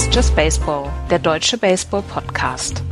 [0.00, 2.82] Ist Just Baseball, der deutsche Baseball-Podcast.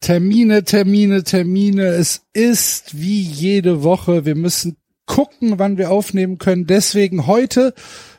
[0.00, 1.86] Termine, Termine, Termine.
[1.86, 4.24] Es ist wie jede Woche.
[4.24, 6.66] Wir müssen gucken, wann wir aufnehmen können.
[6.66, 7.72] Deswegen heute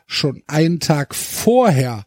[0.06, 2.06] schon einen Tag vorher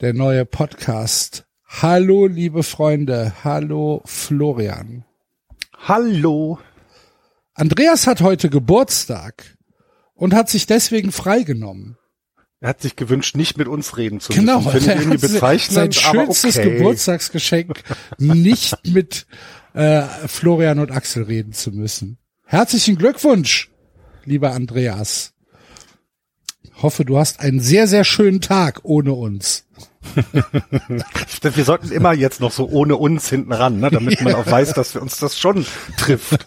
[0.00, 1.46] der neue Podcast.
[1.72, 3.32] Hallo, liebe Freunde.
[3.44, 5.04] Hallo, Florian.
[5.78, 6.58] Hallo.
[7.54, 9.56] Andreas hat heute Geburtstag
[10.14, 11.96] und hat sich deswegen freigenommen.
[12.58, 14.72] Er hat sich gewünscht, nicht mit uns reden zu Genau, müssen.
[14.72, 16.76] Finde ich irgendwie sein bezeichnend, schönstes aber okay.
[16.76, 17.82] Geburtstagsgeschenk,
[18.18, 19.26] nicht mit
[19.72, 22.18] äh, Florian und Axel reden zu müssen.
[22.44, 23.70] Herzlichen Glückwunsch,
[24.24, 25.32] lieber Andreas.
[26.82, 29.66] Hoffe, du hast einen sehr, sehr schönen Tag ohne uns.
[31.42, 34.72] Wir sollten immer jetzt noch so ohne uns hinten ran, ne, damit man auch weiß,
[34.74, 35.66] dass wir uns das schon
[35.98, 36.46] trifft.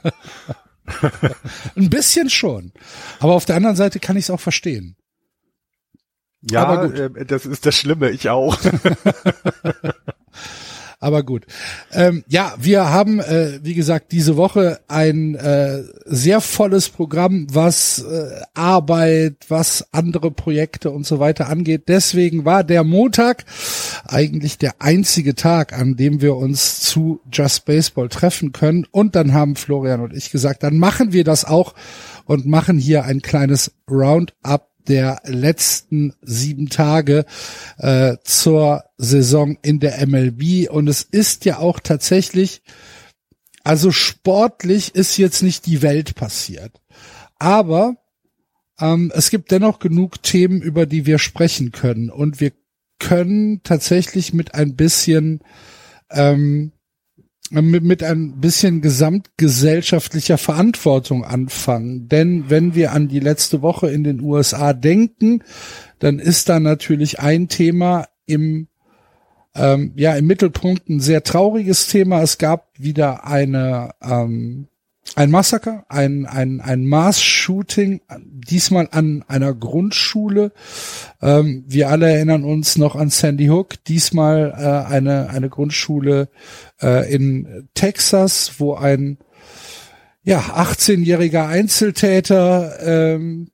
[1.76, 2.74] Ein bisschen schon.
[3.20, 4.98] Aber auf der anderen Seite kann ich es auch verstehen.
[6.50, 7.18] Ja, Aber gut.
[7.18, 8.58] äh, das ist das Schlimme, ich auch.
[11.04, 11.46] Aber gut.
[11.92, 18.00] Ähm, ja, wir haben, äh, wie gesagt, diese Woche ein äh, sehr volles Programm, was
[18.00, 21.90] äh, Arbeit, was andere Projekte und so weiter angeht.
[21.90, 23.44] Deswegen war der Montag
[24.06, 28.88] eigentlich der einzige Tag, an dem wir uns zu Just Baseball treffen können.
[28.90, 31.74] Und dann haben Florian und ich gesagt, dann machen wir das auch
[32.24, 37.26] und machen hier ein kleines Roundup der letzten sieben Tage
[37.78, 40.70] äh, zur Saison in der MLB.
[40.70, 42.62] Und es ist ja auch tatsächlich,
[43.64, 46.82] also sportlich ist jetzt nicht die Welt passiert.
[47.40, 47.96] Aber
[48.80, 52.10] ähm, es gibt dennoch genug Themen, über die wir sprechen können.
[52.10, 52.52] Und wir
[53.00, 55.42] können tatsächlich mit ein bisschen
[56.10, 56.72] ähm,
[57.62, 62.08] mit, mit ein bisschen gesamtgesellschaftlicher Verantwortung anfangen.
[62.08, 65.44] Denn wenn wir an die letzte Woche in den USA denken,
[66.00, 68.68] dann ist da natürlich ein Thema im
[69.56, 72.22] ähm, ja im Mittelpunkt ein sehr trauriges Thema.
[72.22, 74.68] Es gab wieder eine ähm,
[75.16, 80.52] ein Massaker, ein, ein, ein Mass-Shooting, diesmal an einer Grundschule.
[81.22, 86.30] Ähm, wir alle erinnern uns noch an Sandy Hook, diesmal äh, eine, eine Grundschule
[86.82, 89.18] äh, in Texas, wo ein
[90.24, 93.52] ja, 18-jähriger Einzeltäter ähm,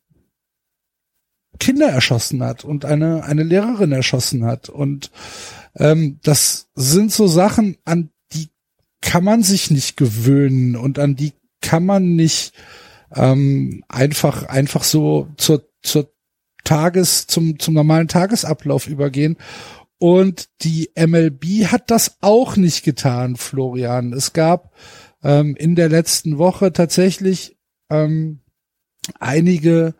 [1.59, 4.69] Kinder erschossen hat und eine, eine Lehrerin erschossen hat.
[4.69, 5.11] Und
[5.75, 8.49] ähm, das sind so Sachen, an die
[9.01, 11.33] kann man sich nicht gewöhnen und an die
[11.69, 12.53] kann man nicht
[13.15, 16.11] ähm, einfach einfach so zur zur
[16.63, 19.37] Tages zum zum normalen Tagesablauf übergehen
[19.99, 24.13] und die MLB hat das auch nicht getan, Florian.
[24.13, 24.73] Es gab
[25.21, 27.55] ähm, in der letzten Woche tatsächlich
[27.91, 28.39] ähm,
[29.19, 29.93] einige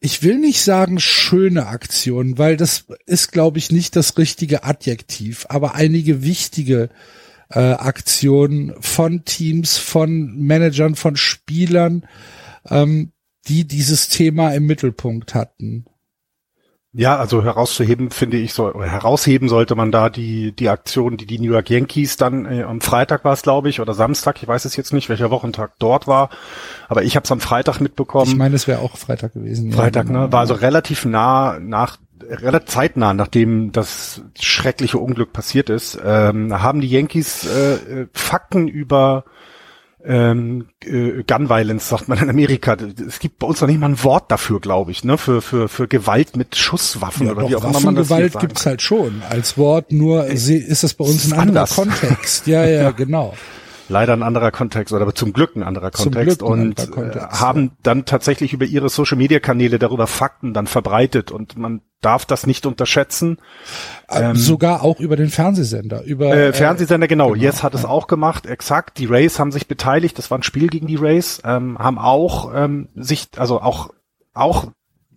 [0.00, 5.46] ich will nicht sagen schöne Aktionen, weil das ist, glaube ich, nicht das richtige Adjektiv,
[5.48, 6.88] aber einige wichtige
[7.50, 12.06] äh, Aktionen von Teams, von Managern, von Spielern,
[12.68, 13.12] ähm,
[13.48, 15.86] die dieses Thema im Mittelpunkt hatten.
[16.98, 21.38] Ja, also herauszuheben finde ich so, herausheben sollte man da die die Aktion, die die
[21.38, 24.64] New York Yankees dann äh, am Freitag war es, glaube ich, oder Samstag, ich weiß
[24.64, 26.30] es jetzt nicht, welcher Wochentag dort war,
[26.88, 28.30] aber ich habe es am Freitag mitbekommen.
[28.30, 29.72] Ich meine, es wäre auch Freitag gewesen.
[29.72, 30.20] Freitag, ja, genau.
[30.22, 30.32] ne?
[30.32, 36.80] War also relativ nah nach relativ zeitnah, nachdem das schreckliche Unglück passiert ist, ähm, haben
[36.80, 39.24] die Yankees äh, äh, Fakten über
[40.04, 42.76] ähm, äh, Gun Violence, sagt man in Amerika.
[43.08, 45.18] Es gibt bei uns noch nicht mal ein Wort dafür, glaube ich, ne?
[45.18, 48.30] Für, für, für Gewalt mit Schusswaffen Ja, oder doch, wie auch immer man das sagen
[48.38, 49.22] gibt's halt schon.
[49.28, 51.74] Als Wort nur sie- ist das bei uns ist ein anderer anders.
[51.74, 52.46] Kontext.
[52.46, 53.34] Ja, ja, genau.
[53.88, 57.36] Leider ein anderer Kontext oder zum Glück ein anderer Kontext ein und anderer Kontext, äh,
[57.36, 62.24] haben dann tatsächlich über ihre Social Media Kanäle darüber Fakten dann verbreitet und man darf
[62.24, 63.38] das nicht unterschätzen.
[64.08, 66.02] Äh, Sogar auch über den Fernsehsender.
[66.04, 67.30] Über Ähm, Äh, Fernsehsender, genau.
[67.32, 68.98] genau, Yes hat es auch gemacht, exakt.
[68.98, 70.18] Die Rays haben sich beteiligt.
[70.18, 73.90] Das war ein Spiel gegen die Rays, ähm, haben auch ähm, sich, also auch
[74.34, 74.66] auch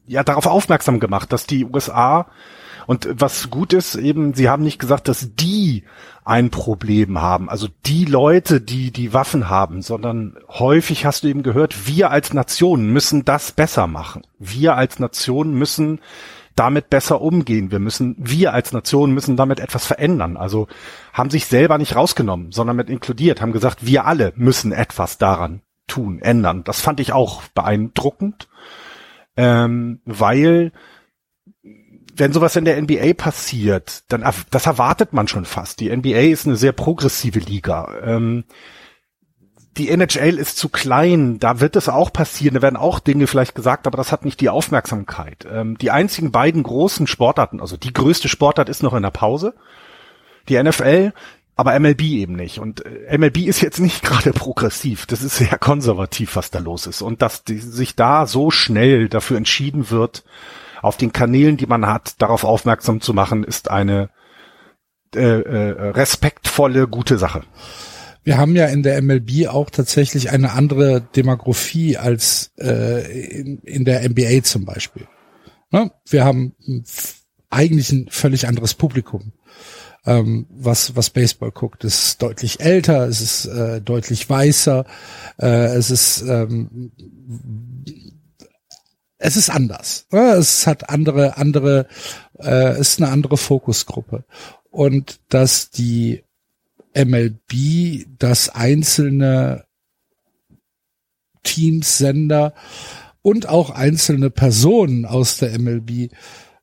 [0.05, 2.27] ja darauf aufmerksam gemacht, dass die USA
[2.89, 5.83] und was gut ist, eben, sie haben nicht gesagt, dass die
[6.25, 11.43] ein Problem haben, also die Leute, die die Waffen haben, sondern häufig hast du eben
[11.43, 14.23] gehört, wir als Nation müssen das besser machen.
[14.39, 15.99] Wir als Nation müssen
[16.55, 17.69] damit besser umgehen.
[17.69, 20.35] Wir müssen, wir als Nation müssen damit etwas verändern.
[20.35, 20.67] Also
[21.13, 25.61] haben sich selber nicht rausgenommen, sondern mit inkludiert, haben gesagt, wir alle müssen etwas daran
[25.85, 26.63] tun, ändern.
[26.63, 28.49] Das fand ich auch beeindruckend,
[29.37, 30.71] ähm, weil
[32.19, 35.79] wenn sowas in der NBA passiert, dann das erwartet man schon fast.
[35.79, 37.93] Die NBA ist eine sehr progressive Liga.
[38.03, 38.43] Ähm,
[39.77, 43.55] die NHL ist zu klein, da wird es auch passieren, da werden auch Dinge vielleicht
[43.55, 45.47] gesagt, aber das hat nicht die Aufmerksamkeit.
[45.49, 49.53] Ähm, die einzigen beiden großen Sportarten, also die größte Sportart ist noch in der Pause,
[50.49, 51.13] die NFL,
[51.55, 52.59] aber MLB eben nicht.
[52.59, 56.85] Und äh, MLB ist jetzt nicht gerade progressiv, das ist sehr konservativ, was da los
[56.85, 57.01] ist.
[57.01, 60.23] Und dass die, sich da so schnell dafür entschieden wird,
[60.81, 64.09] auf den Kanälen, die man hat, darauf aufmerksam zu machen, ist eine
[65.15, 67.43] äh, äh, respektvolle, gute Sache.
[68.23, 73.85] Wir haben ja in der MLB auch tatsächlich eine andere Demografie als äh, in, in
[73.85, 75.07] der NBA zum Beispiel.
[75.71, 75.91] Ne?
[76.07, 76.53] Wir haben
[77.49, 79.33] eigentlich ein völlig anderes Publikum,
[80.05, 81.83] ähm, was, was Baseball guckt.
[81.83, 84.85] Es ist deutlich älter, es ist äh, deutlich weißer,
[85.39, 86.91] äh, es ist ähm,
[89.19, 90.07] es ist anders.
[90.11, 91.87] Es hat andere, andere,
[92.39, 94.23] äh, ist eine andere Fokusgruppe.
[94.71, 96.23] Und dass die
[96.95, 99.65] MLB, dass einzelne
[101.43, 102.53] Teams, Sender
[103.21, 106.11] und auch einzelne Personen aus der MLB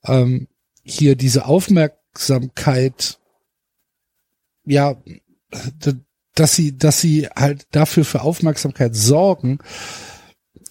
[0.04, 0.48] ähm,
[0.82, 3.18] hier diese Aufmerksamkeit,
[4.64, 4.96] ja,
[6.34, 9.58] dass sie, dass sie halt dafür für Aufmerksamkeit sorgen.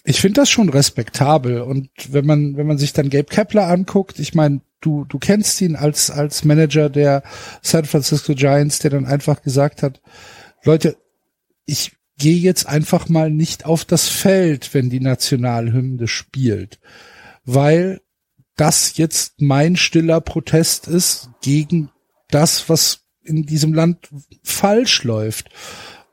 [0.08, 1.60] Ich finde das schon respektabel.
[1.60, 5.60] Und wenn man, wenn man sich dann Gabe Kepler anguckt, ich meine, du, du kennst
[5.60, 7.24] ihn als, als Manager der
[7.60, 10.00] San Francisco Giants, der dann einfach gesagt hat,
[10.62, 10.96] Leute,
[11.64, 16.78] ich gehe jetzt einfach mal nicht auf das Feld, wenn die Nationalhymne spielt,
[17.44, 18.00] weil
[18.54, 21.90] das jetzt mein stiller Protest ist gegen
[22.30, 24.08] das, was in diesem Land
[24.44, 25.50] falsch läuft.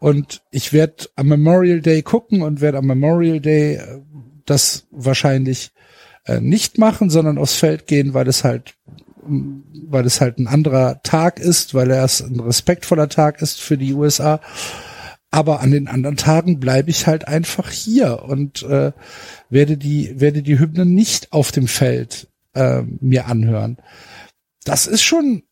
[0.04, 4.02] Und ich werde am Memorial Day gucken und werde am Memorial Day äh,
[4.44, 5.72] das wahrscheinlich
[6.26, 8.76] äh, nicht machen, sondern aufs Feld gehen, weil es halt
[9.26, 13.78] weil es halt ein anderer Tag ist, weil er es ein respektvoller Tag ist für
[13.78, 14.42] die USA.
[15.32, 18.92] Aber an den anderen Tagen bleibe ich halt einfach hier und äh,
[19.50, 23.78] werde die werde die Hymnen nicht auf dem Feld äh, mir anhören.
[24.66, 25.44] Das ist schon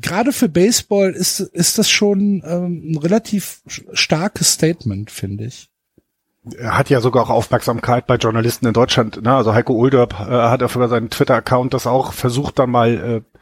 [0.00, 3.62] gerade für Baseball ist ist das schon ähm, ein relativ
[3.92, 5.70] starkes Statement, finde ich
[6.58, 9.22] er hat ja sogar auch Aufmerksamkeit bei Journalisten in Deutschland.
[9.22, 9.34] Ne?
[9.34, 13.38] Also Heiko Ulderb äh, hat auf seinen Twitter-Account das auch versucht, dann mal äh,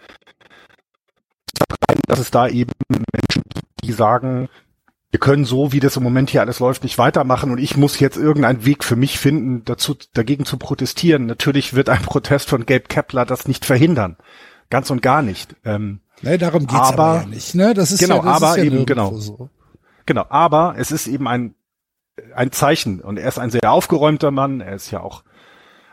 [2.07, 4.49] dass es da eben Menschen gibt, die sagen,
[5.11, 8.01] wir können so, wie das im Moment hier alles läuft, nicht weitermachen und ich muss
[8.01, 11.27] jetzt irgendeinen Weg für mich finden, dazu, dagegen zu protestieren.
[11.27, 14.17] Natürlich wird ein Protest von Gabe Kepler das nicht verhindern.
[14.73, 15.55] Ganz und gar nicht.
[15.65, 17.75] Ähm, nee, darum geht's aber, aber ja nicht, ne?
[17.75, 19.15] Das ist genau, ja, das aber ja eben, genau.
[19.17, 19.51] So.
[20.07, 21.55] Genau, aber es ist eben ein
[22.35, 23.01] ein Zeichen.
[23.01, 24.61] Und er ist ein sehr aufgeräumter Mann.
[24.61, 25.25] Er ist ja auch,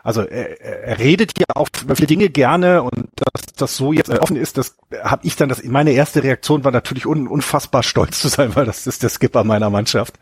[0.02, 4.10] also er, er redet hier auch über viele Dinge gerne und dass das so jetzt
[4.10, 8.22] offen ist, das habe ich dann, das meine erste Reaktion war natürlich un, unfassbar stolz
[8.22, 10.20] zu sein, weil das ist der Skipper meiner Mannschaft.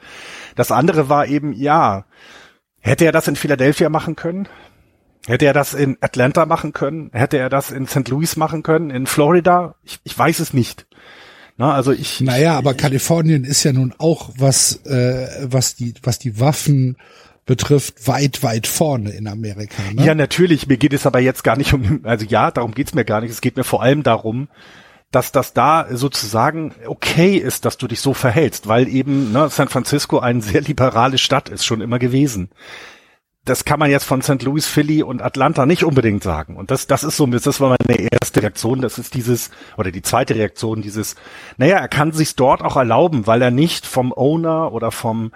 [0.55, 2.05] Das andere war eben, ja,
[2.79, 4.47] hätte er das in Philadelphia machen können?
[5.25, 7.09] Hätte er das in Atlanta machen können?
[7.13, 8.07] Hätte er das in St.
[8.07, 8.89] Louis machen können?
[8.91, 9.75] In Florida?
[9.83, 10.87] Ich, ich weiß es nicht.
[11.57, 12.21] Na, also ich.
[12.21, 16.97] Naja, aber ich, Kalifornien ist ja nun auch was, äh, was die, was die Waffen
[17.45, 19.81] betrifft, weit, weit vorne in Amerika.
[19.93, 20.05] Ne?
[20.05, 20.67] Ja, natürlich.
[20.67, 23.31] Mir geht es aber jetzt gar nicht um, also ja, darum geht's mir gar nicht.
[23.31, 24.49] Es geht mir vor allem darum,
[25.11, 29.69] dass das da sozusagen okay ist, dass du dich so verhältst, weil eben ne, San
[29.69, 32.49] Francisco eine sehr liberale Stadt ist, schon immer gewesen
[33.47, 34.43] das kann man jetzt von St.
[34.43, 36.55] Louis, Philly und Atlanta nicht unbedingt sagen.
[36.55, 38.81] Und das, das ist so, das war meine erste Reaktion.
[38.81, 41.15] Das ist dieses, oder die zweite Reaktion, dieses,
[41.57, 45.31] naja, er kann sich dort auch erlauben, weil er nicht vom Owner oder vom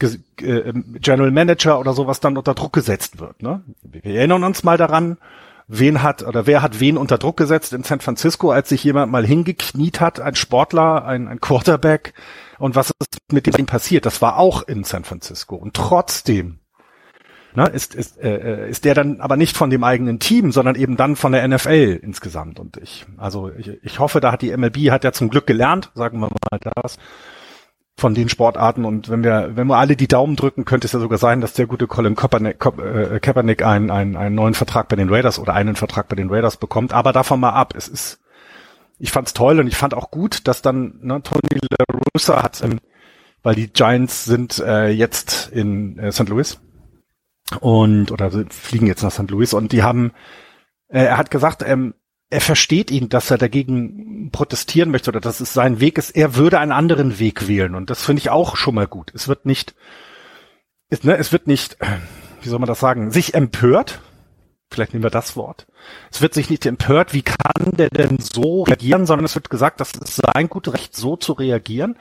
[0.00, 3.42] äh, General Manager oder sowas dann unter Druck gesetzt wird.
[3.42, 3.62] Ne?
[3.82, 5.18] Wir erinnern uns mal daran,
[5.66, 9.10] wen hat oder wer hat wen unter Druck gesetzt in San Francisco, als sich jemand
[9.10, 12.12] mal hingekniet hat, ein Sportler, ein, ein Quarterback,
[12.58, 14.06] und was ist mit dem passiert?
[14.06, 15.56] Das war auch in San Francisco.
[15.56, 16.60] Und trotzdem
[17.54, 20.96] ne, ist, ist, äh, ist der dann aber nicht von dem eigenen Team, sondern eben
[20.96, 22.58] dann von der NFL insgesamt.
[22.58, 25.90] Und ich, also ich, ich hoffe, da hat die MLB hat ja zum Glück gelernt,
[25.94, 26.98] sagen wir mal das,
[27.96, 28.84] von den Sportarten.
[28.84, 31.54] Und wenn wir, wenn wir alle die Daumen drücken, könnte es ja sogar sein, dass
[31.54, 35.54] der gute Colin Kaepernick, äh, Kaepernick einen, einen, einen neuen Vertrag bei den Raiders oder
[35.54, 36.92] einen Vertrag bei den Raiders bekommt.
[36.92, 38.20] Aber davon mal ab, es ist,
[38.98, 41.84] ich fand's toll und ich fand auch gut, dass dann ne, Tony La
[42.14, 42.80] Russa hat, ähm,
[43.42, 46.28] weil die Giants sind äh, jetzt in äh, St.
[46.28, 46.58] Louis
[47.60, 49.30] und oder fliegen jetzt nach St.
[49.30, 50.12] Louis und die haben,
[50.88, 51.94] äh, er hat gesagt, ähm,
[52.30, 56.10] er versteht ihn, dass er dagegen protestieren möchte oder dass es sein Weg ist.
[56.10, 59.12] Er würde einen anderen Weg wählen und das finde ich auch schon mal gut.
[59.14, 59.74] Es wird nicht,
[60.88, 61.76] es, ne, es wird nicht,
[62.42, 64.00] wie soll man das sagen, sich empört,
[64.74, 65.66] Vielleicht nehmen wir das Wort.
[66.10, 69.78] Es wird sich nicht empört, wie kann der denn so reagieren, sondern es wird gesagt,
[69.80, 71.96] das ist sein gutes Recht, so zu reagieren.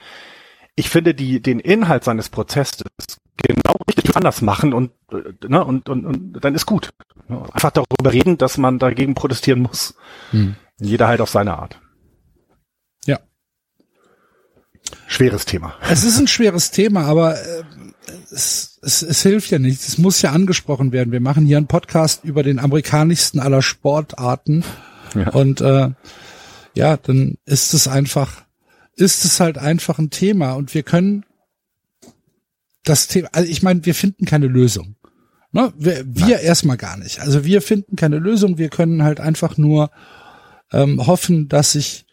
[0.76, 2.82] Ich finde die, den Inhalt seines Prozesses
[3.38, 6.90] genau richtig anders machen und, äh, ne, und, und, und dann ist gut.
[7.28, 9.96] Einfach darüber reden, dass man dagegen protestieren muss.
[10.32, 10.56] Hm.
[10.80, 11.80] Jeder halt auf seine Art.
[13.06, 13.20] Ja.
[15.08, 15.76] Schweres Thema.
[15.90, 17.64] Es ist ein schweres Thema, aber äh,
[18.32, 19.88] es, es, es hilft ja nichts.
[19.88, 21.12] Es muss ja angesprochen werden.
[21.12, 24.64] Wir machen hier einen Podcast über den amerikanischsten aller Sportarten.
[25.16, 25.30] Ja.
[25.30, 25.92] Und äh,
[26.76, 28.44] ja, dann ist es einfach,
[28.96, 30.54] ist es halt einfach ein Thema.
[30.54, 31.26] Und wir können
[32.84, 34.96] das Thema, also ich meine, wir finden keine Lösung.
[35.52, 35.72] Ne?
[35.78, 37.20] Wir, wir erstmal gar nicht.
[37.20, 38.58] Also wir finden keine Lösung.
[38.58, 39.92] Wir können halt einfach nur
[40.72, 42.06] ähm, hoffen, dass sich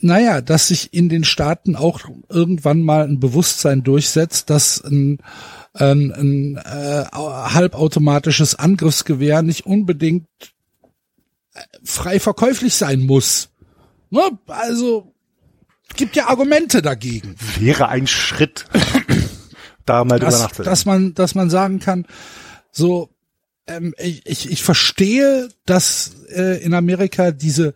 [0.00, 5.18] naja, dass sich in den Staaten auch irgendwann mal ein Bewusstsein durchsetzt, dass ein,
[5.74, 10.26] ein, ein äh, halbautomatisches Angriffsgewehr nicht unbedingt
[11.84, 13.50] frei verkäuflich sein muss.
[14.10, 14.22] Ne?
[14.46, 15.11] Also
[15.96, 17.36] gibt ja Argumente dagegen.
[17.58, 18.66] Wäre ein Schritt,
[19.86, 22.06] da mal dass, drüber Dass man, dass man sagen kann,
[22.70, 23.10] so
[23.66, 27.74] ähm, ich, ich, ich verstehe, dass äh, in Amerika diese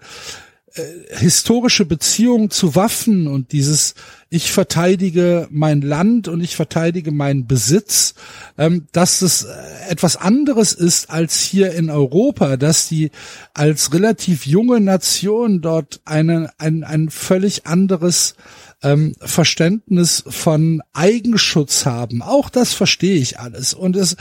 [0.76, 3.95] äh, historische Beziehung zu Waffen und dieses
[4.28, 8.14] ich verteidige mein Land und ich verteidige meinen Besitz,
[8.59, 9.54] ähm, dass es äh,
[9.88, 13.11] etwas anderes ist als hier in Europa, dass die
[13.54, 18.35] als relativ junge Nation dort eine, ein, ein völlig anderes
[18.83, 22.21] ähm, Verständnis von Eigenschutz haben.
[22.21, 23.75] Auch das verstehe ich alles.
[23.75, 24.16] Und es,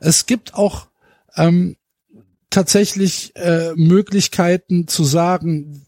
[0.00, 0.88] es gibt auch
[1.36, 1.76] ähm,
[2.50, 5.85] tatsächlich äh, Möglichkeiten zu sagen,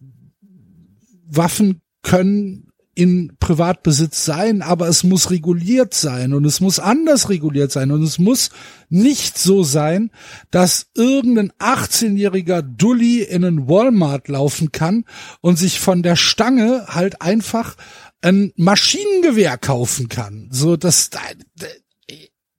[1.29, 2.69] Waffen können
[2.99, 8.03] in Privatbesitz sein, aber es muss reguliert sein und es muss anders reguliert sein und
[8.03, 8.51] es muss
[8.89, 10.11] nicht so sein,
[10.51, 15.05] dass irgendein 18-jähriger Dulli in einen Walmart laufen kann
[15.41, 17.77] und sich von der Stange halt einfach
[18.21, 20.49] ein Maschinengewehr kaufen kann.
[20.51, 21.11] So, das,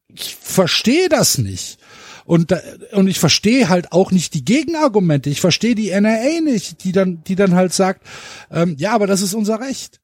[0.08, 1.79] ich verstehe das nicht.
[2.30, 2.54] Und,
[2.92, 5.32] und ich verstehe halt auch nicht die Gegenargumente.
[5.32, 8.06] Ich verstehe die NRA nicht, die dann, die dann halt sagt,
[8.52, 10.00] ähm, ja, aber das ist unser Recht.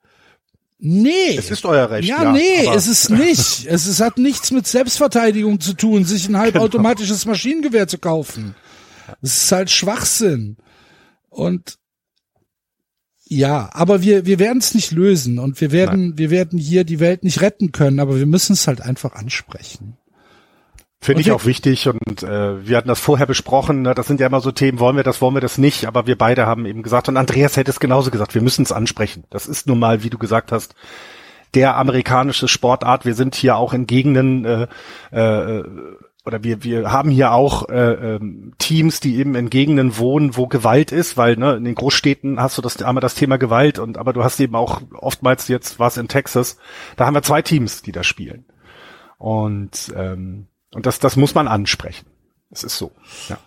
[0.80, 1.38] Nee.
[1.38, 2.10] Es ist euer Recht.
[2.10, 3.68] Ja, ja nee, es ist nicht.
[3.68, 7.34] es ist, hat nichts mit Selbstverteidigung zu tun, sich ein halbautomatisches genau.
[7.34, 8.56] Maschinengewehr zu kaufen.
[9.22, 10.58] Es ist halt Schwachsinn.
[11.30, 11.78] Und
[13.28, 16.18] ja, aber wir, wir werden es nicht lösen und wir werden, Nein.
[16.18, 19.96] wir werden hier die Welt nicht retten können, aber wir müssen es halt einfach ansprechen.
[21.02, 23.94] Finde ich auch wichtig und äh, wir hatten das vorher besprochen, ne?
[23.94, 26.18] das sind ja immer so Themen, wollen wir das, wollen wir das nicht, aber wir
[26.18, 29.24] beide haben eben gesagt und Andreas hätte es genauso gesagt, wir müssen es ansprechen.
[29.30, 30.74] Das ist nun mal, wie du gesagt hast,
[31.54, 33.06] der amerikanische Sportart.
[33.06, 34.68] Wir sind hier auch in Gegenden äh,
[35.12, 35.64] äh,
[36.26, 38.20] oder wir, wir haben hier auch äh, äh,
[38.58, 42.58] Teams, die eben in Gegenden wohnen, wo Gewalt ist, weil ne, in den Großstädten hast
[42.58, 45.98] du das einmal das Thema Gewalt und aber du hast eben auch oftmals jetzt was
[45.98, 46.58] in Texas,
[46.96, 48.46] da haben wir zwei Teams, die da spielen.
[49.18, 52.06] Und ähm, und das, das muss man ansprechen.
[52.52, 52.92] Es ist so.
[53.30, 53.40] Ja.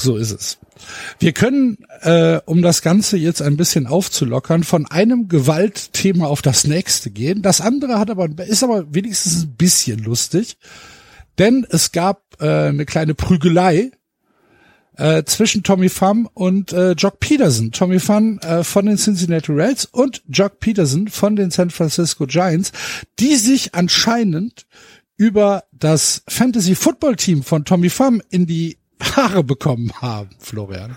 [0.00, 0.58] So ist es.
[1.18, 6.64] Wir können, äh, um das Ganze jetzt ein bisschen aufzulockern, von einem Gewaltthema auf das
[6.64, 7.42] nächste gehen.
[7.42, 10.58] Das andere hat aber ist aber wenigstens ein bisschen lustig,
[11.38, 13.90] denn es gab äh, eine kleine Prügelei
[14.96, 17.72] äh, zwischen Tommy Pham und äh, Jock Peterson.
[17.72, 22.70] Tommy Pham äh, von den Cincinnati Reds und Jock Peterson von den San Francisco Giants,
[23.18, 24.66] die sich anscheinend
[25.22, 30.96] über das Fantasy Football Team von Tommy Pham in die Haare bekommen haben, Florian?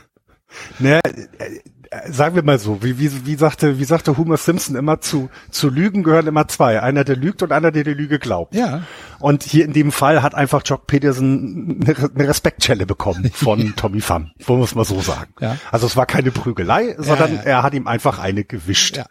[0.80, 1.60] Naja, äh,
[1.92, 5.30] äh, sagen wir mal so, wie, wie, wie sagte, wie sagte Homer Simpson immer zu,
[5.52, 6.82] zu Lügen gehören immer zwei.
[6.82, 8.56] Einer, der lügt und einer, der die Lüge glaubt.
[8.56, 8.82] Ja.
[9.20, 14.32] Und hier in dem Fall hat einfach Jock Peterson eine, Respektschelle bekommen von Tommy Pham.
[14.44, 15.36] Wollen wir es mal so sagen.
[15.40, 15.58] Ja.
[15.72, 17.44] Also es war keine Prügelei, sondern ja, ja.
[17.44, 18.98] er hat ihm einfach eine gewischt.
[18.98, 19.06] Ja.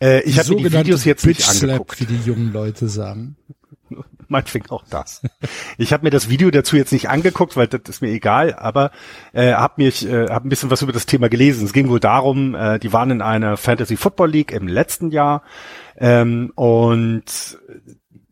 [0.00, 2.00] Äh, ich habe die Videos jetzt nicht angeguckt.
[2.00, 3.36] wie die jungen Leute sagen.
[4.38, 5.22] meinetwegen auch das.
[5.76, 8.90] Ich habe mir das Video dazu jetzt nicht angeguckt, weil das ist mir egal, aber
[9.32, 11.64] äh, habe mich äh, hab ein bisschen was über das Thema gelesen.
[11.64, 15.42] Es ging wohl darum, äh, die waren in einer Fantasy Football League im letzten Jahr
[15.96, 17.58] ähm, und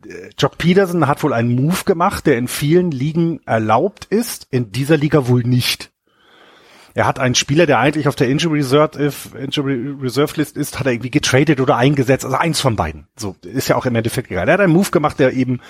[0.05, 4.73] äh, Jock Peterson hat wohl einen Move gemacht, der in vielen Ligen erlaubt ist, in
[4.73, 5.93] dieser Liga wohl nicht.
[6.97, 10.87] Er hat einen Spieler, der eigentlich auf der Injury Reserve, Injury Reserve List ist, hat
[10.87, 13.07] er irgendwie getradet oder eingesetzt, also eins von beiden.
[13.17, 14.49] So, ist ja auch im Endeffekt egal.
[14.49, 15.61] Er hat einen Move gemacht, der eben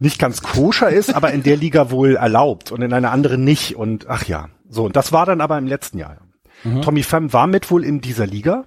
[0.00, 3.76] nicht ganz koscher ist, aber in der Liga wohl erlaubt und in einer anderen nicht.
[3.76, 6.16] Und ach ja, so, und das war dann aber im letzten Jahr.
[6.64, 6.82] Mhm.
[6.82, 8.64] Tommy Pham war mit wohl in dieser Liga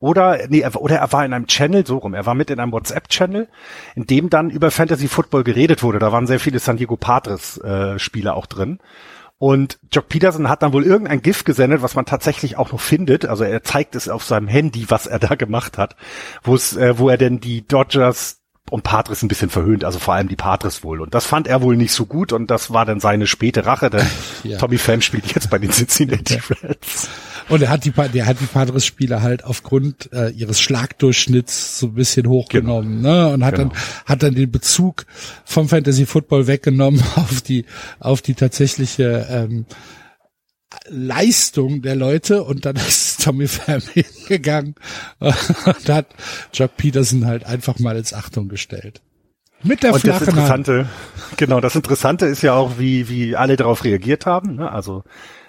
[0.00, 2.14] oder nee, er, oder er war in einem Channel so rum.
[2.14, 3.46] Er war mit in einem WhatsApp-Channel,
[3.94, 6.00] in dem dann über Fantasy Football geredet wurde.
[6.00, 8.80] Da waren sehr viele San Diego Padres äh, Spieler auch drin.
[9.42, 13.26] Und Jock Peterson hat dann wohl irgendein GIF gesendet, was man tatsächlich auch noch findet.
[13.26, 15.96] Also er zeigt es auf seinem Handy, was er da gemacht hat,
[16.44, 18.38] wo es, äh, wo er denn die Dodgers
[18.70, 21.00] und Patres ein bisschen verhöhnt, also vor allem die Patres wohl.
[21.00, 23.90] Und das fand er wohl nicht so gut und das war dann seine späte Rache,
[23.90, 24.06] denn
[24.44, 24.58] ja.
[24.58, 27.08] Tommy Pham spielt jetzt bei den Cincinnati Reds.
[27.48, 31.94] Und er hat die, der hat die Padres-Spieler halt aufgrund äh, ihres Schlagdurchschnitts so ein
[31.94, 33.26] bisschen hochgenommen, genau.
[33.26, 33.34] ne?
[33.34, 33.68] Und hat genau.
[33.70, 35.06] dann hat dann den Bezug
[35.44, 37.64] vom Fantasy Football weggenommen auf die
[38.00, 39.66] auf die tatsächliche ähm,
[40.88, 44.74] Leistung der Leute und dann ist Tommy Pham hingegangen
[45.18, 46.06] und hat
[46.52, 49.00] Chuck Peterson halt einfach mal ins Achtung gestellt.
[49.64, 50.88] Mit der und flachen das Interessante, Hand.
[51.36, 54.56] genau, das Interessante ist ja auch, wie, wie alle darauf reagiert haben.
[54.56, 54.70] Ne?
[54.70, 55.04] Also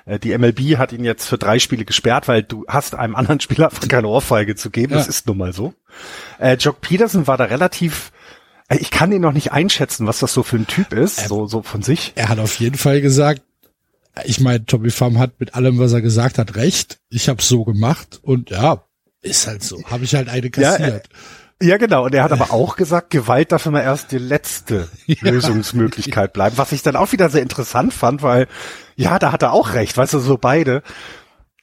[0.06, 3.72] die MLB hat ihn jetzt für drei Spiele gesperrt, weil du hast einem anderen Spieler
[3.88, 4.92] keine Ohrfeige zu geben.
[4.94, 4.98] Ja.
[4.98, 5.74] Das ist nun mal so.
[6.40, 8.12] Äh, Jock Peterson war da relativ
[8.68, 11.28] äh, ich kann ihn noch nicht einschätzen, was das so für ein Typ ist, er,
[11.28, 12.14] so, so von sich.
[12.16, 13.42] Er hat auf jeden Fall gesagt,
[14.26, 17.00] ich meine, Tommy Pham hat mit allem, was er gesagt hat, recht.
[17.10, 18.84] Ich habe so gemacht und ja,
[19.22, 19.84] ist halt so.
[19.86, 21.08] Habe ich halt eine kassiert.
[21.08, 21.20] Ja,
[21.64, 22.06] ja, genau.
[22.06, 25.16] Und er hat aber auch gesagt, Gewalt darf immer erst die letzte ja.
[25.22, 26.58] Lösungsmöglichkeit bleiben.
[26.58, 28.48] Was ich dann auch wieder sehr interessant fand, weil,
[28.96, 30.84] ja, da hat er auch recht, weißt du, so beide.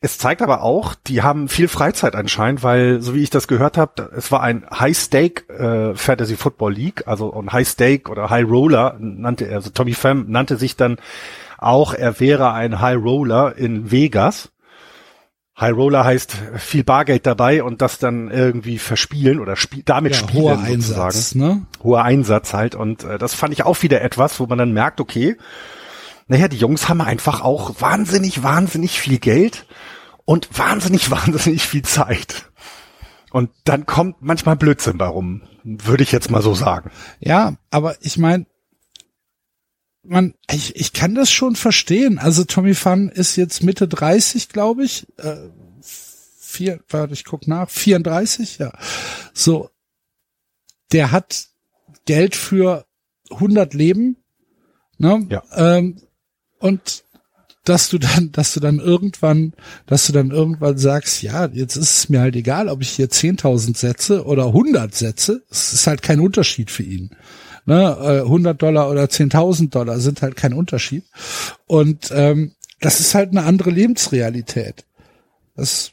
[0.02, 3.76] Es zeigt aber auch, die haben viel Freizeit anscheinend, weil, so wie ich das gehört
[3.76, 8.96] habe, es war ein High-Stake äh, Fantasy Football League, also ein High-Stake oder High Roller
[8.98, 10.96] nannte er, also Tommy Pham nannte sich dann
[11.58, 14.50] auch, er wäre ein High Roller in Vegas.
[15.60, 20.18] High Roller heißt viel Bargeld dabei und das dann irgendwie verspielen oder spiel damit ja,
[20.18, 21.06] spielen hoher sozusagen.
[21.06, 21.66] Einsatz, ne?
[21.82, 25.00] Hoher Einsatz halt und äh, das fand ich auch wieder etwas, wo man dann merkt,
[25.00, 25.36] okay,
[26.28, 29.66] naja, die Jungs haben einfach auch wahnsinnig, wahnsinnig viel Geld
[30.24, 32.46] und wahnsinnig, wahnsinnig viel Zeit.
[33.32, 36.90] Und dann kommt manchmal Blödsinn warum, würde ich jetzt mal so sagen.
[37.20, 38.46] Ja, aber ich meine,
[40.02, 42.18] man, ich, ich kann das schon verstehen.
[42.18, 45.06] Also Tommy Fun ist jetzt Mitte 30, glaube ich.
[45.18, 45.36] Äh,
[45.82, 47.68] vier, warte, ich guck nach.
[47.68, 48.72] 34, ja.
[49.32, 49.70] So,
[50.92, 51.46] der hat
[52.06, 52.86] Geld für
[53.30, 54.16] 100 Leben.
[54.98, 55.26] Ne?
[55.30, 55.42] Ja.
[55.54, 56.02] Ähm,
[56.58, 57.04] und
[57.64, 59.52] dass du dann, dass du dann irgendwann,
[59.86, 63.08] dass du dann irgendwann sagst, ja, jetzt ist es mir halt egal, ob ich hier
[63.08, 65.42] 10.000 setze oder 100 setze.
[65.50, 67.10] Es ist halt kein Unterschied für ihn.
[67.70, 71.04] Ne, 100 äh, Dollar oder 10.000 Dollar sind halt kein Unterschied.
[71.68, 74.86] Und ähm, das ist halt eine andere Lebensrealität.
[75.54, 75.92] Das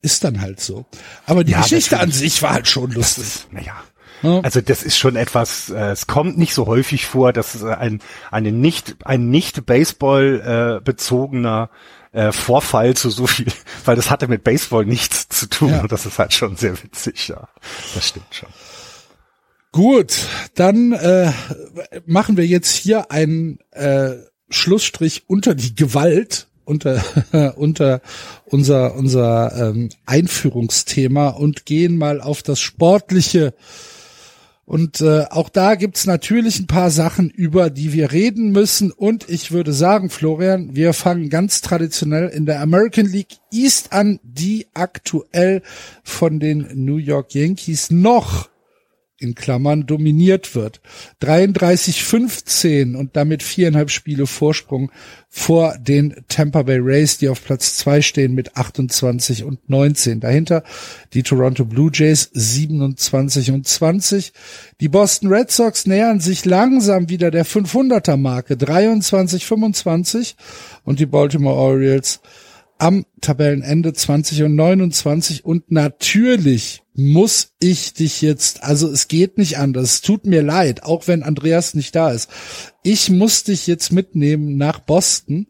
[0.00, 0.86] ist dann halt so.
[1.26, 3.46] Aber die ja, Geschichte an sich war halt schon lustig.
[3.50, 3.74] naja.
[4.22, 8.52] Also das ist schon etwas, äh, es kommt nicht so häufig vor, dass ein, eine
[8.52, 11.68] nicht, ein nicht Baseball äh, bezogener
[12.12, 13.52] äh, Vorfall zu so viel,
[13.84, 15.82] weil das hatte mit Baseball nichts zu tun ja.
[15.82, 17.46] und das ist halt schon sehr witzig, ja.
[17.94, 18.48] Das stimmt schon.
[19.74, 21.32] Gut, dann äh,
[22.06, 24.12] machen wir jetzt hier einen äh,
[24.48, 27.02] Schlussstrich unter die Gewalt, unter
[27.56, 28.00] unter
[28.44, 33.52] unser unser ähm, Einführungsthema und gehen mal auf das Sportliche.
[34.64, 38.92] Und äh, auch da gibt's natürlich ein paar Sachen, über die wir reden müssen.
[38.92, 44.20] Und ich würde sagen, Florian, wir fangen ganz traditionell in der American League East an,
[44.22, 45.62] die aktuell
[46.04, 48.53] von den New York Yankees noch
[49.18, 50.80] in Klammern dominiert wird.
[51.22, 54.90] 33-15 und damit viereinhalb Spiele Vorsprung
[55.28, 60.20] vor den Tampa Bay Rays, die auf Platz zwei stehen mit 28 und 19.
[60.20, 60.64] Dahinter
[61.12, 64.32] die Toronto Blue Jays 27 und 20.
[64.80, 70.36] Die Boston Red Sox nähern sich langsam wieder der 500er Marke 23 25
[70.84, 72.20] und die Baltimore Orioles
[72.78, 79.58] am Tabellenende 20 und 29 und natürlich muss ich dich jetzt, also es geht nicht
[79.58, 82.30] anders, es tut mir leid, auch wenn Andreas nicht da ist.
[82.82, 85.48] Ich muss dich jetzt mitnehmen nach Boston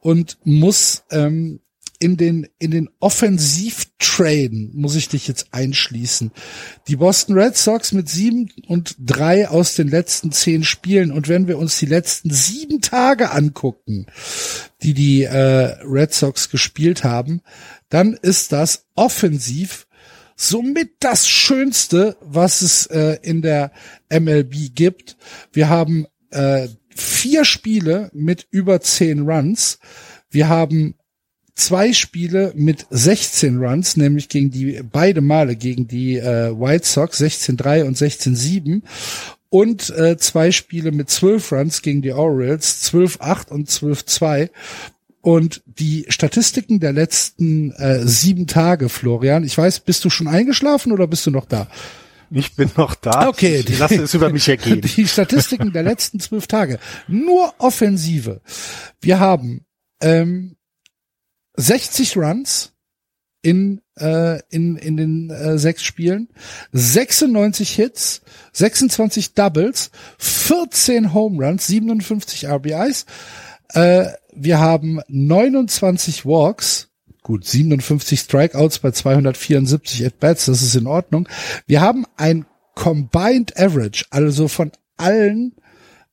[0.00, 1.60] und muss ähm,
[1.98, 6.32] in den in den Offensivtraden muss ich dich jetzt einschließen.
[6.86, 11.48] Die Boston Red Sox mit sieben und drei aus den letzten zehn Spielen und wenn
[11.48, 14.06] wir uns die letzten sieben Tage angucken,
[14.82, 17.40] die die äh, Red Sox gespielt haben,
[17.88, 19.86] dann ist das offensiv
[20.36, 23.72] somit das Schönste, was es äh, in der
[24.10, 25.16] MLB gibt.
[25.52, 29.78] Wir haben äh, vier Spiele mit über zehn Runs.
[30.30, 30.94] Wir haben
[31.54, 37.20] zwei Spiele mit 16 Runs, nämlich gegen die beide Male gegen die äh, White Sox
[37.20, 38.82] 16-3 und 16-7
[39.50, 44.50] und äh, zwei Spiele mit 12 Runs gegen die Orioles 12-8 und 12-2
[45.24, 50.92] Und die Statistiken der letzten äh, sieben Tage, Florian, ich weiß, bist du schon eingeschlafen
[50.92, 51.66] oder bist du noch da?
[52.30, 53.28] Ich bin noch da.
[53.28, 53.64] Okay.
[53.66, 54.82] Ich lasse es über mich ergehen.
[54.96, 56.78] Die Statistiken der letzten zwölf Tage.
[57.08, 58.42] Nur Offensive.
[59.00, 59.64] Wir haben
[60.02, 60.56] ähm,
[61.56, 62.74] 60 Runs
[63.40, 66.28] in, äh, in, in den äh, sechs Spielen,
[66.72, 68.20] 96 Hits,
[68.52, 73.06] 26 Doubles, 14 Home Runs, 57 RBIs,
[73.70, 76.90] äh, wir haben 29 Walks,
[77.22, 81.28] gut 57 Strikeouts bei 274 At-Bats, das ist in Ordnung.
[81.66, 85.54] Wir haben ein Combined Average, also von allen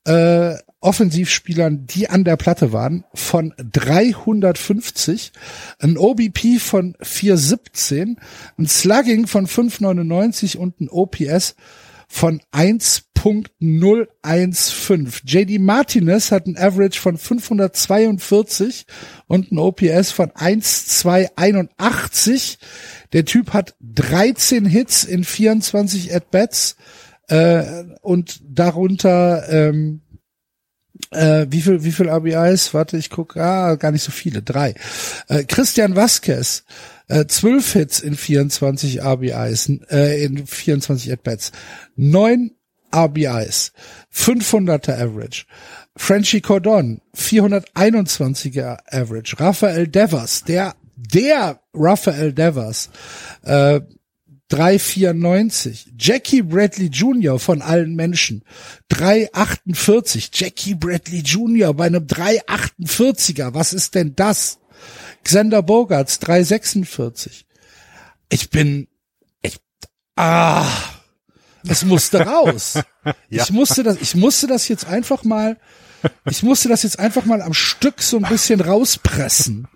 [0.05, 5.31] äh, Offensivspielern, die an der Platte waren, von 350,
[5.79, 8.19] ein OBP von 417,
[8.57, 11.55] ein Slugging von 599 und ein OPS
[12.11, 15.21] von 1.015.
[15.25, 18.85] JD Martinez hat ein Average von 542
[19.27, 22.57] und ein OPS von 1.281.
[23.13, 26.75] Der Typ hat 13 Hits in 24 At-Bats
[27.29, 30.01] äh, und darunter ähm,
[31.11, 32.73] äh, wie viel, wie viel RBIs?
[32.73, 34.75] Warte, ich gucke, ah, gar nicht so viele, drei.
[35.27, 36.63] Äh, Christian Vasquez,
[37.07, 41.51] äh, 12 Hits in 24 RBIs, äh, in 24 At-Bats,
[41.95, 42.51] neun
[42.93, 43.73] RBIs,
[44.13, 45.45] 500er Average.
[45.95, 49.39] Frenchie Cordon, 421er Average.
[49.39, 52.89] Rafael Devers, der, der Rafael Devers,
[53.43, 53.81] äh,
[54.51, 55.87] 3,94.
[55.97, 57.39] Jackie Bradley Jr.
[57.39, 58.43] von allen Menschen.
[58.91, 60.29] 3,48.
[60.33, 61.73] Jackie Bradley Jr.
[61.73, 63.53] bei einem 3,48er.
[63.53, 64.59] Was ist denn das?
[65.23, 67.45] Xander Bogarts 3,46.
[68.29, 68.87] Ich bin,
[69.41, 69.57] ich,
[70.15, 70.67] ah,
[71.67, 72.79] es musste raus.
[73.29, 73.43] ja.
[73.43, 75.57] Ich musste das, ich musste das jetzt einfach mal,
[76.29, 79.67] ich musste das jetzt einfach mal am Stück so ein bisschen rauspressen.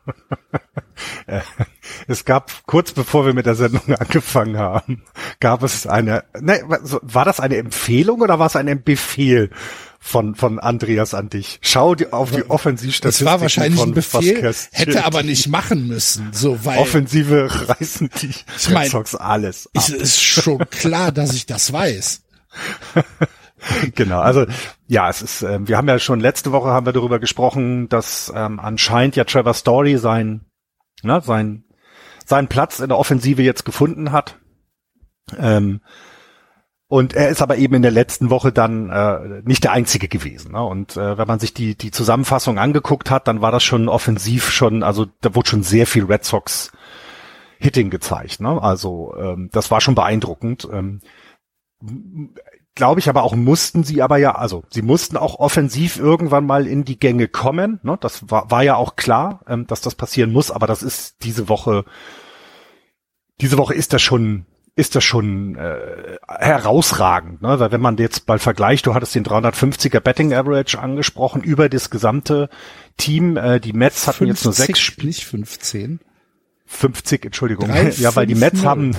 [2.07, 5.03] Es gab, kurz bevor wir mit der Sendung angefangen haben,
[5.39, 6.61] gab es eine, ne,
[7.01, 9.49] war das eine Empfehlung oder war es ein Befehl
[9.99, 11.59] von, von Andreas an dich?
[11.61, 16.29] Schau die, auf die Offensivstatistiken Das war wahrscheinlich ein Befehl, hätte aber nicht machen müssen,
[16.31, 16.77] so, weil.
[16.77, 19.69] Offensive reißen die ich mein, Sox alles.
[19.75, 19.87] Ab.
[19.89, 22.21] Ist schon klar, dass ich das weiß.
[23.95, 24.45] genau, also
[24.87, 28.31] ja, es ist, äh, wir haben ja schon letzte Woche haben wir darüber gesprochen, dass
[28.35, 30.44] ähm, anscheinend ja Trevor Story sein,
[31.05, 31.63] ne, sein,
[32.25, 34.39] seinen Platz in der Offensive jetzt gefunden hat.
[35.37, 35.81] Ähm,
[36.87, 40.51] und er ist aber eben in der letzten Woche dann äh, nicht der Einzige gewesen.
[40.51, 40.63] Ne?
[40.63, 44.51] Und äh, wenn man sich die, die Zusammenfassung angeguckt hat, dann war das schon offensiv
[44.51, 46.71] schon, also da wurde schon sehr viel Red Sox
[47.57, 48.39] Hitting gezeigt.
[48.39, 48.61] Ne?
[48.61, 50.67] Also ähm, das war schon beeindruckend.
[50.71, 51.01] Ähm,
[52.75, 56.67] Glaube ich aber auch, mussten sie aber ja, also sie mussten auch offensiv irgendwann mal
[56.67, 57.79] in die Gänge kommen.
[57.83, 57.97] Ne?
[58.01, 61.47] Das war, war ja auch klar, ähm, dass das passieren muss, aber das ist diese
[61.47, 61.85] Woche,
[63.39, 64.45] diese Woche ist das schon
[64.77, 67.59] ist das schon äh, herausragend, ne?
[67.59, 71.89] Weil wenn man jetzt mal vergleicht, du hattest den 350er Betting Average angesprochen über das
[71.89, 72.49] gesamte
[72.97, 73.37] Team.
[73.37, 75.07] Äh, die Mets hatten 50, jetzt nur sechs Spiele.
[75.07, 76.01] Nicht 15.
[76.65, 77.69] 50, Entschuldigung.
[77.69, 78.65] 3, ja, weil die Mets 0.
[78.65, 78.97] haben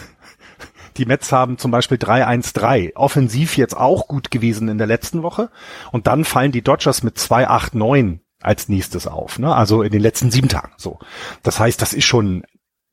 [0.99, 2.97] die Mets haben zum Beispiel 3-1-3.
[2.97, 5.51] Offensiv jetzt auch gut gewesen in der letzten Woche.
[5.93, 9.55] Und dann fallen die Dodgers mit 2-8-9 als nächstes auf, ne?
[9.55, 10.73] Also in den letzten sieben Tagen.
[10.77, 10.99] So.
[11.43, 12.45] Das heißt, das ist schon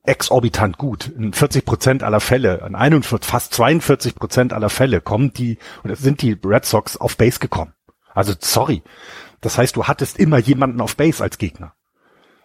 [0.04, 1.08] exorbitant gut.
[1.16, 5.96] In 40 Prozent aller Fälle, in 41, fast 42 Prozent aller Fälle kommen die, oder
[5.96, 7.72] sind die Red Sox auf Base gekommen.
[8.14, 8.82] Also sorry.
[9.40, 11.74] Das heißt, du hattest immer jemanden auf Base als Gegner.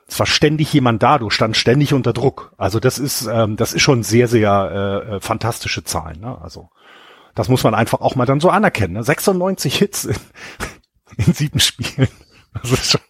[0.10, 2.54] Es war ständig jemand da, du standst ständig unter Druck.
[2.58, 6.20] Also das ist, ähm, das ist schon sehr, sehr äh, äh fantastische Zahlen.
[6.20, 6.36] Ne?
[6.42, 6.70] Also
[7.36, 8.96] das muss man einfach auch mal dann so anerkennen.
[8.96, 9.04] Ne?
[9.04, 10.16] 96 Hits in,
[11.18, 12.08] in sieben Spielen.
[12.54, 13.02] Also schon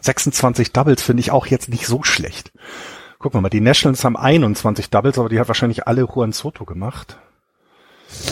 [0.00, 2.52] 26 Doubles finde ich auch jetzt nicht so schlecht.
[3.20, 6.64] Gucken wir mal, die Nationals haben 21 Doubles, aber die hat wahrscheinlich alle Juan Soto
[6.64, 7.18] gemacht.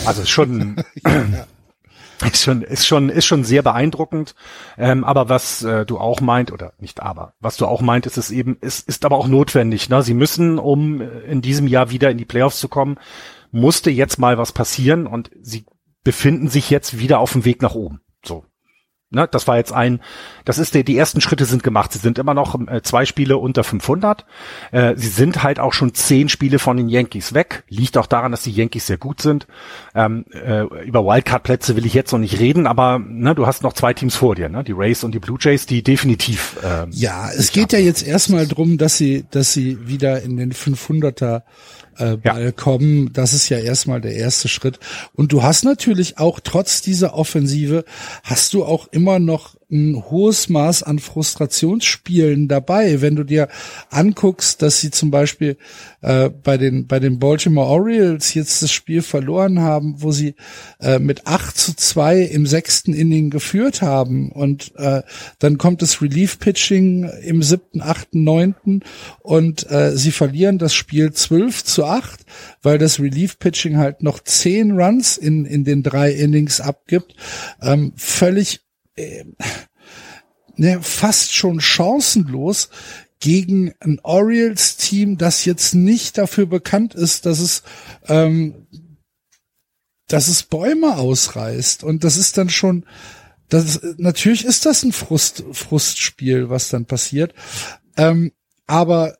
[0.05, 1.47] Also schon, ja.
[2.21, 4.35] Ist schon, ist schon, ist schon sehr beeindruckend.
[4.77, 8.17] Ähm, aber was äh, du auch meint, oder nicht aber, was du auch meint, ist
[8.17, 9.89] es eben, ist, ist aber auch notwendig.
[9.89, 10.01] Ne?
[10.03, 12.97] Sie müssen, um in diesem Jahr wieder in die Playoffs zu kommen,
[13.51, 15.65] musste jetzt mal was passieren und sie
[16.03, 18.01] befinden sich jetzt wieder auf dem Weg nach oben.
[18.25, 18.45] So.
[19.13, 19.99] Ne, das war jetzt ein,
[20.45, 21.91] das ist der, die ersten Schritte sind gemacht.
[21.91, 24.25] Sie sind immer noch äh, zwei Spiele unter 500.
[24.71, 27.65] Äh, sie sind halt auch schon zehn Spiele von den Yankees weg.
[27.67, 29.47] Liegt auch daran, dass die Yankees sehr gut sind.
[29.93, 33.73] Ähm, äh, über Wildcard-Plätze will ich jetzt noch nicht reden, aber ne, du hast noch
[33.73, 34.63] zwei Teams vor dir, ne?
[34.63, 36.55] die Rays und die Blue Jays, die definitiv.
[36.63, 40.53] Äh, ja, es geht ja jetzt erstmal drum, dass sie, dass sie wieder in den
[40.53, 41.41] 500er
[41.97, 42.51] äh, Ball ja.
[42.51, 43.11] kommen.
[43.13, 44.79] Das ist ja erstmal der erste Schritt.
[45.13, 47.85] Und du hast natürlich auch trotz dieser Offensive
[48.23, 53.01] hast du auch immer noch ein hohes Maß an Frustrationsspielen dabei.
[53.01, 53.47] Wenn du dir
[53.89, 55.57] anguckst, dass sie zum Beispiel
[56.01, 60.35] äh, bei den bei den Baltimore Orioles jetzt das Spiel verloren haben, wo sie
[60.79, 65.01] äh, mit 8 zu 2 im sechsten Inning geführt haben und äh,
[65.39, 68.83] dann kommt das Relief Pitching im siebten, achten, neunten
[69.21, 72.25] und äh, sie verlieren das Spiel 12 zu 8,
[72.61, 77.15] weil das Relief Pitching halt noch 10 Runs in in den drei Innings abgibt.
[77.61, 78.61] Ähm, völlig
[78.95, 79.25] äh,
[80.55, 82.69] ne, fast schon chancenlos
[83.19, 87.63] gegen ein Orioles-Team, das jetzt nicht dafür bekannt ist, dass es
[88.07, 88.67] ähm,
[90.11, 91.83] dass es Bäume ausreißt.
[91.83, 92.85] Und das ist dann schon,
[93.49, 97.33] das natürlich ist das ein Frust, Frustspiel, was dann passiert.
[97.97, 98.31] Ähm,
[98.67, 99.17] aber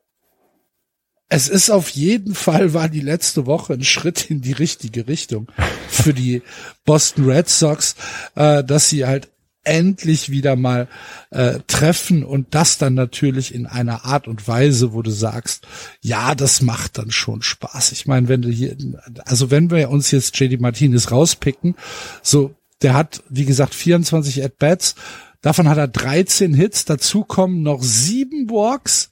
[1.28, 5.50] es ist auf jeden Fall, war die letzte Woche ein Schritt in die richtige Richtung
[5.88, 6.42] für die
[6.84, 7.96] Boston Red Sox,
[8.34, 9.31] äh, dass sie halt
[9.64, 10.88] endlich wieder mal
[11.30, 15.66] äh, treffen und das dann natürlich in einer Art und Weise, wo du sagst,
[16.00, 17.92] ja, das macht dann schon Spaß.
[17.92, 18.76] Ich meine, wenn du hier,
[19.24, 21.76] also wenn wir uns jetzt JD Martinez rauspicken,
[22.22, 24.96] so, der hat, wie gesagt, 24 At-Bats,
[25.40, 29.10] davon hat er 13 Hits, dazu kommen noch sieben Walks,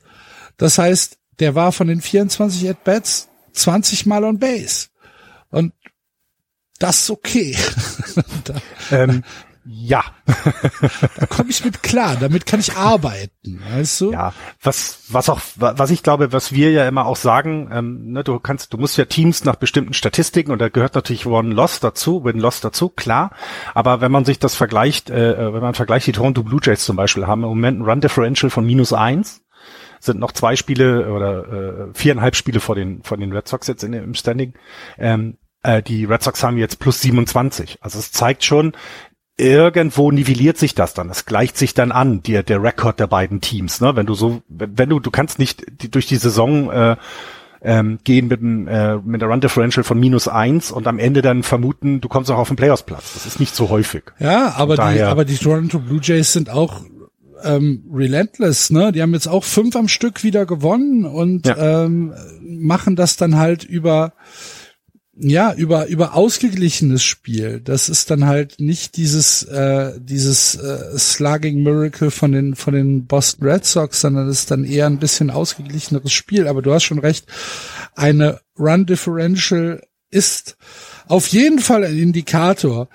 [0.56, 4.88] das heißt, der war von den 24 At-Bats 20 Mal on Base.
[5.50, 5.72] Und
[6.78, 7.56] das ist okay.
[8.90, 9.22] ähm,
[9.64, 10.04] ja.
[11.16, 14.12] da komme ich mit klar, damit kann ich arbeiten, weißt du?
[14.12, 18.24] Ja, was, was auch, was ich glaube, was wir ja immer auch sagen, ähm, ne,
[18.24, 22.24] du kannst, du musst ja Teams nach bestimmten Statistiken und da gehört natürlich One-Loss dazu,
[22.24, 23.32] Win-Loss dazu, klar.
[23.74, 26.84] Aber wenn man sich das vergleicht, äh, äh, wenn man vergleicht, die Toronto Blue Jays
[26.84, 29.42] zum Beispiel haben im Moment ein Run-Differential von minus eins,
[30.00, 33.84] sind noch zwei Spiele oder äh, viereinhalb Spiele vor den, vor den Red Sox jetzt
[33.84, 34.54] in, im Standing.
[34.98, 37.78] Ähm, äh, die Red Sox haben jetzt plus 27.
[37.80, 38.72] Also es zeigt schon,
[39.40, 41.10] irgendwo nivelliert sich das dann.
[41.10, 43.80] Es gleicht sich dann an, der, der Rekord der beiden Teams.
[43.80, 43.96] Ne?
[43.96, 46.96] Wenn du so, wenn du, du kannst nicht die, durch die Saison äh,
[47.62, 51.22] ähm, gehen mit, einem, äh, mit einer Run Differential von minus eins und am Ende
[51.22, 53.14] dann vermuten, du kommst auch auf den Playoffs-Platz.
[53.14, 54.04] Das ist nicht so häufig.
[54.18, 56.82] Ja, aber die, aber die Toronto Blue Jays sind auch
[57.42, 58.92] ähm, relentless, ne?
[58.92, 61.84] Die haben jetzt auch fünf am Stück wieder gewonnen und ja.
[61.84, 64.12] ähm, machen das dann halt über
[65.22, 67.60] ja, über, über ausgeglichenes Spiel.
[67.62, 73.06] Das ist dann halt nicht dieses, äh, dieses äh, Slugging Miracle von den, von den
[73.06, 76.48] Boston Red Sox, sondern es ist dann eher ein bisschen ausgeglicheneres Spiel.
[76.48, 77.26] Aber du hast schon recht,
[77.94, 80.56] eine Run Differential ist
[81.06, 82.88] auf jeden Fall ein Indikator,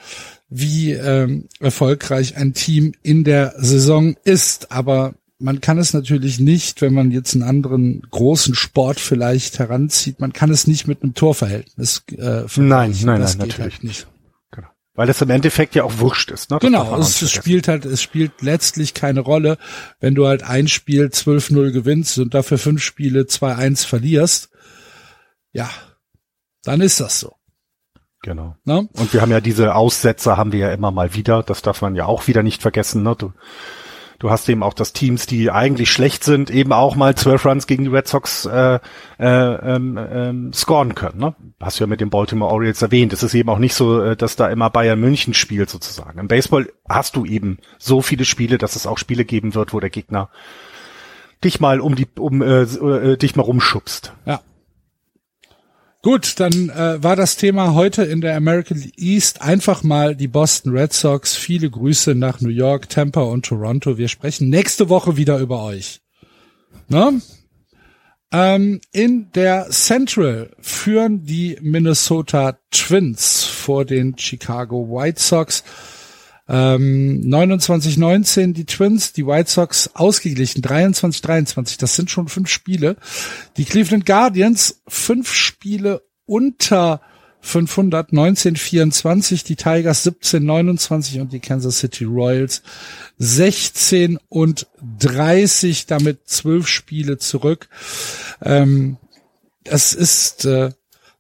[0.50, 4.72] wie ähm, erfolgreich ein Team in der Saison ist.
[4.72, 10.20] Aber man kann es natürlich nicht, wenn man jetzt einen anderen großen Sport vielleicht heranzieht,
[10.20, 14.08] man kann es nicht mit einem Torverhältnis äh, Nein, nein, nein, natürlich halt nicht.
[14.52, 14.68] Genau.
[14.94, 16.52] Weil es im Endeffekt ja auch wurscht ist.
[16.52, 16.60] Ne?
[16.62, 19.58] genau, es, es spielt halt, es spielt letztlich keine Rolle,
[20.00, 24.50] wenn du halt ein Spiel 12-0 gewinnst und dafür fünf Spiele 2-1 verlierst.
[25.52, 25.70] Ja,
[26.64, 27.34] dann ist das so.
[28.22, 28.56] Genau.
[28.64, 28.90] Ne?
[28.94, 31.44] Und wir haben ja diese Aussetzer, haben wir ja immer mal wieder.
[31.44, 33.04] Das darf man ja auch wieder nicht vergessen.
[33.04, 33.16] Ne?
[33.16, 33.34] Du
[34.20, 37.68] Du hast eben auch das Teams, die eigentlich schlecht sind, eben auch mal zwölf Runs
[37.68, 38.80] gegen die Red Sox äh,
[39.20, 41.20] äh, ähm, ähm, scoren können.
[41.20, 41.36] Ne?
[41.62, 43.14] Hast du ja mit den Baltimore Orioles erwähnt.
[43.14, 46.20] Es ist eben auch nicht so, äh, dass da immer Bayern München spielt sozusagen.
[46.20, 49.80] Im Baseball hast du eben so viele Spiele, dass es auch Spiele geben wird, wo
[49.80, 50.30] der Gegner
[51.44, 54.14] dich mal um die um äh, äh, dich mal rumschubst.
[54.26, 54.42] Ja.
[56.06, 60.78] Gut, dann äh, war das Thema heute in der American East einfach mal die Boston
[60.78, 61.34] Red Sox.
[61.34, 63.98] Viele Grüße nach New York, Tampa und Toronto.
[63.98, 66.02] Wir sprechen nächste Woche wieder über euch.
[66.90, 67.20] Ne?
[68.32, 75.64] Ähm, in der Central führen die Minnesota Twins vor den Chicago White Sox.
[76.48, 82.98] Ähm, 29-19 die Twins, die White Sox ausgeglichen, 23-23, das sind schon fünf Spiele.
[83.58, 87.02] Die Cleveland Guardians fünf Spiele unter
[87.46, 92.64] 500, 1924, die Tigers 1729 und die Kansas City Royals
[93.20, 94.68] 16 und
[95.00, 97.70] 30, damit zwölf Spiele zurück.
[98.42, 98.98] Ähm,
[99.64, 100.72] es ist äh,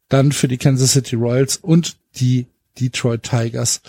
[0.10, 2.48] dann für die Kansas City Royals und die
[2.80, 3.82] Detroit Tigers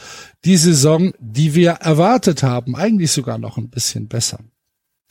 [0.44, 4.40] die Saison, die wir erwartet haben, eigentlich sogar noch ein bisschen besser.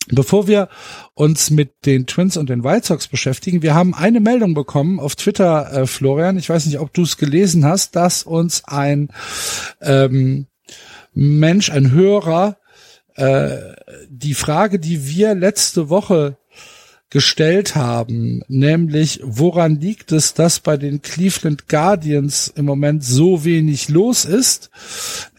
[0.09, 0.69] Bevor wir
[1.15, 5.15] uns mit den Twins und den White Sox beschäftigen, wir haben eine Meldung bekommen auf
[5.15, 6.37] Twitter, äh, Florian.
[6.37, 9.09] Ich weiß nicht, ob du es gelesen hast, dass uns ein
[9.81, 10.45] ähm,
[11.13, 12.57] Mensch, ein Hörer,
[13.15, 13.57] äh,
[14.07, 16.37] die Frage, die wir letzte Woche
[17.15, 23.87] gestellt haben, nämlich woran liegt es, dass bei den Cleveland Guardians im Moment so wenig
[23.87, 24.69] los ist,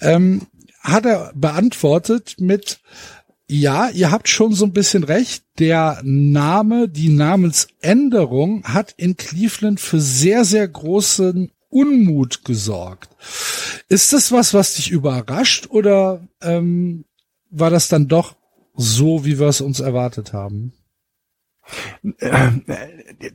[0.00, 0.46] ähm,
[0.80, 2.80] hat er beantwortet mit,
[3.46, 5.44] ja, ihr habt schon so ein bisschen recht.
[5.58, 13.10] Der Name, die Namensänderung hat in Cleveland für sehr, sehr großen Unmut gesorgt.
[13.90, 17.04] Ist das was, was dich überrascht oder ähm,
[17.50, 18.34] war das dann doch
[18.74, 20.72] so, wie wir es uns erwartet haben?
[22.18, 22.50] Äh,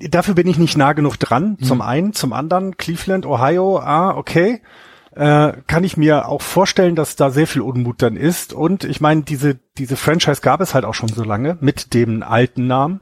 [0.09, 1.57] dafür bin ich nicht nah genug dran.
[1.61, 1.81] Zum mhm.
[1.81, 4.61] einen, zum anderen Cleveland, Ohio, ah, okay
[5.15, 8.53] äh, kann ich mir auch vorstellen, dass da sehr viel Unmut dann ist.
[8.53, 12.23] Und ich meine, diese, diese Franchise gab es halt auch schon so lange mit dem
[12.23, 13.01] alten Namen.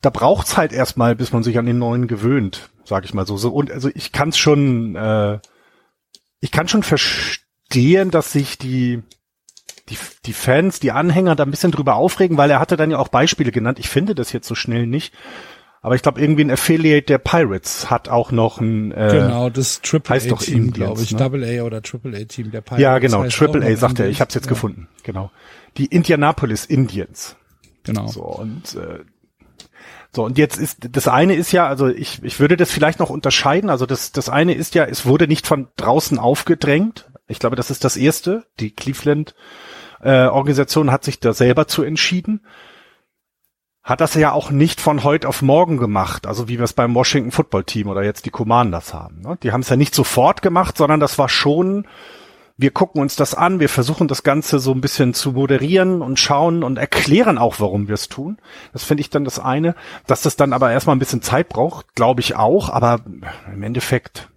[0.00, 3.36] Da braucht's halt erstmal, bis man sich an den neuen gewöhnt, sag ich mal so.
[3.36, 5.38] so und also ich kann es schon, äh,
[6.40, 9.02] ich kann schon verstehen, dass sich die,
[9.88, 12.98] die, die Fans, die Anhänger da ein bisschen drüber aufregen, weil er hatte dann ja
[12.98, 13.78] auch Beispiele genannt.
[13.78, 15.12] Ich finde das jetzt so schnell nicht.
[15.84, 19.80] Aber ich glaube, irgendwie ein Affiliate der Pirates hat auch noch ein äh, Genau, das
[19.82, 21.10] Triple A Team, glaube ich.
[21.10, 21.18] Ne?
[21.18, 22.82] Double A oder Triple A Team der Pirates.
[22.82, 24.08] Ja, genau, Triple A sagt er.
[24.08, 24.50] Ich habe es jetzt ja.
[24.50, 24.86] gefunden.
[25.02, 25.32] Genau.
[25.76, 27.34] Die Indianapolis Indians.
[27.82, 28.06] Genau.
[28.06, 29.00] So und äh,
[30.14, 33.10] so, und jetzt ist, das eine ist ja, also ich, ich würde das vielleicht noch
[33.10, 33.70] unterscheiden.
[33.70, 37.10] Also das, das eine ist ja, es wurde nicht von draußen aufgedrängt.
[37.28, 38.44] Ich glaube, das ist das erste.
[38.60, 39.34] Die Cleveland
[40.02, 42.40] äh, Organisation hat sich da selber zu entschieden
[43.82, 46.94] hat das ja auch nicht von heute auf morgen gemacht, also wie wir es beim
[46.94, 49.20] Washington Football Team oder jetzt die Commanders haben.
[49.22, 49.38] Ne?
[49.42, 51.88] Die haben es ja nicht sofort gemacht, sondern das war schon,
[52.56, 56.20] wir gucken uns das an, wir versuchen das Ganze so ein bisschen zu moderieren und
[56.20, 58.38] schauen und erklären auch, warum wir es tun.
[58.72, 59.74] Das finde ich dann das eine.
[60.06, 63.00] Dass das dann aber erstmal ein bisschen Zeit braucht, glaube ich auch, aber
[63.52, 64.30] im Endeffekt,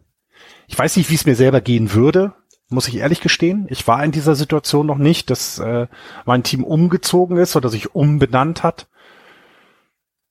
[0.68, 2.34] ich weiß nicht, wie es mir selber gehen würde,
[2.70, 3.68] muss ich ehrlich gestehen.
[3.70, 5.88] Ich war in dieser Situation noch nicht, dass äh,
[6.26, 8.88] mein Team umgezogen ist oder sich umbenannt hat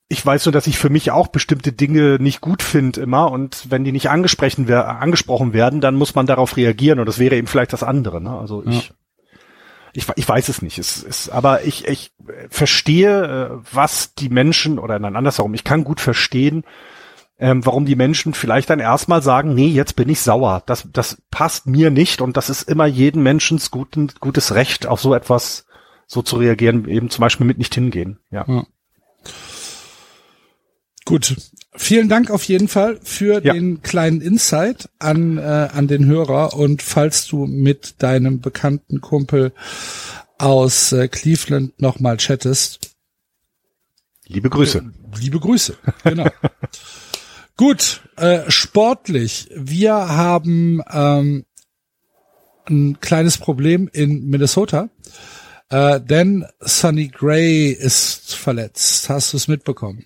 [0.07, 3.71] ich weiß nur, dass ich für mich auch bestimmte Dinge nicht gut finde immer und
[3.71, 7.47] wenn die nicht angesprochen, angesprochen werden, dann muss man darauf reagieren und das wäre eben
[7.47, 8.21] vielleicht das andere.
[8.21, 8.37] Ne?
[8.37, 8.95] Also ich, ja.
[9.93, 10.77] ich, ich weiß es nicht.
[10.77, 12.11] Es ist, aber ich, ich
[12.49, 16.65] verstehe, äh, was die Menschen oder nein, andersherum, ich kann gut verstehen,
[17.37, 20.63] ähm, warum die Menschen vielleicht dann erstmal sagen, nee, jetzt bin ich sauer.
[20.65, 25.01] Das, das passt mir nicht und das ist immer jeden Menschens guten, gutes Recht, auf
[25.01, 25.65] so etwas
[26.07, 28.19] so zu reagieren, eben zum Beispiel mit nicht hingehen.
[28.31, 28.45] ja.
[28.47, 28.65] ja.
[31.05, 31.35] Gut.
[31.77, 33.53] Vielen Dank auf jeden Fall für ja.
[33.53, 36.55] den kleinen Insight an, äh, an den Hörer.
[36.55, 39.53] Und falls du mit deinem bekannten Kumpel
[40.37, 42.95] aus äh, Cleveland nochmal chattest.
[44.25, 44.91] Liebe Grüße.
[45.19, 46.27] Liebe Grüße, genau.
[47.57, 49.49] Gut, äh, sportlich.
[49.55, 51.45] Wir haben ähm,
[52.67, 54.89] ein kleines Problem in Minnesota.
[55.69, 59.09] Äh, denn Sonny Gray ist verletzt.
[59.09, 60.05] Hast du es mitbekommen?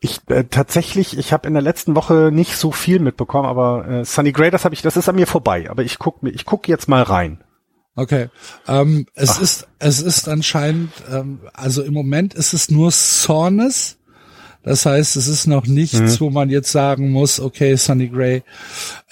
[0.00, 4.04] Ich äh, tatsächlich, ich habe in der letzten Woche nicht so viel mitbekommen, aber äh,
[4.04, 5.70] Sunny Gray, das habe ich, das ist an mir vorbei.
[5.70, 7.42] Aber ich guck mir, ich guck jetzt mal rein.
[7.94, 8.28] Okay,
[8.68, 9.40] ähm, es Ach.
[9.42, 13.97] ist es ist anscheinend, ähm, also im Moment ist es nur Soreness.
[14.68, 16.20] Das heißt, es ist noch nichts, mhm.
[16.20, 18.42] wo man jetzt sagen muss, okay, Sunny Gray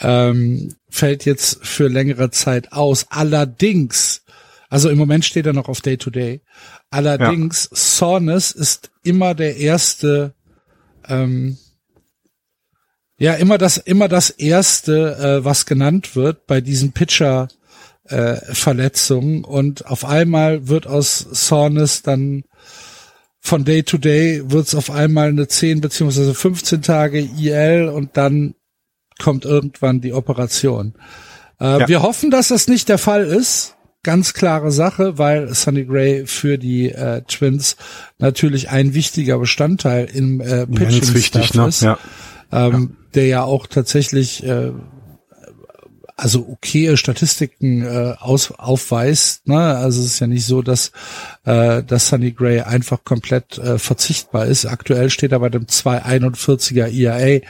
[0.01, 3.07] ähm, fällt jetzt für längere Zeit aus.
[3.09, 4.23] Allerdings,
[4.69, 6.42] also im Moment steht er noch auf Day to Day.
[6.90, 7.77] Allerdings, ja.
[7.79, 10.35] Soreness ist immer der erste
[11.09, 11.57] ähm,
[13.19, 17.49] ja immer das immer das erste, äh, was genannt wird bei diesen Pitcher
[18.05, 22.45] äh, Verletzungen und auf einmal wird aus Soreness dann
[23.47, 28.17] von Day to Day wird es auf einmal eine 10 beziehungsweise 15 Tage IL und
[28.17, 28.55] dann
[29.23, 30.95] kommt irgendwann die Operation.
[31.61, 31.89] Äh, ja.
[31.89, 36.59] Wir hoffen, dass das nicht der Fall ist ganz klare Sache, weil Sonny Gray für
[36.59, 37.77] die äh, Twins
[38.19, 41.67] natürlich ein wichtiger Bestandteil im äh, Pitching ja, wichtig, ne?
[41.67, 41.99] ist, ja.
[42.53, 43.07] Ähm, ja.
[43.15, 44.71] der ja auch tatsächlich äh,
[46.17, 49.47] also okay Statistiken äh, aus, aufweist.
[49.47, 49.59] Ne?
[49.59, 50.93] Also es ist ja nicht so, dass,
[51.45, 54.65] äh, dass Sunny Gray einfach komplett äh, verzichtbar ist.
[54.65, 57.43] Aktuell steht er bei dem 241er ERA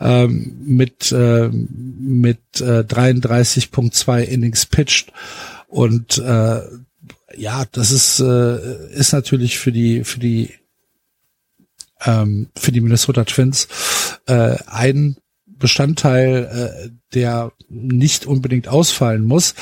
[0.00, 5.12] ähm, mit, äh, mit äh, 33.2 Innings pitched.
[5.66, 6.60] Und äh,
[7.36, 10.54] ja, das ist äh, ist natürlich für die für die
[12.04, 13.66] ähm, für die Minnesota Twins
[14.26, 15.16] äh, ein
[15.58, 19.54] Bestandteil, äh, der nicht unbedingt ausfallen muss.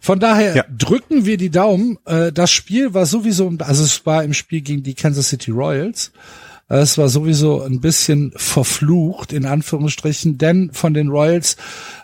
[0.00, 0.64] Von daher ja.
[0.76, 1.98] drücken wir die Daumen.
[2.06, 6.12] Äh, das Spiel war sowieso, also es war im Spiel gegen die Kansas City Royals.
[6.68, 11.56] Es war sowieso ein bisschen verflucht, in Anführungsstrichen, denn von den Royals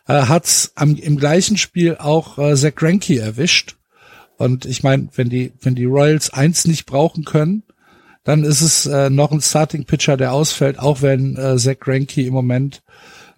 [0.09, 3.76] äh, hat's am, im gleichen Spiel auch äh, Zach Greinke erwischt.
[4.39, 7.62] Und ich meine, wenn die, wenn die Royals eins nicht brauchen können,
[8.24, 12.22] dann ist es äh, noch ein Starting Pitcher, der ausfällt, auch wenn äh, Zach Greinke
[12.22, 12.82] im Moment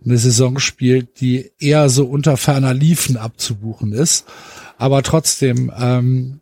[0.04, 4.26] eine Saison spielt, die eher so unter ferner Liefen abzubuchen ist.
[4.76, 6.40] Aber trotzdem, ähm,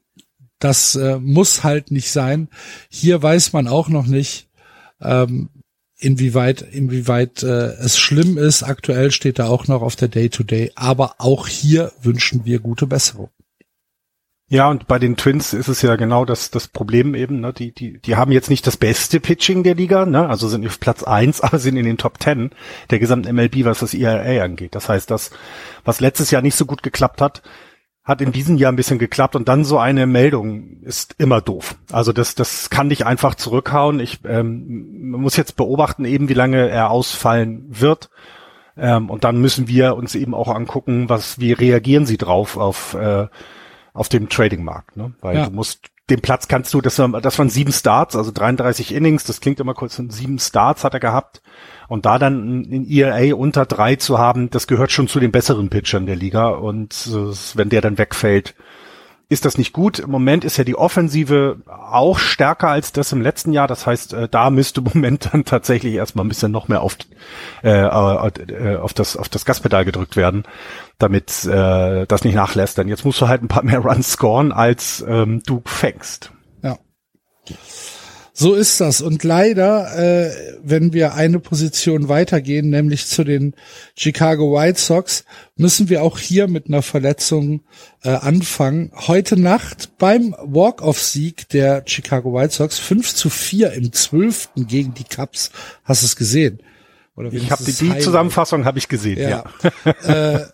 [0.58, 2.48] das äh, muss halt nicht sein.
[2.88, 4.48] Hier weiß man auch noch nicht,
[5.00, 5.48] ähm,
[5.98, 8.62] inwieweit, inwieweit äh, es schlimm ist.
[8.62, 10.66] Aktuell steht er auch noch auf der Day-to-Day.
[10.66, 10.72] -Day.
[10.74, 13.30] Aber auch hier wünschen wir gute Besserung.
[14.48, 17.52] Ja, und bei den Twins ist es ja genau das, das Problem eben, ne?
[17.52, 20.28] die, die, die haben jetzt nicht das beste Pitching der Liga, ne?
[20.28, 22.50] also sind auf Platz eins, aber sind in den Top Ten
[22.90, 24.76] der gesamten MLB, was das ERA angeht.
[24.76, 25.32] Das heißt, das,
[25.84, 27.42] was letztes Jahr nicht so gut geklappt hat,
[28.04, 31.74] hat in diesem Jahr ein bisschen geklappt und dann so eine Meldung ist immer doof.
[31.90, 33.98] Also das, das kann dich einfach zurückhauen.
[33.98, 38.10] Ich ähm, man muss jetzt beobachten, eben wie lange er ausfallen wird.
[38.76, 42.94] Ähm, und dann müssen wir uns eben auch angucken, was, wie reagieren sie drauf auf
[42.94, 43.26] äh,
[43.96, 45.12] auf dem Trading-Markt, ne?
[45.20, 45.46] Weil ja.
[45.46, 49.24] du musst den Platz kannst du, das, waren, das waren sieben Starts, also 33 Innings,
[49.24, 51.42] das klingt immer kurz, sieben Starts hat er gehabt.
[51.88, 55.68] Und da dann in ERA unter drei zu haben, das gehört schon zu den besseren
[55.68, 56.48] Pitchern der Liga.
[56.48, 58.54] Und äh, wenn der dann wegfällt,
[59.28, 59.98] ist das nicht gut.
[59.98, 63.66] Im Moment ist ja die Offensive auch stärker als das im letzten Jahr.
[63.66, 66.96] Das heißt, äh, da müsste im Moment dann tatsächlich erstmal ein bisschen noch mehr auf,
[67.64, 70.44] äh, äh, auf, das, auf das Gaspedal gedrückt werden,
[70.98, 72.78] damit äh, das nicht nachlässt.
[72.78, 76.30] Denn jetzt musst du halt ein paar mehr Runs scoren, als ähm, du fängst.
[76.62, 76.78] Ja.
[78.38, 79.00] So ist das.
[79.00, 80.30] Und leider, äh,
[80.62, 83.54] wenn wir eine Position weitergehen, nämlich zu den
[83.96, 85.24] Chicago White Sox,
[85.56, 87.62] müssen wir auch hier mit einer Verletzung
[88.04, 88.92] äh, anfangen.
[88.94, 94.50] Heute Nacht beim Walk-off-Sieg der Chicago White Sox 5 zu 4 im 12.
[94.56, 95.50] gegen die Cubs.
[95.84, 96.60] Hast du es gesehen?
[97.14, 99.18] Oder ich habe die, die Zusammenfassung habe ich gesehen.
[99.18, 99.44] Ja.
[99.86, 100.34] ja.
[100.34, 100.46] äh,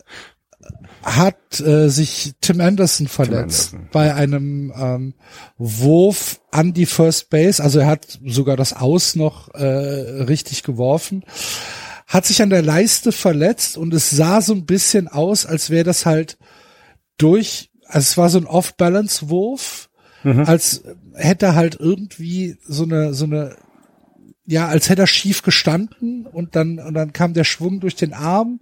[1.03, 3.89] hat äh, sich Tim Anderson verletzt Tim Anderson.
[3.91, 5.13] bei einem ähm,
[5.57, 7.61] Wurf an die First Base.
[7.61, 11.23] Also er hat sogar das Aus noch äh, richtig geworfen.
[12.07, 15.83] Hat sich an der Leiste verletzt und es sah so ein bisschen aus, als wäre
[15.83, 16.37] das halt
[17.17, 19.89] durch, also es war so ein Off-Balance-Wurf,
[20.23, 20.41] mhm.
[20.41, 20.83] als
[21.15, 23.55] hätte er halt irgendwie so eine, so eine,
[24.45, 28.13] ja, als hätte er schief gestanden und dann, und dann kam der Schwung durch den
[28.13, 28.59] Arm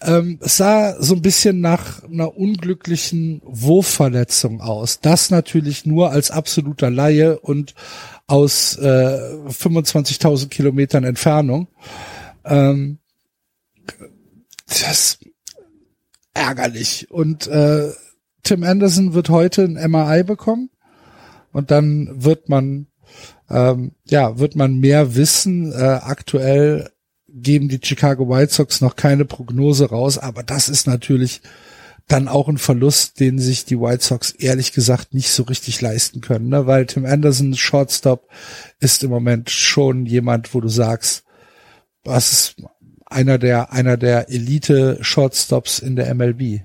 [0.00, 5.00] ähm, es sah so ein bisschen nach einer unglücklichen Wurfverletzung aus.
[5.00, 7.74] Das natürlich nur als absoluter Laie und
[8.26, 9.18] aus äh,
[9.48, 11.68] 25.000 Kilometern Entfernung.
[12.44, 12.98] Ähm,
[14.66, 15.18] das
[16.34, 17.10] ärgerlich.
[17.10, 17.90] Und äh,
[18.42, 20.70] Tim Anderson wird heute ein MRI bekommen
[21.52, 22.88] und dann wird man
[23.48, 25.72] ähm, ja wird man mehr wissen.
[25.72, 26.90] Äh, aktuell
[27.42, 31.42] geben die Chicago White Sox noch keine Prognose raus, aber das ist natürlich
[32.08, 36.20] dann auch ein Verlust, den sich die White Sox ehrlich gesagt nicht so richtig leisten
[36.20, 36.66] können, ne?
[36.66, 38.28] weil Tim Anderson, Shortstop,
[38.78, 41.24] ist im Moment schon jemand, wo du sagst,
[42.04, 42.56] was ist
[43.06, 46.60] einer der, einer der Elite Shortstops in der MLB.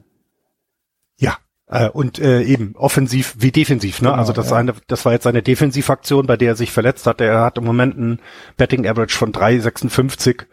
[1.72, 4.10] Äh, und äh, eben offensiv wie defensiv, ne?
[4.10, 4.58] Genau, also das ja.
[4.58, 7.22] eine, das war jetzt seine Defensivaktion, bei der er sich verletzt hat.
[7.22, 8.20] Er hat im Moment ein
[8.58, 10.44] Betting Average von 3,56.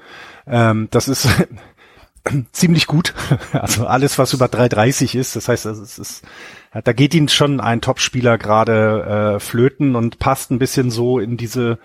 [0.46, 1.28] Ähm, das ist
[2.52, 3.14] ziemlich gut.
[3.52, 6.22] Also alles, was über 3,30 ist, das heißt, es ist,
[6.84, 11.36] da geht ihn schon ein Topspieler gerade äh, flöten und passt ein bisschen so in
[11.36, 11.78] diese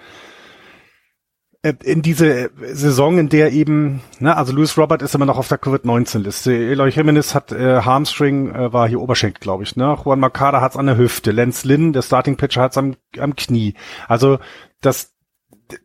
[1.64, 5.58] in diese Saison, in der eben, ne, also Louis Robert ist immer noch auf der
[5.58, 6.54] Covid-19-Liste.
[6.54, 9.78] Eloy Jimenez hat äh, Harmstring, äh, war hier Oberschenkel, glaube ich.
[9.78, 9.98] Ne?
[10.04, 11.32] Juan Macada hat's an der Hüfte.
[11.32, 13.76] Lance Lynn, der Starting-Pitcher, hat's am, am Knie.
[14.10, 14.40] Also
[14.82, 15.14] das,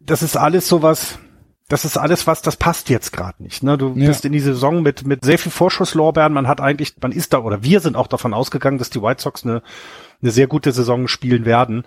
[0.01, 1.21] das ist alles sowas,
[1.69, 3.63] das ist alles was, das passt jetzt gerade nicht.
[3.63, 3.79] Ne?
[3.79, 4.09] Du ja.
[4.09, 6.33] bist in die Saison mit mit sehr viel Vorschusslorbeeren.
[6.33, 9.23] Man hat eigentlich, man ist da oder wir sind auch davon ausgegangen, dass die White
[9.23, 9.63] Sox eine
[10.21, 11.85] eine sehr gute Saison spielen werden.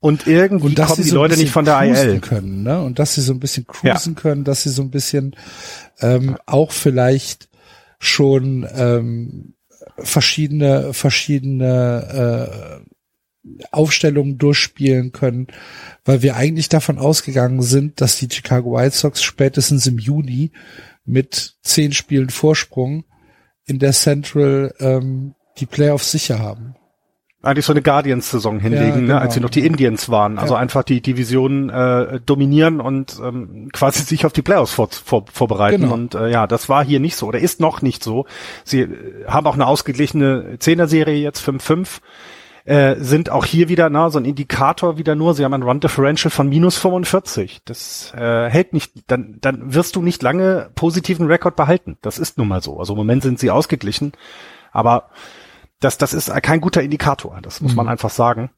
[0.00, 2.20] Und irgendwie und kommen die so Leute nicht von der IL.
[2.20, 2.80] Können, ne?
[2.80, 4.20] Und dass sie so ein bisschen cruisen ja.
[4.20, 5.34] können, dass sie so ein bisschen
[6.00, 7.48] ähm, auch vielleicht
[7.98, 9.54] schon ähm,
[9.98, 15.48] verschiedene, verschiedene äh, Aufstellungen durchspielen können,
[16.04, 20.52] weil wir eigentlich davon ausgegangen sind, dass die Chicago White Sox spätestens im Juni
[21.04, 23.04] mit zehn Spielen Vorsprung
[23.64, 26.76] in der Central ähm, die Playoffs sicher haben
[27.42, 29.14] eigentlich so eine Guardians-Saison hinlegen, ja, genau.
[29.14, 30.38] ne, als sie noch die Indians waren.
[30.38, 30.60] Also ja.
[30.60, 35.82] einfach die Division äh, dominieren und ähm, quasi sich auf die Playoffs vor, vor, vorbereiten.
[35.82, 35.94] Genau.
[35.94, 38.26] Und äh, ja, das war hier nicht so oder ist noch nicht so.
[38.64, 42.00] Sie äh, haben auch eine ausgeglichene Zehner-Serie jetzt 5-5.
[42.64, 45.80] Äh, sind auch hier wieder na, so ein Indikator wieder nur, sie haben ein Run
[45.80, 47.60] Differential von minus 45.
[47.64, 51.98] Das äh, hält nicht, dann, dann wirst du nicht lange positiven Rekord behalten.
[52.02, 52.78] Das ist nun mal so.
[52.78, 54.12] Also im Moment sind sie ausgeglichen,
[54.72, 55.08] aber
[55.80, 57.76] das, das ist kein guter Indikator, das muss mhm.
[57.76, 58.50] man einfach sagen.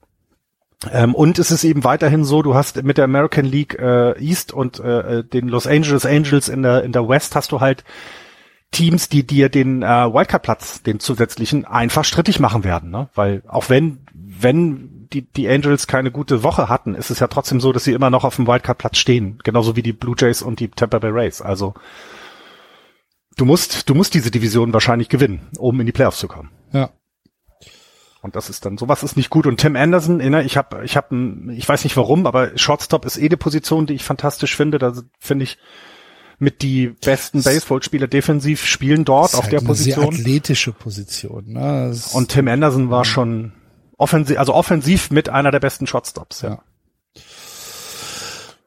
[0.90, 4.52] Ähm, und es ist eben weiterhin so, du hast mit der American League äh, East
[4.52, 7.84] und äh, den Los Angeles Angels in der in der West hast du halt
[8.70, 12.90] Teams, die dir den äh, Wildcard-Platz, den zusätzlichen, einfach strittig machen werden.
[12.90, 13.08] Ne?
[13.14, 17.60] Weil auch wenn, wenn die, die Angels keine gute Woche hatten, ist es ja trotzdem
[17.60, 19.40] so, dass sie immer noch auf dem Wildcard-Platz stehen.
[19.42, 21.42] Genauso wie die Blue Jays und die Tampa Bay Rays.
[21.42, 21.74] Also
[23.36, 26.50] du musst, du musst diese Division wahrscheinlich gewinnen, um in die Playoffs zu kommen.
[26.72, 26.90] Ja.
[28.22, 29.46] Und das ist dann sowas ist nicht gut.
[29.46, 33.26] Und Tim Anderson, ich habe, ich habe, ich weiß nicht warum, aber Shortstop ist eh
[33.26, 34.78] eine Position, die ich fantastisch finde.
[34.78, 35.58] Da finde ich
[36.38, 40.06] mit die besten Baseballspieler defensiv spielen dort auf halt der Position.
[40.06, 41.52] Eine sehr athletische Position.
[41.52, 41.94] Ne?
[42.12, 43.52] Und Tim Anderson war schon
[43.96, 46.42] offensiv, also offensiv mit einer der besten Shotstops.
[46.42, 46.48] Ja.
[46.48, 46.62] ja.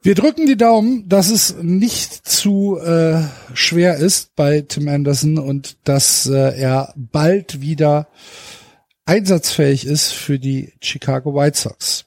[0.02, 3.22] Wir drücken die Daumen, dass es nicht zu äh,
[3.54, 8.08] schwer ist bei Tim Anderson und dass äh, er bald wieder
[9.06, 12.04] einsatzfähig ist für die Chicago White Sox.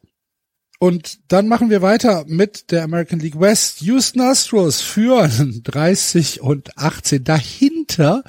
[0.80, 3.82] Und dann machen wir weiter mit der American League West.
[3.82, 7.24] Houston Astros führen 30 und 18.
[7.24, 8.24] Dahinter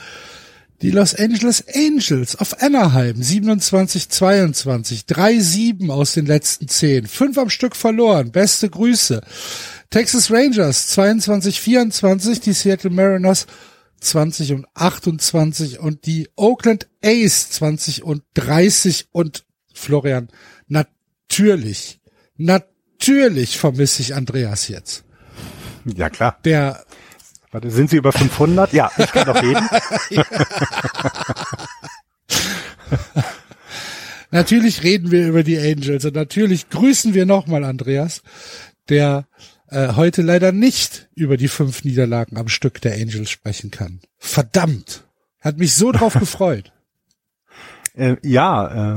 [0.81, 5.07] die Los Angeles Angels auf Anaheim 27-22.
[5.09, 7.07] 3-7 aus den letzten 10.
[7.07, 8.31] Fünf am Stück verloren.
[8.31, 9.21] Beste Grüße.
[9.91, 12.41] Texas Rangers 22-24.
[12.41, 13.47] Die Seattle Mariners
[14.01, 20.29] 20 und 28 und die Oakland A's 20 und 30 und Florian,
[20.67, 22.01] natürlich,
[22.37, 25.05] natürlich vermisse ich Andreas jetzt.
[25.85, 26.39] Ja, klar.
[26.45, 26.85] Der
[27.51, 28.73] Warte, sind Sie über 500?
[28.75, 29.67] Ja, ich kann doch reden.
[34.31, 38.23] natürlich reden wir über die Angels und natürlich grüßen wir nochmal Andreas,
[38.91, 39.27] der
[39.71, 44.01] äh, heute leider nicht über die fünf Niederlagen am Stück der Angels sprechen kann.
[44.19, 45.05] Verdammt.
[45.41, 46.73] Hat mich so drauf gefreut.
[47.95, 48.97] Äh, ja, äh,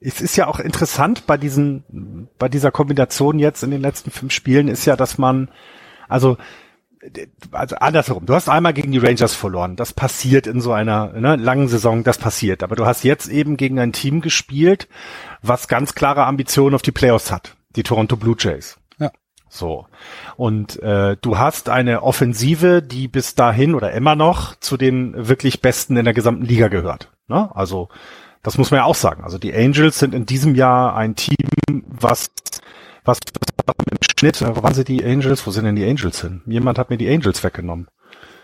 [0.00, 4.32] es ist ja auch interessant bei diesen, bei dieser Kombination jetzt in den letzten fünf
[4.32, 5.48] Spielen ist ja, dass man,
[6.08, 6.38] also,
[7.50, 9.76] also andersherum, du hast einmal gegen die Rangers verloren.
[9.76, 12.62] Das passiert in so einer ne, langen Saison, das passiert.
[12.62, 14.88] Aber du hast jetzt eben gegen ein Team gespielt,
[15.40, 17.56] was ganz klare Ambitionen auf die Playoffs hat.
[17.76, 18.78] Die Toronto Blue Jays.
[19.54, 19.86] So.
[20.38, 25.60] Und äh, du hast eine Offensive, die bis dahin oder immer noch zu den wirklich
[25.60, 27.12] Besten in der gesamten Liga gehört.
[27.28, 27.54] Ne?
[27.54, 27.90] Also
[28.42, 29.22] das muss man ja auch sagen.
[29.22, 31.36] Also die Angels sind in diesem Jahr ein Team,
[31.86, 32.30] was
[33.04, 33.18] was
[33.66, 35.46] im Schnitt, wo waren sie die Angels?
[35.46, 36.40] Wo sind denn die Angels hin?
[36.46, 37.88] Jemand hat mir die Angels weggenommen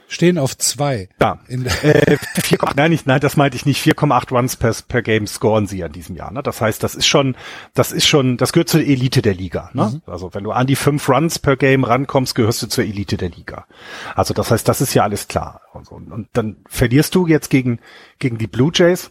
[0.08, 1.08] stehen auf zwei.
[1.20, 1.38] Ja.
[1.48, 3.84] äh, 4, nein, nicht, nein, das meinte ich nicht.
[3.84, 6.32] 4,8 Runs per, per Game scoren sie an diesem Jahr.
[6.32, 6.42] Ne?
[6.42, 7.36] Das heißt, das ist schon,
[7.74, 9.70] das ist schon, das gehört zur Elite der Liga.
[9.74, 10.00] Ne?
[10.06, 10.10] Mhm.
[10.10, 13.28] Also wenn du an die fünf Runs per Game rankommst, gehörst du zur Elite der
[13.30, 13.66] Liga.
[14.14, 15.60] Also das heißt, das ist ja alles klar.
[15.72, 15.94] Und, so.
[15.94, 17.78] und dann verlierst du jetzt gegen
[18.18, 19.10] gegen die Blue Jays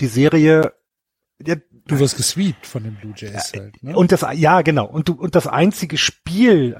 [0.00, 0.74] die Serie.
[1.44, 3.82] Ja, du wirst gesweept von den Blue Jays halt.
[3.82, 3.96] Ne?
[3.96, 4.86] Und das, ja, genau.
[4.86, 6.76] Und du und das einzige Spiel,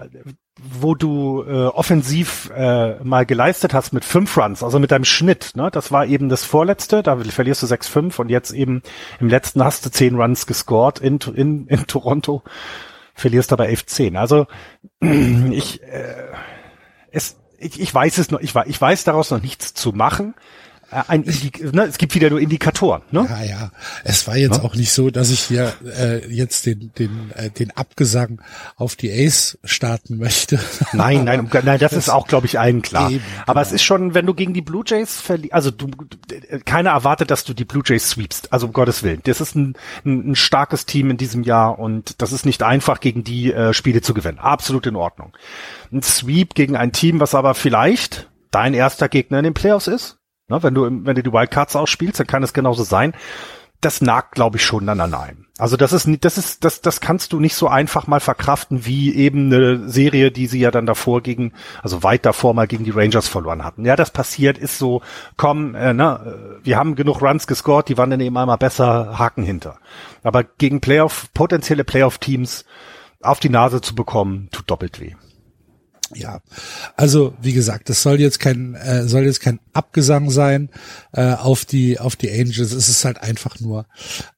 [0.60, 5.52] wo du äh, offensiv äh, mal geleistet hast mit fünf Runs, also mit deinem Schnitt,
[5.54, 5.70] ne?
[5.72, 8.82] Das war eben das vorletzte, da verlierst du 6-5 und jetzt eben
[9.18, 12.42] im letzten hast du zehn Runs gescored in, in, in Toronto,
[13.14, 14.18] verlierst aber 11-10.
[14.18, 14.46] Also
[15.00, 16.26] ich, äh,
[17.10, 20.34] es, ich, ich weiß es noch, ich, ich weiß daraus noch nichts zu machen.
[20.92, 23.02] Äh, ein Indik ne, es gibt wieder nur Indikatoren.
[23.10, 23.26] Ne?
[23.28, 23.70] Ja, ja.
[24.04, 24.64] Es war jetzt ja?
[24.64, 28.40] auch nicht so, dass ich hier äh, jetzt den den äh, den Abgesang
[28.76, 30.58] auf die Ace starten möchte.
[30.92, 33.10] Nein, nein, nein, das, das ist auch, glaube ich, allen klar.
[33.10, 33.66] Eben, Aber genau.
[33.68, 35.88] es ist schon, wenn du gegen die Blue Jays verlierst, also du,
[36.64, 38.52] keiner erwartet, dass du die Blue Jays sweepst.
[38.52, 39.74] Also um Gottes Willen, das ist ein,
[40.04, 43.72] ein, ein starkes Team in diesem Jahr und das ist nicht einfach, gegen die äh,
[43.72, 44.38] Spiele zu gewinnen.
[44.38, 45.32] Absolut in Ordnung.
[45.90, 50.18] Ein Sweep gegen ein Team, was aber vielleicht dein erster Gegner in den Playoffs ist,
[50.52, 53.14] Ne, wenn du, wenn du die Wildcards ausspielst, dann kann es genauso sein.
[53.80, 55.46] Das nagt, glaube ich, schon an einem.
[55.58, 59.14] Also das ist das ist, das, das kannst du nicht so einfach mal verkraften wie
[59.14, 62.90] eben eine Serie, die sie ja dann davor gegen, also weit davor mal gegen die
[62.90, 63.86] Rangers verloren hatten.
[63.86, 65.00] Ja, das passiert, ist so,
[65.38, 69.42] komm, äh, ne, wir haben genug Runs gescored, die waren dann eben einmal besser, Haken
[69.42, 69.78] hinter.
[70.22, 72.66] Aber gegen Playoff, potenzielle Playoff-Teams
[73.22, 75.14] auf die Nase zu bekommen, tut doppelt weh.
[76.14, 76.42] Ja,
[76.96, 80.68] also wie gesagt, das soll jetzt kein äh, soll jetzt kein Abgesang sein
[81.12, 82.72] äh, auf die auf die Angels.
[82.72, 83.86] Es ist halt einfach nur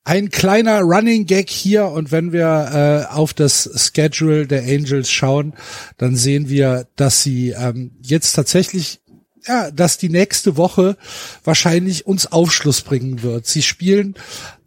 [0.05, 5.55] ein kleiner Running Gag hier und wenn wir äh, auf das Schedule der Angels schauen,
[5.99, 9.01] dann sehen wir, dass sie ähm, jetzt tatsächlich
[9.47, 10.97] ja, dass die nächste Woche
[11.43, 13.47] wahrscheinlich uns Aufschluss bringen wird.
[13.47, 14.15] Sie spielen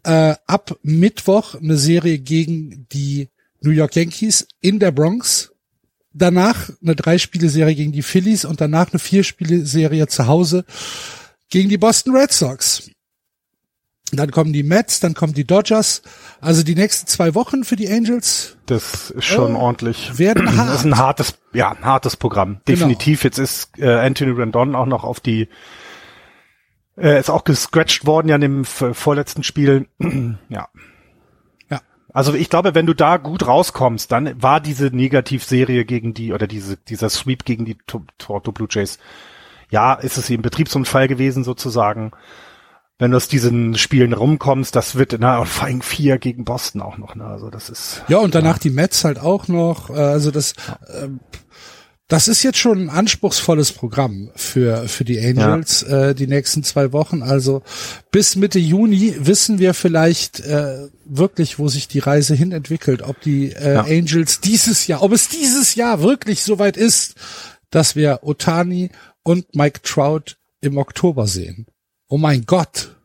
[0.04, 3.28] äh, ab Mittwoch eine Serie gegen die
[3.60, 5.52] New York Yankees in der Bronx
[6.12, 10.64] danach eine Drei-Spiele-Serie gegen die Phillies und danach eine Vier-Spiele-Serie zu Hause
[11.50, 12.90] gegen die Boston Red Sox.
[14.12, 16.02] Dann kommen die Mets, dann kommen die Dodgers.
[16.40, 18.56] Also die nächsten zwei Wochen für die Angels.
[18.66, 20.18] Das ist schon oh, ordentlich.
[20.18, 20.68] Werden hart.
[20.68, 22.60] Das ist ein hartes, ja, ein hartes Programm.
[22.64, 22.64] Genau.
[22.66, 23.20] Definitiv.
[23.20, 23.28] Genau.
[23.28, 25.48] Jetzt ist äh, Anthony Rendon auch noch auf die,
[26.96, 29.88] äh, ist auch gescratcht worden ja in dem vorletzten Spiel.
[30.48, 30.68] ja.
[32.18, 36.48] Also ich glaube, wenn du da gut rauskommst, dann war diese Negativserie gegen die oder
[36.48, 38.98] diese dieser Sweep gegen die Toronto Blue Jays,
[39.70, 42.10] ja, ist es eben Betriebsunfall gewesen sozusagen
[42.98, 46.82] wenn du aus diesen Spielen rumkommst, das wird, na, und vor allem vier gegen Boston
[46.82, 48.02] auch noch, ne, also das ist.
[48.08, 48.62] Ja, und danach ja.
[48.64, 50.54] die Mets halt auch noch, äh, also das,
[50.88, 51.06] äh,
[52.08, 56.08] das ist jetzt schon ein anspruchsvolles Programm für, für die Angels, ja.
[56.08, 57.22] äh, die nächsten zwei Wochen.
[57.22, 57.62] Also
[58.10, 63.20] bis Mitte Juni wissen wir vielleicht äh, wirklich, wo sich die Reise hin entwickelt, ob
[63.20, 63.82] die äh, ja.
[63.82, 67.14] Angels dieses Jahr, ob es dieses Jahr wirklich soweit ist,
[67.70, 68.90] dass wir Otani
[69.22, 71.66] und Mike Trout im Oktober sehen
[72.08, 72.96] oh mein Gott.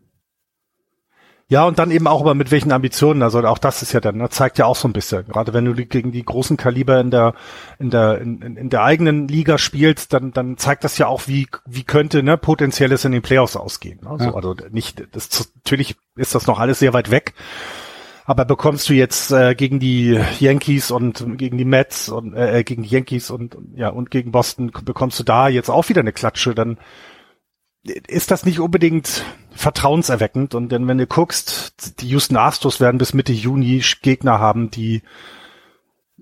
[1.53, 3.21] Ja, und dann eben auch aber mit welchen Ambitionen.
[3.21, 5.27] Also auch das ist ja dann, das ne, zeigt ja auch so ein bisschen.
[5.27, 7.35] Gerade wenn du gegen die großen Kaliber in der,
[7.77, 11.47] in der, in, in der eigenen Liga spielst, dann, dann zeigt das ja auch, wie,
[11.67, 13.99] wie könnte, ne, potenzielles in den Playoffs ausgehen.
[14.01, 14.17] Ne?
[14.19, 14.31] Ja.
[14.31, 17.35] So, also nicht, das, natürlich ist das noch alles sehr weit weg.
[18.25, 22.81] Aber bekommst du jetzt äh, gegen die Yankees und gegen die Mets und äh, gegen
[22.81, 26.55] die Yankees und ja und gegen Boston bekommst du da jetzt auch wieder eine Klatsche,
[26.55, 26.79] dann
[27.83, 30.55] ist das nicht unbedingt vertrauenserweckend.
[30.55, 35.01] Und denn wenn du guckst, die Houston Astros werden bis Mitte Juni Gegner haben, die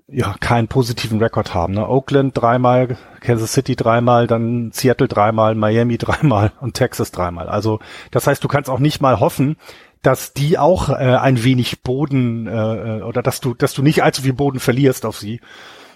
[0.08, 1.74] ja keinen positiven Rekord haben.
[1.74, 1.88] Ne?
[1.88, 7.48] Oakland dreimal, Kansas City dreimal, dann Seattle dreimal, Miami dreimal und Texas dreimal.
[7.48, 9.56] Also das heißt, du kannst auch nicht mal hoffen,
[10.02, 14.02] dass die auch äh, ein wenig Boden äh, äh oder dass du, dass du nicht
[14.02, 15.40] allzu viel Boden verlierst auf sie.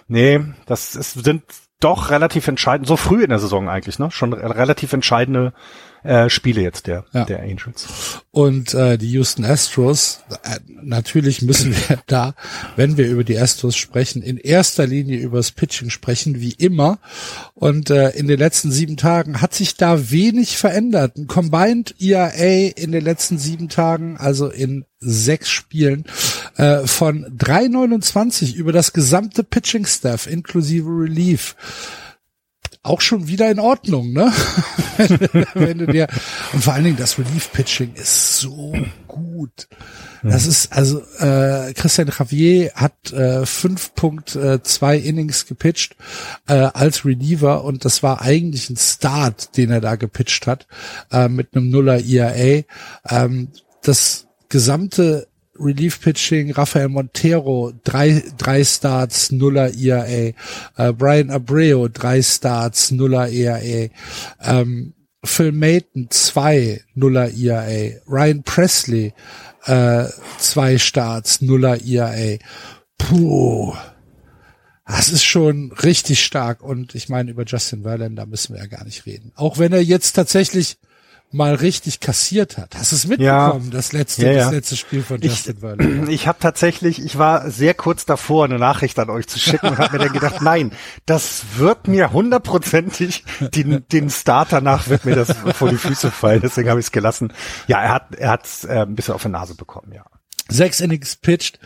[0.07, 1.43] Nee, das ist, sind
[1.79, 4.09] doch relativ entscheidend, so früh in der Saison eigentlich, ne?
[4.11, 5.53] Schon relativ entscheidende
[6.03, 7.25] äh, Spiele jetzt der, ja.
[7.25, 8.23] der Angels.
[8.31, 12.33] Und äh, die Houston Astros, äh, natürlich müssen wir da,
[12.75, 16.99] wenn wir über die Astros sprechen, in erster Linie über das Pitching sprechen, wie immer.
[17.53, 21.17] Und äh, in den letzten sieben Tagen hat sich da wenig verändert.
[21.17, 26.05] Ein Combined ERA in den letzten sieben Tagen, also in sechs Spielen,
[26.57, 31.55] äh, von 3,29 über das gesamte Pitching-Staff inklusive Relief
[32.87, 34.31] auch schon wieder in Ordnung, ne?
[35.53, 36.07] Wenn du dir
[36.53, 38.73] und vor allen Dingen das Relief Pitching ist so
[39.07, 39.67] gut.
[40.23, 45.95] Das ist also äh, Christian Javier hat äh, 5.2 Innings gepitcht
[46.47, 50.67] äh, als Reliever und das war eigentlich ein Start, den er da gepitcht hat
[51.11, 52.63] äh, mit einem Nuller ERA.
[53.09, 53.49] Ähm,
[53.83, 55.27] das gesamte
[55.59, 60.33] Relief Pitching, Rafael Montero, drei, drei Starts, Nuller ERA,
[60.77, 63.89] äh, Brian Abreu, drei Starts, Nuller ERA,
[64.41, 64.93] ähm,
[65.23, 69.13] Phil Mayton, zwei, Nuller ERA, Ryan Presley,
[69.65, 70.05] äh,
[70.37, 72.37] zwei Starts, Nuller ERA.
[72.97, 73.73] Puh.
[74.85, 78.85] Das ist schon richtig stark und ich meine, über Justin Verlander müssen wir ja gar
[78.85, 79.33] nicht reden.
[79.35, 80.77] Auch wenn er jetzt tatsächlich
[81.31, 82.75] mal richtig kassiert hat.
[82.75, 83.71] Hast du es mitbekommen, ja.
[83.71, 84.43] das letzte, ja, ja.
[84.45, 86.07] das letzte Spiel von Justin Verlander?
[86.17, 89.77] Ich habe tatsächlich, ich war sehr kurz davor, eine Nachricht an euch zu schicken und
[89.77, 90.71] habe mir dann gedacht, nein,
[91.05, 96.41] das wird mir hundertprozentig, den, den Start danach wird mir das vor die Füße fallen.
[96.41, 97.33] Deswegen habe ich es gelassen.
[97.67, 100.05] Ja, er hat, er hat äh, ein bisschen auf die Nase bekommen, ja.
[100.49, 101.59] Sechs Innings pitched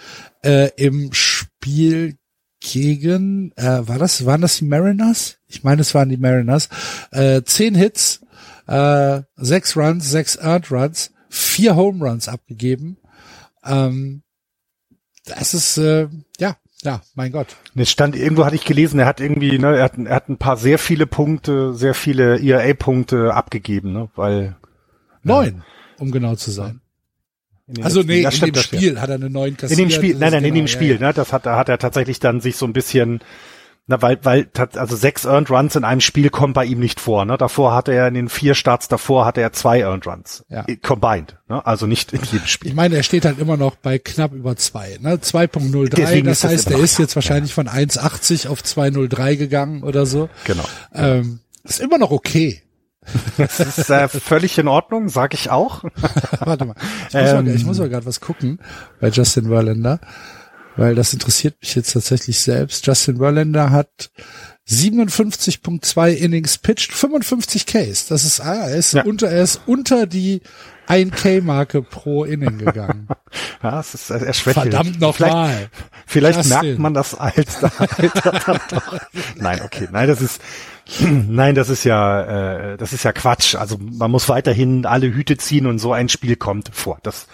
[0.44, 2.18] äh, im Spiel
[2.62, 5.38] gegen, äh, war das, waren das die Mariners?
[5.48, 6.70] Ich meine, es waren die Mariners.
[7.12, 8.22] Äh, zehn Hits,
[8.72, 12.98] äh, sechs Runs, sechs Earned Runs, vier Home Runs abgegeben.
[13.66, 14.24] Ähm,
[15.26, 16.08] das ist, äh,
[16.40, 17.58] ja, ja, mein Gott.
[17.76, 20.38] Es stand, irgendwo hatte ich gelesen, er hat irgendwie, ne, er hat, er hat ein
[20.38, 24.56] paar sehr viele Punkte, sehr viele ERA-Punkte abgegeben, ne, weil.
[25.22, 25.64] Neun,
[25.98, 26.80] äh, um genau zu sein.
[27.82, 29.80] Also nee, in dem Spiel hat er eine neun kassiert.
[29.80, 31.70] In dem Spiel, nein, nein, genau, in dem Spiel, ja, ne, das hat, da hat
[31.70, 33.22] er tatsächlich dann sich so ein bisschen
[33.88, 37.26] na, weil, weil, also sechs Earned Runs in einem Spiel kommt bei ihm nicht vor.
[37.26, 37.38] Ne?
[37.38, 40.46] Davor hatte er in den vier Starts davor hatte er zwei Earned Runs.
[40.50, 40.66] Ja.
[40.82, 41.38] Combined.
[41.50, 41.66] Ne?
[41.66, 42.70] Also nicht in jedem Spiel.
[42.70, 44.98] Ich meine, er steht halt immer noch bei knapp über zwei.
[45.02, 45.16] Ne?
[45.16, 46.24] 2.03.
[46.24, 47.56] Das heißt, er ist jetzt wahrscheinlich ja.
[47.56, 50.30] von 1,80 auf 2,03 gegangen oder so.
[50.46, 50.64] Genau.
[50.94, 52.62] Ähm, ist immer noch okay.
[53.38, 55.84] Das ist äh, völlig in Ordnung, sag ich auch.
[56.40, 56.76] Warte mal.
[57.10, 58.60] Ich muss, ähm, mal, ich muss mal gerade was gucken
[59.00, 60.00] bei Justin Verlander
[60.82, 62.88] weil das interessiert mich jetzt tatsächlich selbst.
[62.88, 64.10] Justin Verlander hat
[64.68, 68.08] 57.2 Innings pitched, 55 Ks.
[68.08, 69.04] Das ist, ah, er ist ja.
[69.04, 70.42] unter, er ist unter die
[70.88, 73.08] 1K-Marke pro Inning gegangen.
[73.64, 74.56] Ja, es ist erschwert.
[74.56, 75.70] Verdammt nochmal.
[76.08, 79.00] Vielleicht, vielleicht merkt man das dann doch.
[79.36, 80.42] Nein, okay, nein, das ist,
[81.00, 83.54] nein, das ist ja, äh, das ist ja Quatsch.
[83.56, 86.98] Also man muss weiterhin alle Hüte ziehen und so ein Spiel kommt vor.
[87.04, 87.28] Das,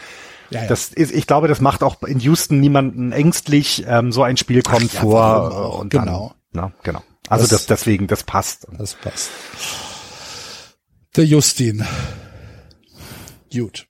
[0.49, 0.67] ja, ja.
[0.67, 3.85] das ist, ich glaube, das macht auch in Houston niemanden ängstlich.
[3.87, 7.03] Ähm, so ein Spiel kommt Ach, vor ja, und genau, dann, na, genau.
[7.29, 8.67] Also das, das deswegen, das passt.
[8.77, 9.29] Das passt.
[11.15, 11.85] Der Justin.
[13.51, 13.87] Gut.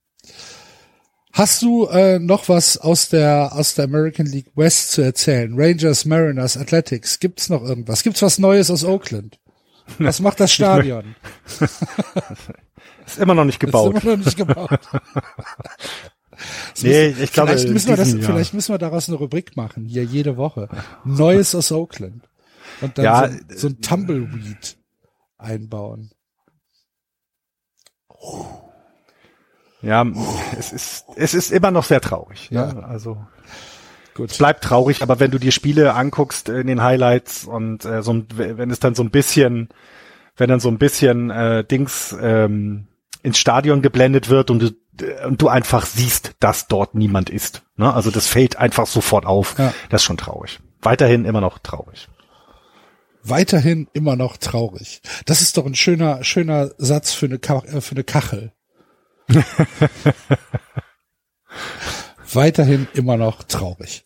[1.34, 5.54] Hast du äh, noch was aus der aus der American League West zu erzählen?
[5.56, 7.20] Rangers, Mariners, Athletics.
[7.20, 8.02] Gibt's noch irgendwas?
[8.02, 9.40] Gibt's was Neues aus Oakland?
[10.00, 11.16] Was macht das Stadion?
[13.06, 13.98] ist immer noch nicht gebaut.
[13.98, 14.80] Ist immer noch nicht gebaut.
[16.82, 20.04] nee, ich glaube, vielleicht müssen, wir das, vielleicht müssen wir daraus eine Rubrik machen, hier
[20.04, 20.70] jede Woche.
[21.04, 22.28] Neues aus Oakland.
[22.82, 24.78] Und dann ja, so, so ein Tumbleweed
[25.38, 26.12] einbauen.
[29.82, 30.06] Ja,
[30.58, 32.50] es ist, es ist immer noch sehr traurig.
[32.50, 32.84] Ja, ne?
[32.84, 33.18] also
[34.18, 34.32] Gut.
[34.32, 38.24] Es bleibt traurig, aber wenn du dir Spiele anguckst in den Highlights und äh, so,
[38.36, 39.70] wenn es dann so ein bisschen,
[40.36, 42.88] wenn dann so ein bisschen äh, Dings ähm,
[43.22, 44.74] ins Stadion geblendet wird und du, äh,
[45.26, 47.64] und du einfach siehst, dass dort niemand ist.
[47.76, 47.94] Ne?
[47.94, 49.58] Also das fällt einfach sofort auf.
[49.58, 49.74] Ja.
[49.90, 50.60] Das ist schon traurig.
[50.82, 52.08] Weiterhin immer noch traurig.
[53.24, 55.02] Weiterhin immer noch traurig.
[55.26, 58.54] Das ist doch ein schöner, schöner Satz für eine, Ka äh, für eine Kachel.
[62.34, 64.06] Weiterhin immer noch traurig.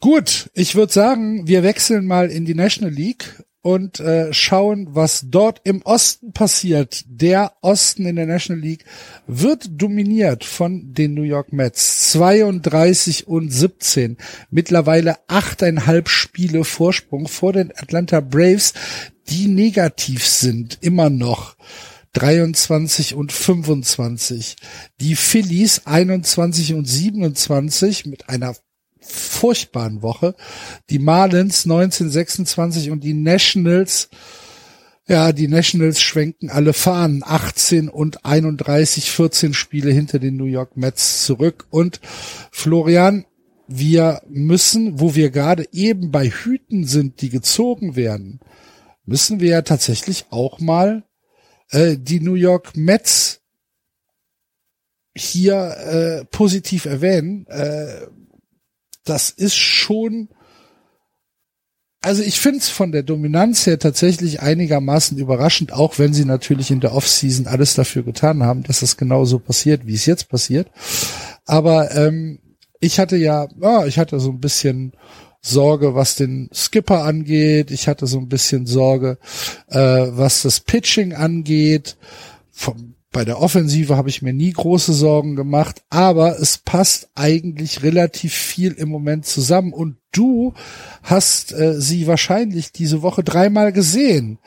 [0.00, 5.24] Gut, ich würde sagen, wir wechseln mal in die National League und äh, schauen, was
[5.26, 7.02] dort im Osten passiert.
[7.08, 8.84] Der Osten in der National League
[9.26, 12.12] wird dominiert von den New York Mets.
[12.12, 14.18] 32 und 17.
[14.50, 18.72] Mittlerweile achteinhalb Spiele Vorsprung vor den Atlanta Braves,
[19.28, 21.56] die negativ sind, immer noch.
[22.12, 24.54] 23 und 25.
[25.00, 28.54] Die Phillies 21 und 27 mit einer
[29.06, 30.34] furchtbaren Woche.
[30.90, 34.08] Die Marlins 1926 und die Nationals
[35.08, 40.76] ja, die Nationals schwenken alle Fahnen 18 und 31, 14 Spiele hinter den New York
[40.76, 41.66] Mets zurück.
[41.70, 42.00] Und
[42.50, 43.24] Florian,
[43.68, 48.40] wir müssen, wo wir gerade eben bei Hüten sind, die gezogen werden,
[49.04, 51.04] müssen wir ja tatsächlich auch mal
[51.70, 53.42] äh, die New York Mets
[55.14, 57.46] hier äh, positiv erwähnen.
[57.46, 58.08] Äh,
[59.08, 60.28] das ist schon,
[62.02, 66.70] also ich finde es von der Dominanz her tatsächlich einigermaßen überraschend, auch wenn sie natürlich
[66.70, 70.70] in der Offseason alles dafür getan haben, dass das genauso passiert, wie es jetzt passiert.
[71.44, 72.38] Aber ähm,
[72.80, 74.92] ich hatte ja, ja, ich hatte so ein bisschen
[75.40, 77.70] Sorge, was den Skipper angeht.
[77.70, 79.18] Ich hatte so ein bisschen Sorge,
[79.68, 81.96] äh, was das Pitching angeht.
[82.50, 87.82] Vom, bei der Offensive habe ich mir nie große Sorgen gemacht, aber es passt eigentlich
[87.82, 89.72] relativ viel im Moment zusammen.
[89.72, 90.54] Und du
[91.02, 94.38] hast äh, sie wahrscheinlich diese Woche dreimal gesehen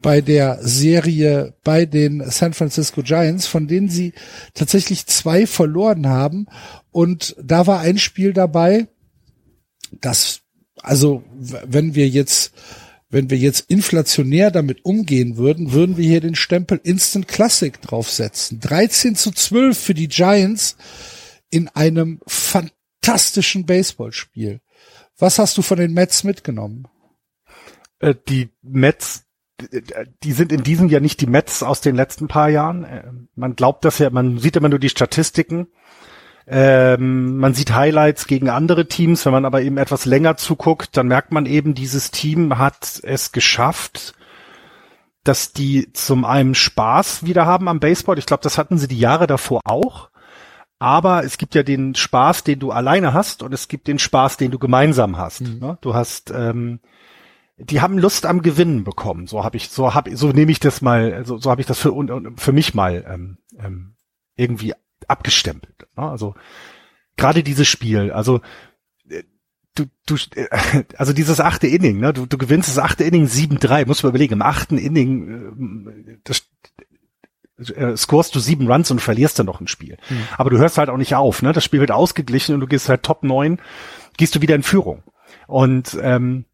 [0.00, 4.12] bei der Serie bei den San Francisco Giants, von denen sie
[4.54, 6.46] tatsächlich zwei verloren haben.
[6.90, 8.88] Und da war ein Spiel dabei,
[10.00, 10.40] das,
[10.82, 12.52] also wenn wir jetzt
[13.10, 18.60] wenn wir jetzt inflationär damit umgehen würden, würden wir hier den Stempel Instant Classic draufsetzen.
[18.60, 20.76] 13 zu 12 für die Giants
[21.50, 24.60] in einem fantastischen Baseballspiel.
[25.16, 26.86] Was hast du von den Mets mitgenommen?
[27.98, 29.24] Äh, die Mets,
[30.22, 32.84] die sind in diesem Jahr nicht die Mets aus den letzten paar Jahren.
[32.84, 35.68] Äh, man glaubt das ja, man sieht immer nur die Statistiken.
[36.50, 41.06] Ähm, man sieht Highlights gegen andere Teams, wenn man aber eben etwas länger zuguckt, dann
[41.06, 44.14] merkt man eben, dieses Team hat es geschafft,
[45.24, 48.18] dass die zum einen Spaß wieder haben am Baseball.
[48.18, 50.08] Ich glaube, das hatten sie die Jahre davor auch.
[50.78, 54.36] Aber es gibt ja den Spaß, den du alleine hast, und es gibt den Spaß,
[54.36, 55.42] den du gemeinsam hast.
[55.42, 55.58] Mhm.
[55.58, 55.78] Ne?
[55.80, 56.80] Du hast, ähm,
[57.58, 59.26] die haben Lust am Gewinnen bekommen.
[59.26, 61.78] So habe ich, so habe, so nehme ich das mal, so, so habe ich das
[61.78, 61.92] für
[62.36, 63.96] für mich mal ähm, ähm,
[64.36, 64.72] irgendwie
[65.08, 65.86] abgestempelt.
[65.96, 66.08] Ne?
[66.08, 66.34] Also
[67.16, 68.40] gerade dieses Spiel, also
[69.08, 69.24] äh,
[69.74, 73.86] du, du, äh, also dieses achte Inning, ne, du, du gewinnst das achte Inning 7-3,
[73.86, 76.48] muss man überlegen, im achten Inning, äh, das,
[77.74, 79.98] äh, scorest du sieben Runs und verlierst dann noch ein Spiel.
[80.08, 80.28] Mhm.
[80.36, 81.52] Aber du hörst halt auch nicht auf, ne?
[81.52, 83.60] Das Spiel wird ausgeglichen und du gehst halt Top 9,
[84.16, 85.02] gehst du wieder in Führung.
[85.46, 86.44] Und ähm,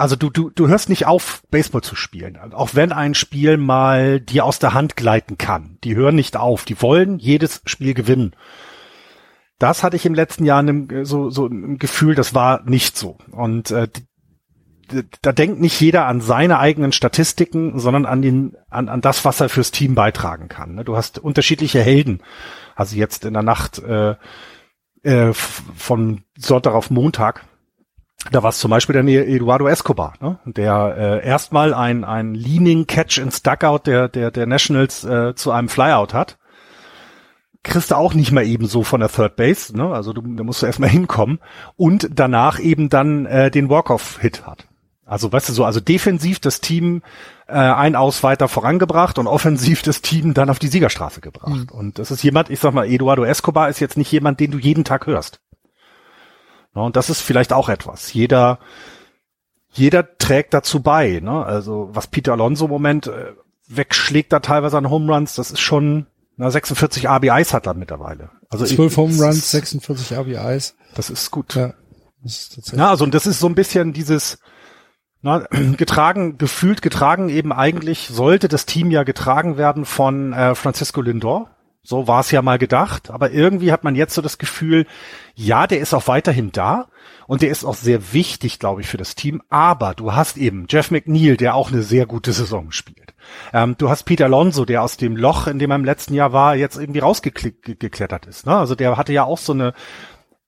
[0.00, 2.38] also du, du, du hörst nicht auf, Baseball zu spielen.
[2.54, 5.76] Auch wenn ein Spiel mal dir aus der Hand gleiten kann.
[5.84, 6.64] Die hören nicht auf.
[6.64, 8.34] Die wollen jedes Spiel gewinnen.
[9.58, 10.64] Das hatte ich im letzten Jahr
[11.02, 13.18] so, so ein Gefühl, das war nicht so.
[13.30, 13.88] Und äh,
[15.20, 19.38] da denkt nicht jeder an seine eigenen Statistiken, sondern an den, an, an das, was
[19.42, 20.76] er fürs Team beitragen kann.
[20.76, 20.84] Ne?
[20.84, 22.22] Du hast unterschiedliche Helden.
[22.74, 24.14] Also jetzt in der Nacht äh,
[25.02, 27.44] äh, von Sonntag auf Montag.
[28.30, 30.38] Da war es zum Beispiel der Eduardo Escobar, ne?
[30.44, 35.50] der äh, erstmal ein, ein Leaning Catch ins Duckout der, der, der Nationals äh, zu
[35.50, 36.36] einem Flyout hat
[37.62, 39.92] kriegst du auch nicht mal eben so von der Third Base, ne?
[39.92, 41.40] Also du, da musst du erstmal hinkommen
[41.76, 44.66] und danach eben dann äh, den Walk-off-Hit hat.
[45.04, 47.02] Also weißt du so, also defensiv das Team
[47.48, 51.72] äh, ein Aus weiter vorangebracht und offensiv das Team dann auf die Siegerstraße gebracht.
[51.72, 51.78] Mhm.
[51.78, 54.58] Und das ist jemand, ich sag mal, Eduardo Escobar ist jetzt nicht jemand, den du
[54.58, 55.40] jeden Tag hörst.
[56.74, 58.12] Ja, und das ist vielleicht auch etwas.
[58.12, 58.58] Jeder,
[59.72, 61.20] jeder trägt dazu bei.
[61.20, 61.44] Ne?
[61.44, 63.32] Also was Peter Alonso im Moment äh,
[63.66, 66.06] wegschlägt da teilweise an Home Runs, das ist schon
[66.36, 68.30] na, 46 RBIs hat er mittlerweile.
[68.48, 70.74] Also 12 Home Runs, 46 RBIs.
[70.94, 71.54] Das ist gut.
[71.54, 71.74] Ja,
[72.22, 74.38] das ist ja also und das ist so ein bisschen dieses
[75.22, 75.40] na,
[75.76, 81.50] getragen, gefühlt getragen eben eigentlich sollte das Team ja getragen werden von äh, Francisco Lindor.
[81.82, 84.86] So war es ja mal gedacht, aber irgendwie hat man jetzt so das Gefühl,
[85.34, 86.88] ja, der ist auch weiterhin da
[87.26, 89.40] und der ist auch sehr wichtig, glaube ich, für das Team.
[89.48, 93.14] Aber du hast eben Jeff McNeil, der auch eine sehr gute Saison spielt.
[93.54, 96.34] Ähm, du hast Peter Alonso, der aus dem Loch, in dem er im letzten Jahr
[96.34, 98.46] war, jetzt irgendwie rausgeklettert ist.
[98.46, 98.56] Ne?
[98.56, 99.72] Also der hatte ja auch so eine,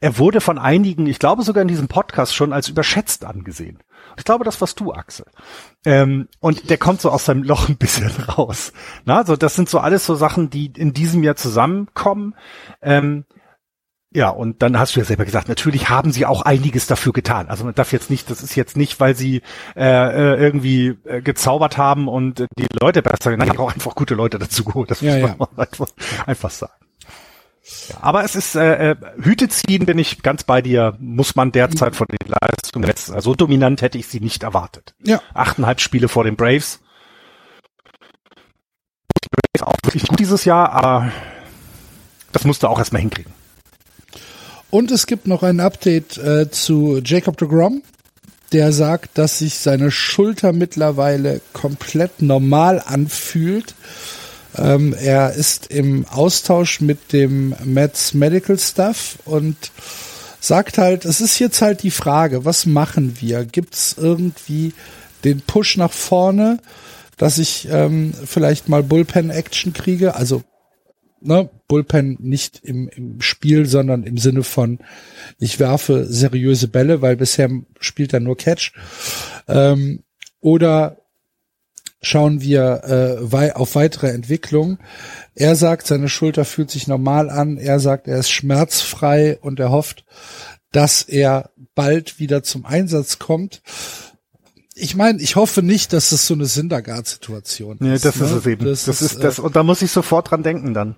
[0.01, 3.79] er wurde von einigen, ich glaube sogar in diesem Podcast schon als überschätzt angesehen.
[4.17, 5.27] Ich glaube, das warst du, Axel.
[5.85, 8.73] Ähm, und der kommt so aus seinem Loch ein bisschen raus.
[9.05, 12.35] Na, also das sind so alles so Sachen, die in diesem Jahr zusammenkommen.
[12.81, 13.25] Ähm,
[14.15, 17.49] ja, und dann hast du ja selber gesagt, natürlich haben sie auch einiges dafür getan.
[17.49, 19.41] Also man darf jetzt nicht, das ist jetzt nicht, weil sie
[19.75, 24.15] äh, äh irgendwie äh, gezaubert haben und äh, die Leute besser, nein, auch einfach gute
[24.15, 24.91] Leute dazu geholt.
[24.91, 25.57] Das ja, muss man ja.
[25.57, 25.87] einfach,
[26.27, 26.82] einfach sagen.
[28.01, 31.97] Aber es ist äh, äh, Hüte ziehen, bin ich ganz bei dir, muss man derzeit
[31.97, 33.15] von den Leistungen setzen.
[33.15, 34.95] Also so dominant hätte ich sie nicht erwartet.
[35.05, 35.21] Ja.
[35.35, 36.81] Achteinhalb Spiele vor den Braves.
[39.25, 41.13] Die Braves auch wirklich gut dieses Jahr, aber
[42.33, 43.33] das musst du auch erstmal hinkriegen.
[44.71, 47.83] Und es gibt noch ein Update äh, zu Jacob de Grom.
[48.53, 53.75] Der sagt, dass sich seine Schulter mittlerweile komplett normal anfühlt.
[54.57, 59.57] Ähm, er ist im Austausch mit dem Mets Medical Staff und
[60.41, 63.45] sagt halt, es ist jetzt halt die Frage, was machen wir?
[63.45, 64.75] Gibt es irgendwie
[65.25, 66.59] den Push nach vorne,
[67.17, 70.17] dass ich ähm, vielleicht mal Bullpen-Action kriege?
[70.17, 70.43] Also
[71.23, 74.79] ne, Bullpen nicht im, im Spiel, sondern im Sinne von,
[75.39, 77.51] ich werfe seriöse Bälle, weil bisher
[77.81, 78.73] spielt er nur Catch.
[79.49, 80.03] Ähm,
[80.41, 80.99] oder
[82.03, 84.79] schauen wir äh, wei auf weitere Entwicklung.
[85.35, 87.57] Er sagt, seine Schulter fühlt sich normal an.
[87.57, 90.05] Er sagt, er ist schmerzfrei und er hofft,
[90.73, 93.63] dass er bald wieder zum Einsatz kommt.
[94.75, 98.05] Ich meine, ich hoffe nicht, dass es so eine Syndergaard-Situation nee, ist.
[98.05, 98.27] Nee, das ne?
[98.27, 98.65] ist es eben.
[98.65, 100.97] Das, das ist, ist das, und da muss ich sofort dran denken dann.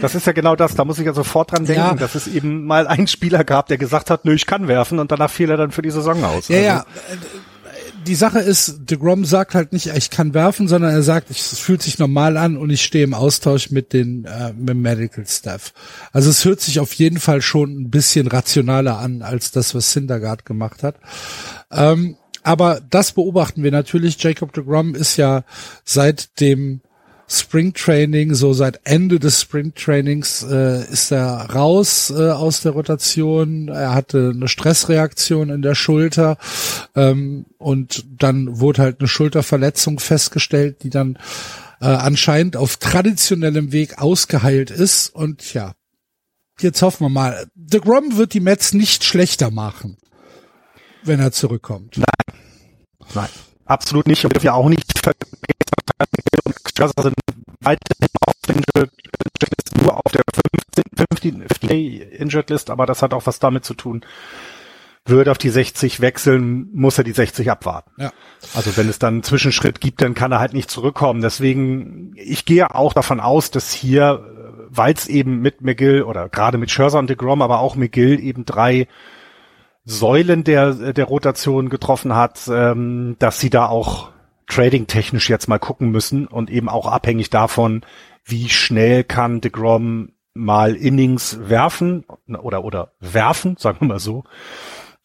[0.00, 1.94] Das ist ja genau das, da muss ich ja sofort dran denken, ja.
[1.94, 5.10] dass es eben mal einen Spieler gab, der gesagt hat, nö, ich kann werfen und
[5.10, 6.46] danach fiel er dann für die Saison aus.
[6.48, 6.66] Ja, also.
[6.66, 6.84] ja.
[8.06, 11.58] Die Sache ist, de Grom sagt halt nicht, ich kann werfen, sondern er sagt, es
[11.58, 15.26] fühlt sich normal an und ich stehe im Austausch mit den äh, mit dem Medical
[15.26, 15.72] Staff.
[16.12, 19.92] Also es hört sich auf jeden Fall schon ein bisschen rationaler an als das, was
[19.92, 20.96] Syndergaard gemacht hat.
[21.70, 24.22] Ähm, aber das beobachten wir natürlich.
[24.22, 25.44] Jacob de Grom ist ja
[25.84, 26.80] seit dem
[27.32, 33.68] Springtraining, so seit Ende des Springtrainings äh, ist er raus äh, aus der Rotation.
[33.68, 36.38] Er hatte eine Stressreaktion in der Schulter
[36.96, 41.18] ähm, und dann wurde halt eine Schulterverletzung festgestellt, die dann
[41.80, 45.14] äh, anscheinend auf traditionellem Weg ausgeheilt ist.
[45.14, 45.74] Und ja,
[46.58, 47.46] jetzt hoffen wir mal.
[47.54, 49.98] The Grom wird die Mets nicht schlechter machen,
[51.04, 51.96] wenn er zurückkommt.
[51.96, 52.38] Nein.
[53.14, 53.28] Nein.
[53.66, 54.24] Absolut nicht.
[54.24, 54.98] Und wir auch nicht
[56.76, 57.14] Scherzer sind
[57.60, 58.92] weiterhin auf der Injured
[59.42, 60.22] List, nur auf der
[60.74, 64.04] 15, 15 Injured List, aber das hat auch was damit zu tun.
[65.06, 67.90] Würde auf die 60 wechseln, muss er die 60 abwarten.
[67.96, 68.12] Ja.
[68.54, 71.22] Also wenn es dann einen Zwischenschritt gibt, dann kann er halt nicht zurückkommen.
[71.22, 74.24] Deswegen, ich gehe auch davon aus, dass hier,
[74.68, 78.44] weil es eben mit McGill oder gerade mit Scherzer und DeGrom, aber auch McGill eben
[78.44, 78.88] drei
[79.84, 84.09] Säulen der, der Rotation getroffen hat, ähm, dass sie da auch
[84.50, 87.84] trading-technisch jetzt mal gucken müssen und eben auch abhängig davon,
[88.24, 94.24] wie schnell kann DeGrom mal Innings werfen oder oder werfen, sagen wir mal so,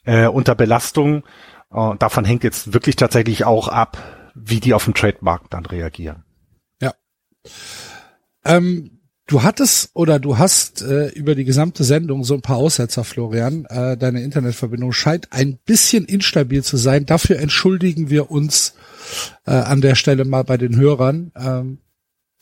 [0.04, 1.24] äh, unter Belastung.
[1.70, 3.98] Und davon hängt jetzt wirklich tatsächlich auch ab,
[4.36, 6.24] wie die auf dem Trademarkt dann reagieren.
[6.82, 6.94] Ja.
[8.44, 8.96] Ähm,
[9.28, 13.66] Du hattest oder du hast äh, über die gesamte Sendung so ein paar Aussetzer, Florian.
[13.66, 17.08] Äh, deine Internetverbindung scheint ein bisschen instabil zu sein.
[17.08, 18.76] Dafür entschuldigen wir uns
[19.48, 21.32] äh, an der Stelle mal bei den Hörern.
[21.36, 21.80] Ähm,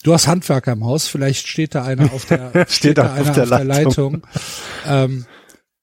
[0.03, 3.29] du hast Handwerker im Haus, vielleicht steht da einer auf der, steht, steht da einer
[3.29, 4.13] auf der, auf der Leitung.
[4.13, 4.27] Leitung.
[4.85, 5.25] Ähm,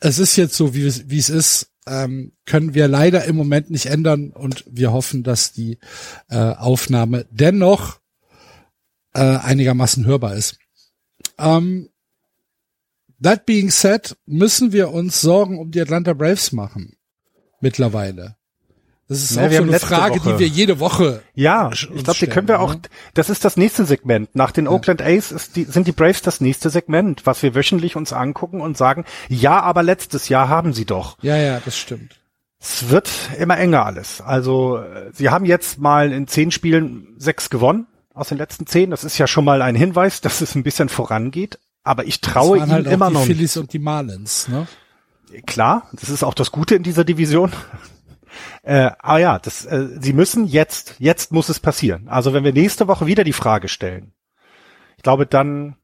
[0.00, 1.70] es ist jetzt so, wie, wie es ist.
[1.86, 5.78] Ähm, können wir leider im Moment nicht ändern und wir hoffen, dass die
[6.28, 8.00] äh, Aufnahme dennoch
[9.14, 10.59] äh, einigermaßen hörbar ist.
[11.40, 11.88] Ähm,
[13.22, 16.96] that being said, müssen wir uns Sorgen um die Atlanta Braves machen.
[17.60, 18.36] Mittlerweile.
[19.10, 20.32] Das ist ja, auch so eine Frage, Woche.
[20.34, 21.22] die wir jede Woche.
[21.34, 22.74] Ja, ich glaube, die können wir auch.
[22.74, 22.82] Ne?
[23.14, 24.36] Das ist das nächste Segment.
[24.36, 24.70] Nach den ja.
[24.70, 28.60] Oakland A's ist die, sind die Braves das nächste Segment, was wir wöchentlich uns angucken
[28.60, 31.18] und sagen: Ja, aber letztes Jahr haben sie doch.
[31.22, 32.20] Ja, ja, das stimmt.
[32.60, 34.20] Es wird immer enger alles.
[34.20, 34.80] Also
[35.12, 38.90] sie haben jetzt mal in zehn Spielen sechs gewonnen aus den letzten zehn.
[38.90, 41.58] Das ist ja schon mal ein Hinweis, dass es ein bisschen vorangeht.
[41.82, 43.22] Aber ich traue ihnen halt immer die noch.
[43.22, 44.66] Die Phillies und die Marlins, ne?
[45.46, 47.52] Klar, das ist auch das Gute in dieser Division.
[48.62, 52.08] Äh, aber ja, das, äh, sie müssen jetzt, jetzt muss es passieren.
[52.08, 54.12] Also wenn wir nächste Woche wieder die Frage stellen,
[54.96, 55.76] ich glaube, dann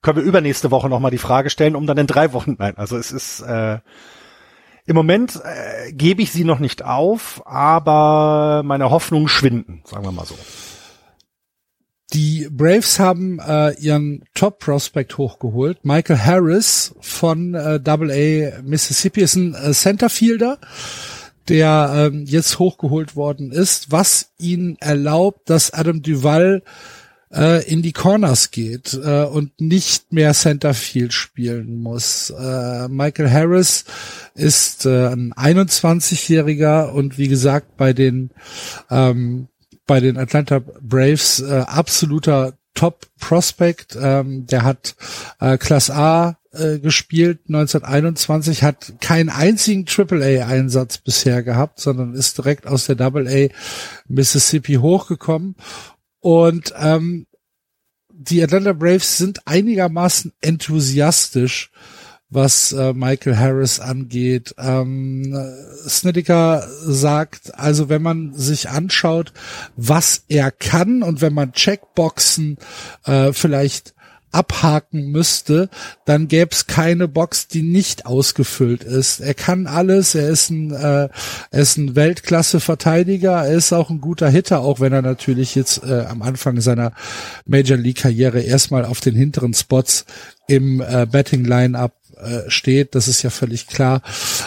[0.00, 2.96] können wir übernächste Woche nochmal die Frage stellen, um dann in drei Wochen, nein, also
[2.96, 3.80] es ist, äh,
[4.84, 10.12] im Moment äh, gebe ich sie noch nicht auf, aber meine Hoffnungen schwinden, sagen wir
[10.12, 10.36] mal so.
[12.12, 15.82] Die Braves haben äh, ihren Top Prospect hochgeholt.
[15.82, 20.58] Michael Harris von äh, Double A Mississippi ist ein äh, Centerfielder,
[21.48, 26.62] der ähm, jetzt hochgeholt worden ist, was ihn erlaubt, dass Adam Duval
[27.32, 32.28] äh, in die Corners geht äh, und nicht mehr Centerfield spielen muss.
[32.28, 33.86] Äh, Michael Harris
[34.34, 38.30] ist äh, ein 21-Jähriger und wie gesagt bei den
[38.90, 39.48] ähm,
[39.86, 43.96] bei den Atlanta Braves äh, absoluter Top Prospect.
[44.00, 44.96] Ähm, der hat
[45.40, 52.38] äh, Class A äh, gespielt 1921, hat keinen einzigen AAA Einsatz bisher gehabt, sondern ist
[52.38, 53.48] direkt aus der AA
[54.08, 55.56] Mississippi hochgekommen
[56.20, 57.26] und ähm,
[58.14, 61.70] die Atlanta Braves sind einigermaßen enthusiastisch
[62.32, 64.54] was äh, Michael Harris angeht.
[64.58, 65.36] Ähm,
[65.86, 69.32] Snideker sagt, also wenn man sich anschaut,
[69.76, 72.56] was er kann und wenn man Checkboxen
[73.04, 73.94] äh, vielleicht
[74.32, 75.68] abhaken müsste,
[76.04, 79.20] dann gäbe es keine Box, die nicht ausgefüllt ist.
[79.20, 81.08] Er kann alles, er ist ein, äh,
[81.50, 85.84] er ist ein Weltklasse-Verteidiger, er ist auch ein guter Hitter, auch wenn er natürlich jetzt
[85.84, 86.92] äh, am Anfang seiner
[87.46, 90.06] Major League-Karriere erstmal auf den hinteren Spots
[90.48, 94.02] im äh, Betting-Line-Up äh, steht, das ist ja völlig klar.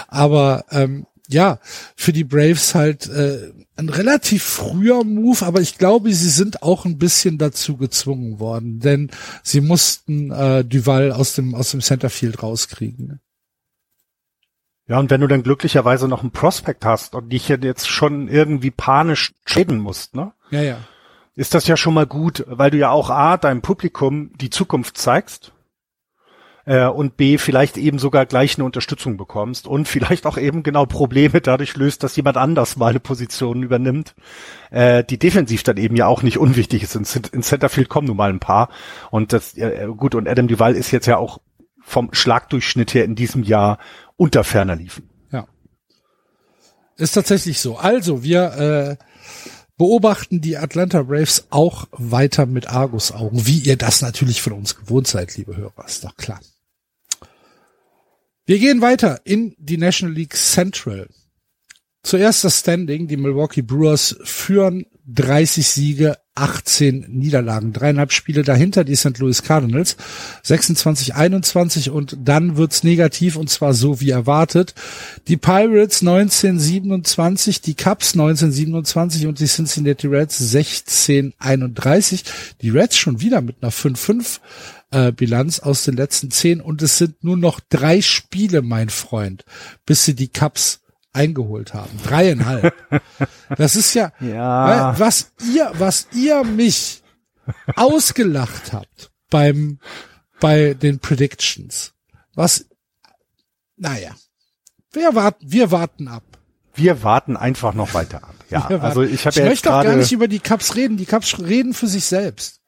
[0.08, 1.60] Aber ähm, ja,
[1.96, 6.86] für die Braves halt äh, ein relativ früher Move, aber ich glaube, sie sind auch
[6.86, 9.12] ein bisschen dazu gezwungen worden, denn
[9.44, 13.20] sie mussten äh, Duval aus dem aus dem Centerfield rauskriegen.
[14.88, 18.70] Ja, und wenn du dann glücklicherweise noch einen Prospect hast und dich jetzt schon irgendwie
[18.70, 20.34] panisch schäden musst, ne?
[20.52, 20.78] Ja, ja.
[21.34, 24.98] Ist das ja schon mal gut, weil du ja auch A, deinem Publikum die Zukunft
[24.98, 25.52] zeigst
[26.66, 30.86] äh, und B, vielleicht eben sogar gleich eine Unterstützung bekommst und vielleicht auch eben genau
[30.86, 34.16] Probleme dadurch löst, dass jemand anders mal eine Position übernimmt,
[34.72, 36.96] äh, die defensiv dann eben ja auch nicht unwichtig ist.
[36.96, 38.70] In, in Centerfield kommen nun mal ein paar
[39.12, 41.40] und das, äh, gut, und Adam Duval ist jetzt ja auch
[41.82, 43.78] vom Schlagdurchschnitt her in diesem Jahr
[44.18, 45.10] unter ferner liefen.
[45.32, 45.48] Ja.
[46.98, 47.78] Ist tatsächlich so.
[47.78, 49.04] Also, wir äh,
[49.78, 55.08] beobachten die Atlanta Braves auch weiter mit Argus-Augen, wie ihr das natürlich von uns gewohnt
[55.08, 56.40] seid, liebe Hörer, ist doch klar.
[58.46, 61.10] Wir gehen weiter in die National League Central.
[62.04, 63.08] Zuerst das Standing.
[63.08, 67.72] Die Milwaukee Brewers führen 30 Siege, 18 Niederlagen.
[67.72, 69.18] Dreieinhalb Spiele dahinter die St.
[69.20, 69.96] Louis Cardinals.
[70.44, 74.76] 26, 21 und dann wird's negativ und zwar so wie erwartet.
[75.28, 82.24] Die Pirates 1927, die Cubs 1927 und die Cincinnati Reds 1631.
[82.62, 84.40] Die Reds schon wieder mit einer 5-5
[84.92, 89.46] äh, Bilanz aus den letzten zehn und es sind nur noch drei Spiele, mein Freund,
[89.86, 90.82] bis sie die Cups
[91.16, 91.98] eingeholt haben.
[92.04, 92.74] Dreieinhalb.
[93.58, 94.98] Das ist ja, ja.
[95.00, 97.04] was ihr, was ihr mich
[97.76, 99.80] ausgelacht habt beim,
[100.40, 101.94] bei den Predictions.
[102.36, 102.66] Was,
[103.78, 104.12] naja,
[104.92, 106.24] wir warten, wir warten ab.
[106.74, 108.36] Wir warten einfach noch weiter ab.
[108.50, 110.98] Ja, also ich habe ja möchte auch gar nicht über die Cups reden.
[110.98, 112.62] Die Cups reden für sich selbst.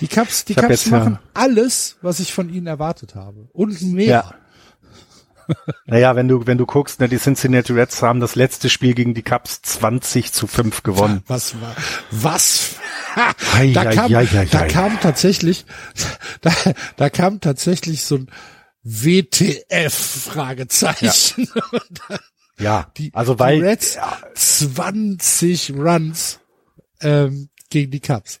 [0.00, 3.48] Die Cups, die Cups machen ja alles, was ich von ihnen erwartet habe.
[3.52, 4.06] Und mehr.
[4.06, 4.34] Ja.
[5.86, 9.14] Naja, wenn du, wenn du guckst, ne, die Cincinnati Reds haben das letzte Spiel gegen
[9.14, 11.22] die Cubs 20 zu 5 gewonnen.
[11.26, 11.74] Was war,
[12.10, 12.76] was
[13.74, 15.64] da, kam, da kam tatsächlich,
[16.40, 16.52] da,
[16.96, 18.30] da kam tatsächlich so ein
[18.82, 21.48] WTF Fragezeichen.
[21.54, 22.18] Ja,
[22.58, 24.18] ja die, also weil die Reds ja.
[24.34, 26.40] 20 Runs
[27.00, 28.40] ähm, gegen die Cubs.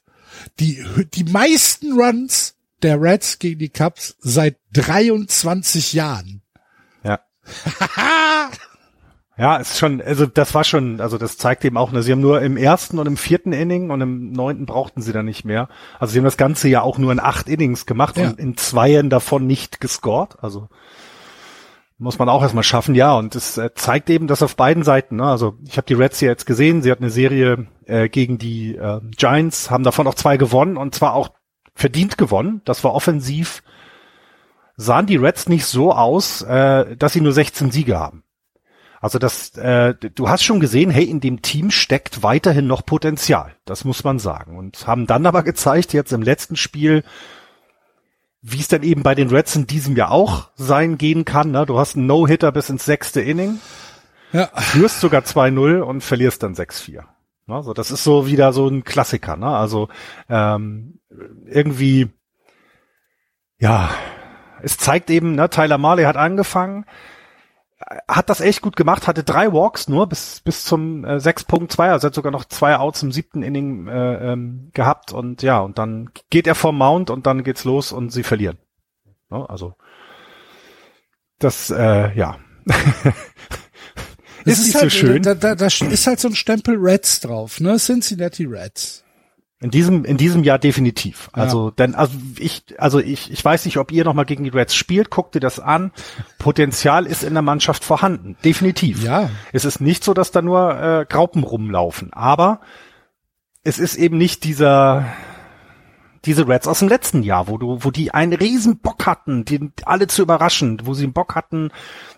[0.58, 6.41] Die die meisten Runs der Reds gegen die Cubs seit 23 Jahren.
[7.96, 8.50] Ja.
[9.38, 12.20] Ja, ist schon, also das war schon, also das zeigt eben auch, ne, sie haben
[12.20, 15.68] nur im ersten und im vierten Inning und im neunten brauchten sie dann nicht mehr.
[15.98, 18.28] Also sie haben das Ganze ja auch nur in acht Innings gemacht ja.
[18.28, 20.36] und in zweien davon nicht gescored.
[20.42, 20.68] Also
[21.96, 23.14] muss man auch erstmal schaffen, ja.
[23.16, 26.18] Und es äh, zeigt eben, dass auf beiden Seiten, ne, also ich habe die Reds
[26.18, 30.14] hier jetzt gesehen, sie hat eine Serie äh, gegen die äh, Giants, haben davon auch
[30.14, 31.30] zwei gewonnen und zwar auch
[31.74, 32.60] verdient gewonnen.
[32.66, 33.62] Das war offensiv,
[34.76, 38.24] sahen die Reds nicht so aus, äh, dass sie nur 16 Siege haben.
[39.00, 43.56] Also das, äh, du hast schon gesehen, hey, in dem Team steckt weiterhin noch Potenzial.
[43.64, 44.56] Das muss man sagen.
[44.56, 47.02] Und haben dann aber gezeigt, jetzt im letzten Spiel,
[48.42, 51.50] wie es dann eben bei den Reds in diesem Jahr auch sein gehen kann.
[51.50, 51.66] Ne?
[51.66, 53.58] Du hast einen No-Hitter bis ins sechste Inning,
[54.32, 54.48] ja.
[54.54, 57.02] führst sogar 2-0 und verlierst dann 6-4.
[57.48, 59.36] Also das ist so wieder so ein Klassiker.
[59.36, 59.48] Ne?
[59.48, 59.88] Also
[60.28, 61.00] ähm,
[61.46, 62.08] irgendwie,
[63.58, 63.90] ja,
[64.62, 66.84] es zeigt eben, ne, Tyler Marley hat angefangen,
[68.08, 72.06] hat das echt gut gemacht, hatte drei Walks nur bis bis zum äh, 6.2, also
[72.06, 76.10] hat sogar noch zwei Outs im siebten Inning äh, ähm, gehabt und ja, und dann
[76.30, 78.58] geht er vom Mount und dann geht's los und sie verlieren.
[79.30, 79.74] Ja, also
[81.38, 82.38] das, äh, ja.
[84.44, 85.22] ist, ist nicht halt, so schön.
[85.22, 87.76] Da, da, da ist halt so ein Stempel Reds drauf, ne?
[87.78, 89.02] Cincinnati Reds.
[89.62, 91.30] In diesem, in diesem Jahr definitiv.
[91.32, 91.74] Also, ja.
[91.78, 95.08] denn, also ich, also ich, ich weiß nicht, ob ihr nochmal gegen die Reds spielt,
[95.08, 95.92] guckt ihr das an.
[96.38, 98.36] Potenzial ist in der Mannschaft vorhanden.
[98.44, 99.04] Definitiv.
[99.04, 99.30] Ja.
[99.52, 102.12] Es ist nicht so, dass da nur äh, Graupen rumlaufen.
[102.12, 102.60] Aber
[103.62, 105.06] es ist eben nicht dieser,
[106.24, 109.70] diese Reds aus dem letzten Jahr, wo du, wo die einen riesen Bock hatten, die
[109.84, 111.70] alle zu überraschen, wo sie einen Bock hatten,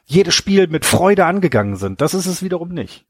[0.06, 2.00] jedes Spiel mit Freude angegangen sind.
[2.00, 3.04] Das ist es wiederum nicht.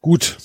[0.00, 0.38] Gut,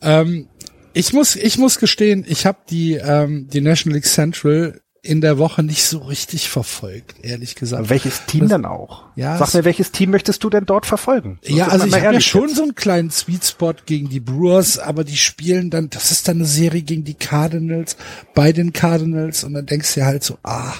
[0.00, 0.48] ähm,
[0.94, 5.36] ich muss, ich muss gestehen, ich habe die ähm, die National League Central in der
[5.36, 7.90] Woche nicht so richtig verfolgt, ehrlich gesagt.
[7.90, 9.02] Welches Team das, denn auch?
[9.16, 11.40] Ja, Sag mir, welches Team möchtest du denn dort verfolgen?
[11.42, 12.56] So ja, also ich habe ja schon jetzt.
[12.56, 16.36] so einen kleinen Sweet Spot gegen die Brewers, aber die spielen dann, das ist dann
[16.36, 17.96] eine Serie gegen die Cardinals,
[18.32, 20.72] bei den Cardinals und dann denkst du halt so, ah,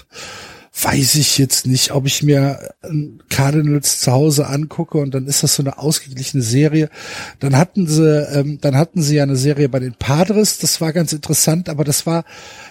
[0.74, 2.74] weiß ich jetzt nicht, ob ich mir
[3.28, 6.88] Cardinals zu Hause angucke und dann ist das so eine ausgeglichene Serie.
[7.40, 10.94] Dann hatten sie, ähm, dann hatten sie ja eine Serie bei den Padres, das war
[10.94, 12.24] ganz interessant, aber das war,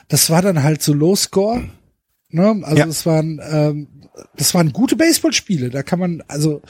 [0.07, 1.69] das war dann halt so Low Score.
[2.29, 2.61] Ne?
[2.63, 2.85] Also ja.
[2.87, 3.87] das waren, ähm,
[4.35, 5.69] das waren gute Baseballspiele.
[5.69, 6.61] Da kann man, also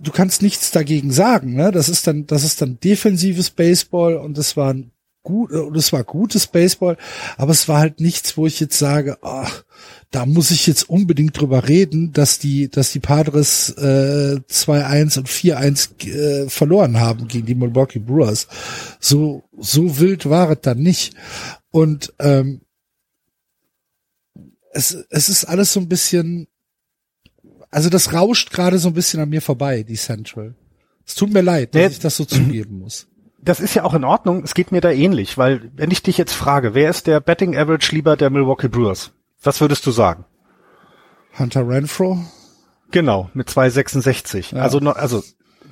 [0.00, 1.54] du kannst nichts dagegen sagen.
[1.54, 1.72] Ne?
[1.72, 4.92] Das ist dann, das ist dann defensives Baseball und das waren
[5.22, 6.96] gut, und es war gutes Baseball,
[7.36, 9.64] aber es war halt nichts, wo ich jetzt sage, ach,
[10.12, 15.28] da muss ich jetzt unbedingt drüber reden, dass die, dass die Padres äh, 2-1 und
[15.28, 18.46] 4-1 äh, verloren haben gegen die Milwaukee Brewers.
[19.00, 21.14] So, so wild war es dann nicht.
[21.70, 22.60] Und ähm,
[24.72, 26.46] es, es ist alles so ein bisschen,
[27.70, 30.54] also das rauscht gerade so ein bisschen an mir vorbei, die Central.
[31.06, 33.08] Es tut mir leid, dass ich das so zugeben muss
[33.44, 34.44] das ist ja auch in Ordnung.
[34.44, 37.56] Es geht mir da ähnlich, weil wenn ich dich jetzt frage, wer ist der Betting
[37.56, 39.10] Average lieber der Milwaukee Brewers?
[39.42, 40.24] Was würdest du sagen?
[41.38, 42.18] Hunter Renfro?
[42.90, 44.52] Genau, mit 266.
[44.52, 44.62] Ja.
[44.62, 45.22] Also, also,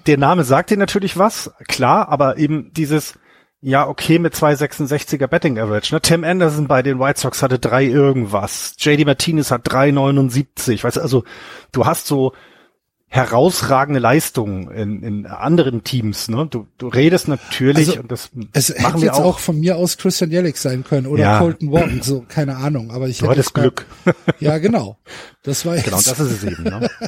[0.06, 3.14] der Name sagt dir natürlich was, klar, aber eben dieses,
[3.60, 5.94] ja, okay, mit 266er Betting Average.
[5.94, 6.00] Ne?
[6.00, 8.74] Tim Anderson bei den White Sox hatte drei irgendwas.
[8.78, 10.82] JD Martinez hat 379.
[10.82, 11.24] Weißt du, also,
[11.72, 12.32] du hast so,
[13.12, 16.28] herausragende Leistungen in, in anderen Teams.
[16.28, 16.46] Ne?
[16.48, 19.24] Du, du redest natürlich also, und das es machen hätte wir jetzt auch.
[19.24, 21.38] auch von mir aus Christian Jellick sein können oder ja.
[21.40, 22.92] Colton Wong, so keine Ahnung.
[22.92, 23.86] Aber ich du hattest Glück.
[24.38, 24.96] ja, genau.
[25.42, 25.86] Das war jetzt.
[25.86, 26.62] Genau, das ist es eben.
[26.62, 26.88] Ne?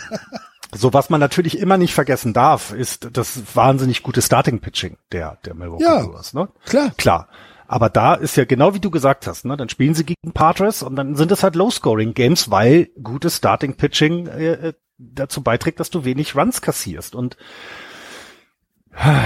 [0.74, 5.36] So, was man natürlich immer nicht vergessen darf, ist das wahnsinnig gute Starting Pitching der
[5.44, 6.32] der Milwaukee ja, Brewers.
[6.32, 6.48] Ne?
[6.64, 7.28] Klar, klar.
[7.68, 9.58] Aber da ist ja genau wie du gesagt hast, ne?
[9.58, 14.52] Dann spielen sie gegen Padres und dann sind es halt Low-Scoring-Games, weil gutes Starting-Pitching äh,
[14.52, 14.72] äh
[15.14, 17.14] dazu beiträgt, dass du wenig Runs kassierst.
[17.14, 17.36] Und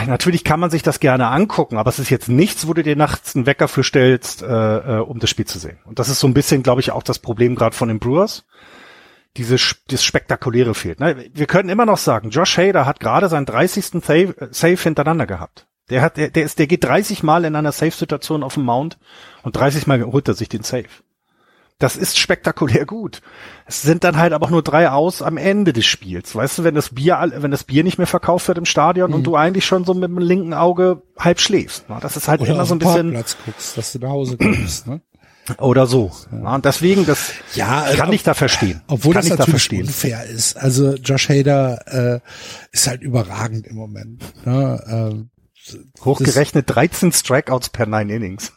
[0.06, 2.94] Natürlich kann man sich das gerne angucken, aber es ist jetzt nichts, wo du dir
[2.94, 5.78] nachts einen Wecker für stellst, äh, äh, um das Spiel zu sehen.
[5.84, 8.46] Und das ist so ein bisschen, glaube ich, auch das Problem gerade von den Brewers.
[9.36, 9.56] Diese,
[9.88, 11.00] das Spektakuläre fehlt.
[11.00, 11.26] Ne?
[11.34, 13.86] Wir können immer noch sagen, Josh Hader hat gerade seinen 30.
[14.02, 15.66] Save, Save hintereinander gehabt.
[15.90, 18.98] Der hat, der, der ist, der geht 30 Mal in einer Safe-Situation auf dem Mount
[19.42, 20.86] und 30 Mal holt er sich den Save.
[21.78, 23.20] Das ist spektakulär gut.
[23.66, 26.34] Es sind dann halt aber auch nur drei aus am Ende des Spiels.
[26.34, 29.16] Weißt du, wenn das Bier, wenn das Bier nicht mehr verkauft wird im Stadion mhm.
[29.16, 31.84] und du eigentlich schon so mit dem linken Auge halb schläfst.
[32.00, 33.12] Das ist halt Oder immer so ein bisschen.
[33.12, 35.02] Parkplatz guckst, dass du nach Hause kommst, ne?
[35.58, 36.10] Oder so.
[36.32, 36.54] Ja.
[36.54, 38.80] und deswegen, das ja, also, kann ich da verstehen.
[38.88, 40.56] Obwohl kann das natürlich da unfair ist.
[40.56, 42.20] Also Josh Hader äh,
[42.72, 44.24] ist halt überragend im Moment.
[44.44, 44.82] Ne?
[44.88, 45.30] Ähm,
[46.04, 48.52] Hochgerechnet 13 Strikeouts per nine Innings.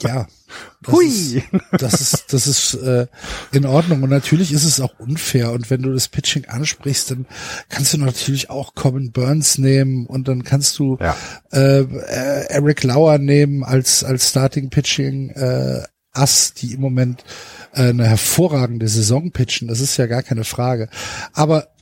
[0.00, 0.26] ja.
[0.82, 1.06] Das Hui.
[1.06, 3.06] Ist, das ist, das ist äh,
[3.52, 4.02] in Ordnung.
[4.02, 5.52] Und natürlich ist es auch unfair.
[5.52, 7.26] Und wenn du das Pitching ansprichst, dann
[7.68, 11.16] kannst du natürlich auch Common Burns nehmen und dann kannst du ja.
[11.52, 15.82] äh, äh, Eric Lauer nehmen als, als Starting Pitching äh,
[16.14, 17.24] Ass, die im Moment
[17.72, 19.68] äh, eine hervorragende Saison pitchen.
[19.68, 20.88] Das ist ja gar keine Frage.
[21.32, 21.73] Aber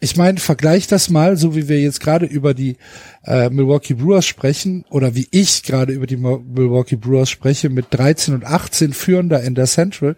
[0.00, 2.76] ich meine, vergleich das mal, so wie wir jetzt gerade über die
[3.24, 8.34] äh, Milwaukee Brewers sprechen oder wie ich gerade über die Milwaukee Brewers spreche mit 13
[8.34, 10.14] und 18 führender in der Central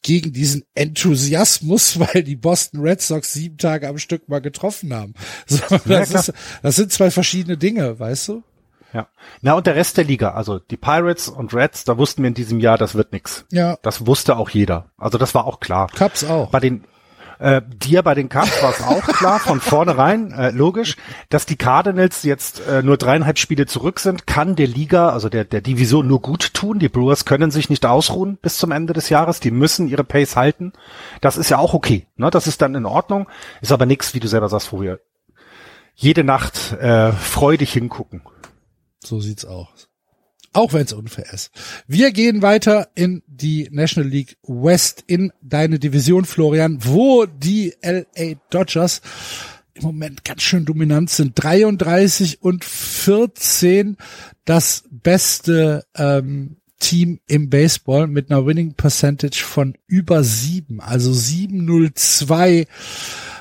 [0.00, 5.14] gegen diesen Enthusiasmus, weil die Boston Red Sox sieben Tage am Stück mal getroffen haben.
[5.46, 6.32] So, das, ja, ist,
[6.62, 8.42] das sind zwei verschiedene Dinge, weißt du?
[8.92, 9.08] Ja.
[9.42, 12.34] Na und der Rest der Liga, also die Pirates und Reds, da wussten wir in
[12.34, 13.44] diesem Jahr, das wird nix.
[13.50, 13.78] Ja.
[13.82, 14.90] Das wusste auch jeder.
[14.96, 15.88] Also das war auch klar.
[15.94, 16.50] Cubs auch.
[16.50, 16.84] Bei den
[17.38, 20.96] äh, dir bei den Cubs war es auch klar, von vornherein, äh, logisch,
[21.28, 25.44] dass die Cardinals jetzt äh, nur dreieinhalb Spiele zurück sind, kann der Liga, also der,
[25.44, 26.78] der Division nur gut tun.
[26.78, 29.40] Die Brewers können sich nicht ausruhen bis zum Ende des Jahres.
[29.40, 30.72] Die müssen ihre Pace halten.
[31.20, 32.06] Das ist ja auch okay.
[32.16, 32.30] Ne?
[32.30, 33.28] Das ist dann in Ordnung.
[33.60, 35.00] Ist aber nichts, wie du selber sagst, wo wir
[35.94, 38.22] jede Nacht äh, freudig hingucken.
[39.04, 39.87] So sieht's aus.
[40.52, 41.50] Auch wenn es unfair ist.
[41.86, 48.34] Wir gehen weiter in die National League West in deine Division, Florian, wo die LA
[48.50, 49.02] Dodgers
[49.74, 51.32] im Moment ganz schön dominant sind.
[51.36, 53.96] 33 und 14
[54.44, 62.66] das beste ähm, Team im Baseball mit einer Winning Percentage von über sieben, also 702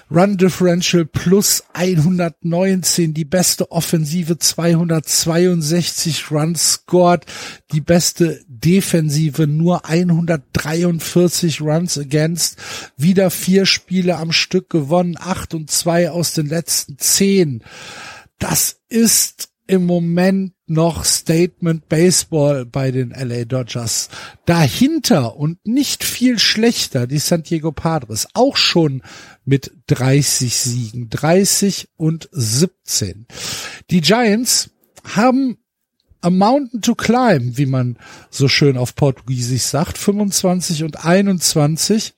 [0.10, 7.26] Run Differential plus 119, die beste Offensive 262 Runs scored,
[7.74, 12.58] die beste Defensive nur 143 Runs against,
[12.96, 17.64] wieder vier Spiele am Stück gewonnen, acht und zwei aus den letzten zehn.
[18.40, 24.10] Das ist im Moment noch Statement Baseball bei den LA Dodgers.
[24.46, 29.02] Dahinter und nicht viel schlechter die San Diego Padres, auch schon
[29.46, 33.26] mit 30 Siegen, 30 und 17.
[33.90, 34.70] Die Giants
[35.04, 35.58] haben
[36.22, 37.98] a mountain to climb, wie man
[38.30, 42.14] so schön auf Portugiesisch sagt, 25 und 21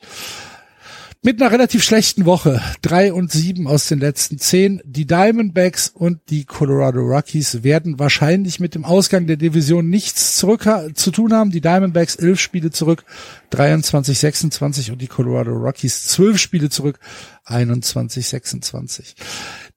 [1.21, 2.61] mit einer relativ schlechten Woche.
[2.81, 4.81] Drei und sieben aus den letzten zehn.
[4.85, 10.65] Die Diamondbacks und die Colorado Rockies werden wahrscheinlich mit dem Ausgang der Division nichts zurück
[10.93, 11.51] zu tun haben.
[11.51, 13.03] Die Diamondbacks elf Spiele zurück,
[13.49, 16.99] 23, 26 und die Colorado Rockies zwölf Spiele zurück,
[17.43, 19.15] 21, 26.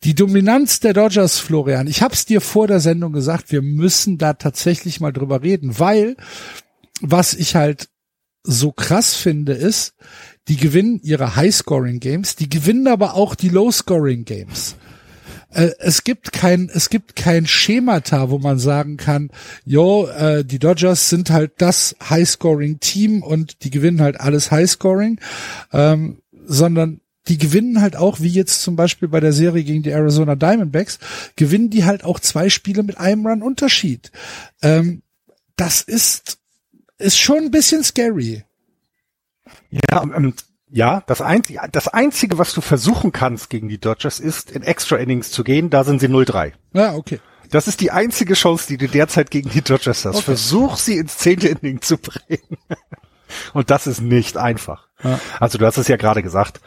[0.04, 4.34] Die Dominanz der Dodgers, Florian, ich hab's dir vor der Sendung gesagt, wir müssen da
[4.34, 6.16] tatsächlich mal drüber reden, weil
[7.00, 7.88] was ich halt
[8.44, 9.94] so krass finde, ist,
[10.48, 14.76] die gewinnen ihre High-Scoring-Games, die gewinnen aber auch die Low-Scoring-Games.
[15.50, 19.30] Äh, es gibt kein, es gibt kein Schemata, wo man sagen kann,
[19.64, 25.20] jo, äh, die Dodgers sind halt das High-Scoring-Team und die gewinnen halt alles High-Scoring,
[25.72, 29.90] ähm, sondern die gewinnen halt auch, wie jetzt zum Beispiel bei der Serie gegen die
[29.90, 30.98] Arizona Diamondbacks,
[31.36, 34.10] gewinnen die halt auch zwei Spiele mit einem Run Unterschied.
[34.60, 35.02] Ähm,
[35.54, 36.38] das ist,
[36.98, 38.44] ist schon ein bisschen scary.
[39.72, 40.34] Ja, ähm,
[40.70, 44.96] ja, das einzige, das einzige, was du versuchen kannst gegen die Dodgers ist, in Extra
[44.96, 46.52] Innings zu gehen, da sind sie 0-3.
[46.72, 47.20] Ja, okay.
[47.50, 50.16] Das ist die einzige Chance, die du derzeit gegen die Dodgers hast.
[50.16, 50.24] Okay.
[50.24, 52.56] Versuch sie ins zehnte Inning zu bringen.
[53.52, 54.88] Und das ist nicht einfach.
[55.02, 55.18] Ja.
[55.40, 56.60] Also du hast es ja gerade gesagt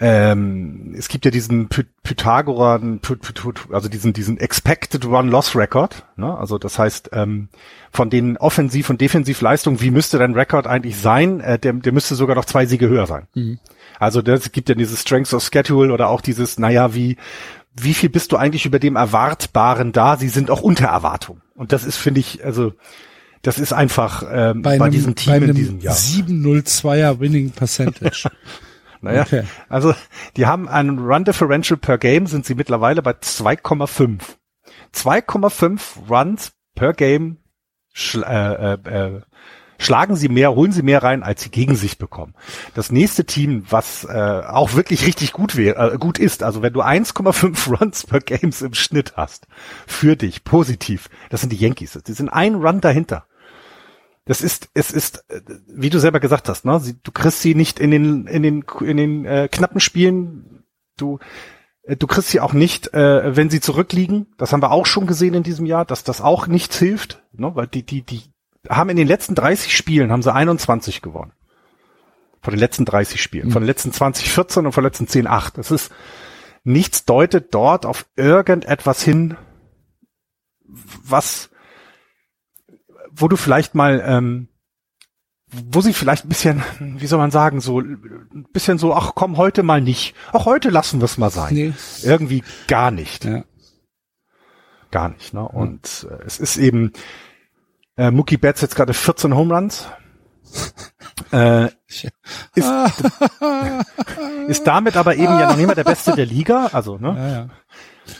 [0.00, 5.56] ähm, es gibt ja diesen Py Pythagoran, Py Py also diesen diesen Expected Run Loss
[5.56, 6.38] Record, ne?
[6.38, 7.48] Also das heißt ähm,
[7.90, 11.40] von den Offensiv- und Defensivleistungen, wie müsste dein Rekord eigentlich sein?
[11.40, 13.26] Äh, der, der müsste sogar noch zwei Siege höher sein.
[13.34, 13.58] Mhm.
[13.98, 17.16] Also das gibt ja dieses Strengths of Schedule oder auch dieses, naja, wie
[17.74, 20.16] wie viel bist du eigentlich über dem Erwartbaren da?
[20.16, 21.40] Sie sind auch unter Erwartung.
[21.54, 22.72] Und das ist, finde ich, also
[23.42, 25.94] das ist einfach ähm, bei, bei einem, diesem Team bei in diesem Jahr.
[25.94, 28.30] 702er Winning Percentage.
[29.00, 29.44] Naja, okay.
[29.68, 29.94] also
[30.36, 34.20] die haben einen Run Differential per Game, sind sie mittlerweile bei 2,5.
[34.94, 37.38] 2,5 Runs per Game
[37.92, 39.20] schl äh, äh, äh,
[39.78, 42.34] schlagen sie mehr, holen sie mehr rein, als sie gegen sich bekommen.
[42.74, 46.72] Das nächste Team, was äh, auch wirklich richtig gut wäre, äh, gut ist, also wenn
[46.72, 49.46] du 1,5 Runs per Games im Schnitt hast,
[49.86, 51.98] für dich, positiv, das sind die Yankees.
[52.06, 53.27] Die sind ein Run dahinter.
[54.28, 56.80] Das ist, es ist, äh, wie du selber gesagt hast, ne?
[57.02, 60.64] du kriegst sie nicht in den, in den, in den äh, knappen Spielen.
[60.98, 61.18] Du,
[61.82, 64.26] äh, du kriegst sie auch nicht, äh, wenn sie zurückliegen.
[64.36, 67.50] Das haben wir auch schon gesehen in diesem Jahr, dass das auch nichts hilft, ne?
[67.54, 68.20] weil die, die, die
[68.68, 71.32] haben in den letzten 30 Spielen haben sie 21 gewonnen.
[72.42, 73.52] Von den letzten 30 Spielen, mhm.
[73.52, 75.56] von den letzten 20, 14 und von den letzten 10, 8.
[75.56, 75.90] Das ist,
[76.64, 79.38] nichts deutet dort auf irgendetwas hin,
[80.66, 81.48] was,
[83.20, 84.48] wo du vielleicht mal, ähm,
[85.50, 89.36] wo sie vielleicht ein bisschen, wie soll man sagen, so ein bisschen so, ach komm,
[89.36, 90.14] heute mal nicht.
[90.32, 91.54] Auch heute lassen wir es mal sein.
[91.54, 91.72] Nee.
[92.02, 93.24] Irgendwie gar nicht.
[93.24, 93.44] Ja.
[94.90, 95.34] Gar nicht.
[95.34, 95.46] Ne?
[95.46, 96.92] Und äh, es ist eben,
[97.96, 99.88] äh, Mookie Betts jetzt gerade 14 Home Runs.
[101.32, 102.12] äh, ist,
[104.48, 106.70] ist damit aber eben ja noch nicht mal der Beste der Liga.
[106.72, 107.14] Also, ne?
[107.16, 107.48] Ja, ja.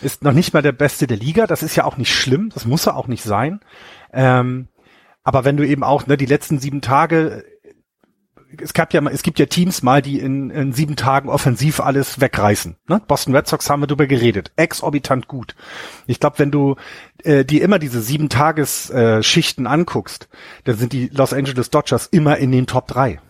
[0.03, 1.47] Ist noch nicht mal der Beste der Liga.
[1.47, 2.51] Das ist ja auch nicht schlimm.
[2.53, 3.61] Das muss er auch nicht sein.
[4.13, 4.69] Ähm,
[5.29, 7.45] aber wenn du eben auch ne, die letzten sieben Tage,
[8.63, 12.19] es gab ja, es gibt ja Teams mal, die in, in sieben Tagen offensiv alles
[12.19, 12.77] wegreißen.
[12.89, 13.03] Ne?
[13.07, 15.55] Boston Red Sox haben wir drüber geredet, exorbitant gut.
[16.07, 16.77] Ich glaube, wenn du
[17.25, 19.21] äh, dir immer diese sieben Tages äh,
[19.67, 20.31] anguckst,
[20.65, 23.21] dann sind die Los Angeles Dodgers immer in den Top drei.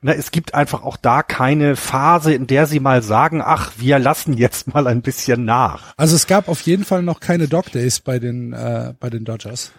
[0.00, 4.00] Na, es gibt einfach auch da keine Phase, in der sie mal sagen, ach, wir
[4.00, 5.94] lassen jetzt mal ein bisschen nach.
[5.96, 9.24] Also es gab auf jeden Fall noch keine Dog Days bei den äh, bei den
[9.24, 9.70] Dodgers.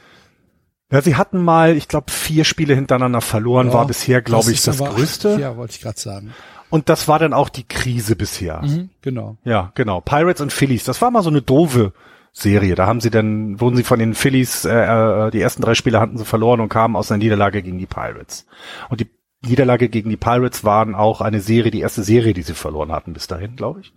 [0.91, 4.63] Ja, sie hatten mal, ich glaube, vier Spiele hintereinander verloren, ja, war bisher, glaube ich,
[4.63, 5.37] das größte.
[5.39, 6.33] Ja, wollte ich gerade sagen.
[6.71, 8.61] Und das war dann auch die Krise bisher.
[8.63, 9.37] Mhm, genau.
[9.43, 10.01] Ja, genau.
[10.01, 11.93] Pirates und Phillies, das war mal so eine doofe
[12.31, 12.75] Serie.
[12.75, 15.99] Da haben sie dann, wurden sie von den Phillies, äh, äh, die ersten drei Spiele
[15.99, 18.45] hatten sie verloren und kamen aus einer Niederlage gegen die Pirates.
[18.89, 19.09] Und die
[19.41, 23.13] Niederlage gegen die Pirates waren auch eine Serie, die erste Serie, die sie verloren hatten
[23.13, 23.93] bis dahin, glaube ich.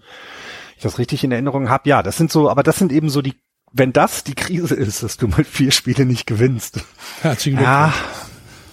[0.76, 1.88] Ich das richtig in Erinnerung habe.
[1.88, 3.34] Ja, das sind so, aber das sind eben so die
[3.72, 6.80] wenn das die Krise ist, dass du mal vier Spiele nicht gewinnst.
[7.20, 7.94] Herzlichen Glückwunsch.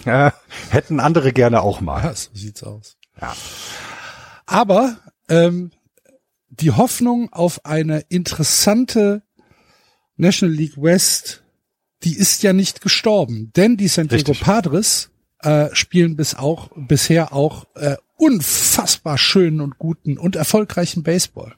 [0.04, 0.34] Ja, ja,
[0.70, 2.02] hätten andere gerne auch mal.
[2.02, 2.96] Ja, so sieht's aus.
[3.20, 3.34] Ja.
[4.46, 4.98] Aber
[5.28, 5.70] ähm,
[6.48, 9.22] die Hoffnung auf eine interessante
[10.16, 11.42] National League West,
[12.02, 14.40] die ist ja nicht gestorben, denn die San Diego Richtig.
[14.40, 15.10] Padres
[15.40, 21.54] äh, spielen bis auch bisher auch äh, unfassbar schönen und guten und erfolgreichen Baseball.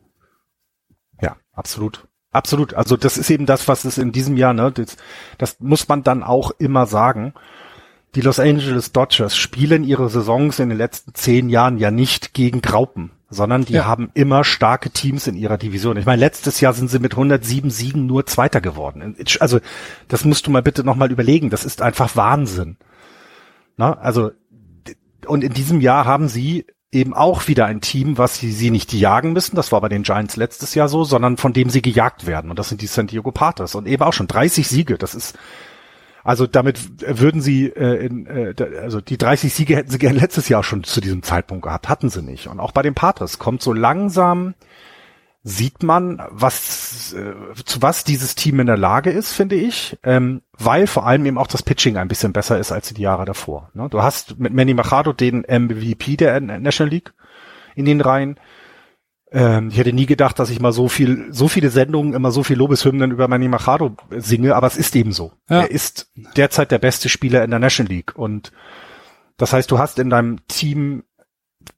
[1.21, 2.07] Ja, absolut.
[2.33, 2.75] Absolut.
[2.75, 4.97] Also das ist eben das, was es in diesem Jahr, ne, das,
[5.39, 7.35] das muss man dann auch immer sagen.
[8.15, 12.61] Die Los Angeles Dodgers spielen ihre Saisons in den letzten zehn Jahren ja nicht gegen
[12.61, 13.85] Graupen, sondern die ja.
[13.87, 15.97] haben immer starke Teams in ihrer Division.
[15.97, 19.17] Ich meine, letztes Jahr sind sie mit 107 Siegen nur Zweiter geworden.
[19.41, 19.61] Also
[20.09, 21.49] das musst du mal bitte nochmal überlegen.
[21.49, 22.77] Das ist einfach Wahnsinn.
[23.77, 24.33] Na, also
[25.27, 28.93] und in diesem Jahr haben sie eben auch wieder ein Team, was sie, sie nicht
[28.93, 29.57] jagen müssen.
[29.57, 32.51] Das war bei den Giants letztes Jahr so, sondern von dem sie gejagt werden.
[32.51, 33.75] Und das sind die San Diego Padres.
[33.75, 34.99] Und eben auch schon 30 Siege.
[34.99, 35.39] Das ist,
[36.23, 40.51] also damit würden sie, äh, in, äh, also die 30 Siege hätten sie gern letztes
[40.51, 41.89] Jahr schon zu diesem Zeitpunkt gehabt.
[41.89, 42.47] Hatten sie nicht.
[42.47, 44.55] Und auch bei den Padres kommt so langsam
[45.45, 50.43] sieht man, was äh, zu was dieses Team in der Lage ist, finde ich, ähm,
[50.53, 53.71] weil vor allem eben auch das Pitching ein bisschen besser ist als die Jahre davor.
[53.75, 53.89] Ne?
[53.91, 57.13] Du hast mit Manny Machado den MVP der National League
[57.75, 58.39] in den Reihen.
[59.33, 62.45] Ähm, ich hätte nie gedacht, dass ich mal so viel, so viele Sendungen immer so
[62.45, 65.33] viel Lobeshymnen über Manny Machado singe, aber es ist eben so.
[65.49, 65.63] Ja.
[65.63, 68.53] Er ist derzeit der beste Spieler in der National League und
[69.39, 71.03] das heißt, du hast in deinem Team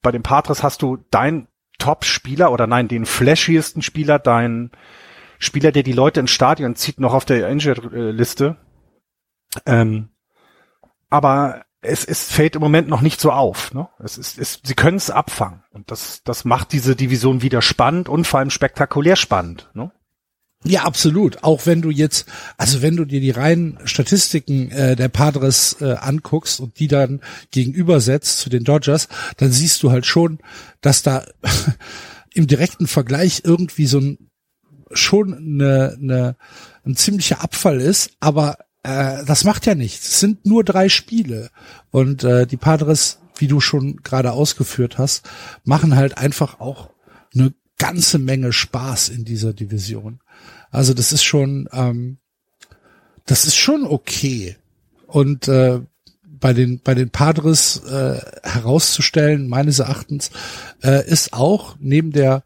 [0.02, 1.46] bei den Patres hast du dein
[1.78, 4.70] Top-Spieler oder nein, den flashiesten Spieler, dein
[5.38, 8.56] Spieler, der die Leute ins Stadion zieht, noch auf der Injured-Liste.
[9.66, 10.10] Ähm,
[11.10, 13.74] aber es, es fällt im Moment noch nicht so auf.
[13.74, 13.88] Ne?
[13.98, 15.62] Es ist, es, sie können es abfangen.
[15.70, 19.70] Und das, das macht diese Division wieder spannend und vor allem spektakulär spannend.
[19.74, 19.92] Ne?
[20.66, 21.44] Ja, absolut.
[21.44, 22.26] Auch wenn du jetzt,
[22.56, 27.20] also wenn du dir die reinen Statistiken äh, der Padres äh, anguckst und die dann
[27.50, 30.38] gegenübersetzt zu den Dodgers, dann siehst du halt schon,
[30.80, 31.26] dass da
[32.34, 34.30] im direkten Vergleich irgendwie so ein
[34.92, 36.36] schon eine, eine,
[36.84, 40.08] ein ziemlicher Abfall ist, aber äh, das macht ja nichts.
[40.08, 41.50] Es sind nur drei Spiele
[41.90, 45.28] und äh, die Padres, wie du schon gerade ausgeführt hast,
[45.64, 46.90] machen halt einfach auch
[47.34, 50.20] eine ganze Menge Spaß in dieser Division.
[50.74, 52.18] Also das ist schon, ähm,
[53.26, 54.56] das ist schon okay.
[55.06, 55.80] Und äh,
[56.22, 60.30] bei den bei den Padres äh, herauszustellen, meines Erachtens,
[60.82, 62.42] äh, ist auch neben der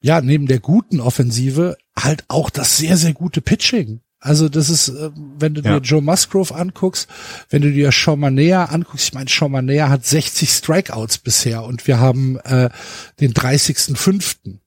[0.00, 4.00] ja neben der guten Offensive halt auch das sehr sehr gute Pitching.
[4.20, 5.78] Also das ist, äh, wenn du ja.
[5.78, 7.08] dir Joe Musgrove anguckst,
[7.50, 11.86] wenn du dir Sean Manea anguckst, ich meine, Sean Manea hat 60 Strikeouts bisher und
[11.86, 12.70] wir haben äh,
[13.20, 14.58] den 30.05.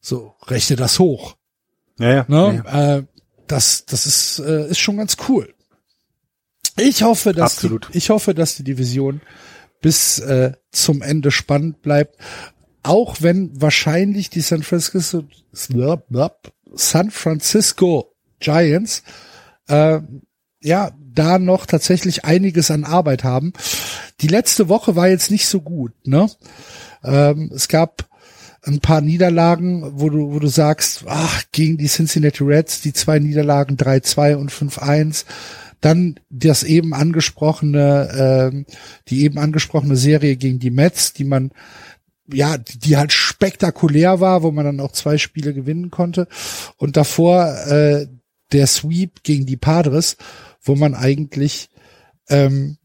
[0.00, 1.36] So, rechne das hoch.
[2.00, 2.24] Ja, ja.
[2.28, 2.62] Ne?
[2.64, 2.96] ja.
[2.96, 3.04] Äh,
[3.46, 5.54] das, das ist, äh, ist schon ganz cool.
[6.76, 7.88] Ich hoffe, dass Absolut.
[7.92, 9.20] Die, ich hoffe, dass die Division
[9.80, 12.16] bis äh, zum Ende spannend bleibt,
[12.82, 15.24] auch wenn wahrscheinlich die San Francisco
[16.72, 19.02] San Francisco Giants
[19.68, 20.00] äh,
[20.62, 23.52] ja da noch tatsächlich einiges an Arbeit haben.
[24.20, 26.30] Die letzte Woche war jetzt nicht so gut, ne?
[27.02, 28.09] Ähm, es gab
[28.62, 33.18] ein paar Niederlagen, wo du, wo du sagst, ach, gegen die Cincinnati Reds, die zwei
[33.18, 35.24] Niederlagen 3-2 und 5-1.
[35.80, 38.66] Dann das eben angesprochene, ähm,
[39.08, 41.52] die eben angesprochene Serie gegen die Mets, die man,
[42.30, 46.28] ja, die halt spektakulär war, wo man dann auch zwei Spiele gewinnen konnte.
[46.76, 48.08] Und davor äh,
[48.52, 50.18] der Sweep gegen die Padres,
[50.62, 51.70] wo man eigentlich
[52.28, 52.76] ähm,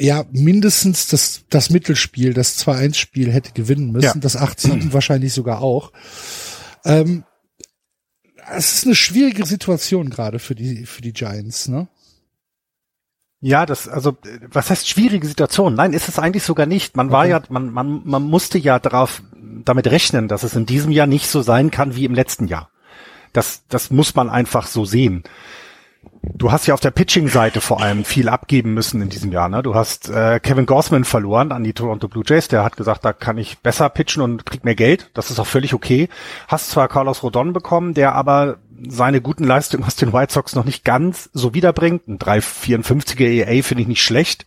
[0.00, 4.20] ja mindestens das, das Mittelspiel, das 2-1-Spiel hätte gewinnen müssen, Ja.
[4.20, 5.92] das 8-7 wahrscheinlich sogar auch.
[6.84, 7.24] Ähm,
[8.52, 11.88] es ist eine schwierige Situation gerade für die, für die Giants, ne?
[13.42, 14.18] Ja, das, also,
[14.50, 15.74] was heißt schwierige Situation?
[15.74, 16.94] Nein, ist es eigentlich sogar nicht.
[16.96, 17.30] Man war Okay.
[17.30, 19.22] ja, man, man, man musste ja darauf,
[19.64, 22.70] damit rechnen, dass es in diesem Jahr nicht so sein kann wie im letzten Jahr.
[23.32, 25.22] Das, das muss man einfach so sehen.
[26.22, 29.48] Du hast ja auf der Pitching-Seite vor allem viel abgeben müssen in diesem Jahr.
[29.48, 29.62] Ne?
[29.62, 32.48] Du hast äh, Kevin Gossman verloren an die Toronto Blue Jays.
[32.48, 35.10] Der hat gesagt, da kann ich besser pitchen und krieg mehr Geld.
[35.14, 36.08] Das ist auch völlig okay.
[36.48, 38.58] Hast zwar Carlos Rodon bekommen, der aber
[38.88, 42.08] seine guten Leistungen aus den White Sox noch nicht ganz so wiederbringt.
[42.08, 44.46] Ein 3,54er EA finde ich nicht schlecht.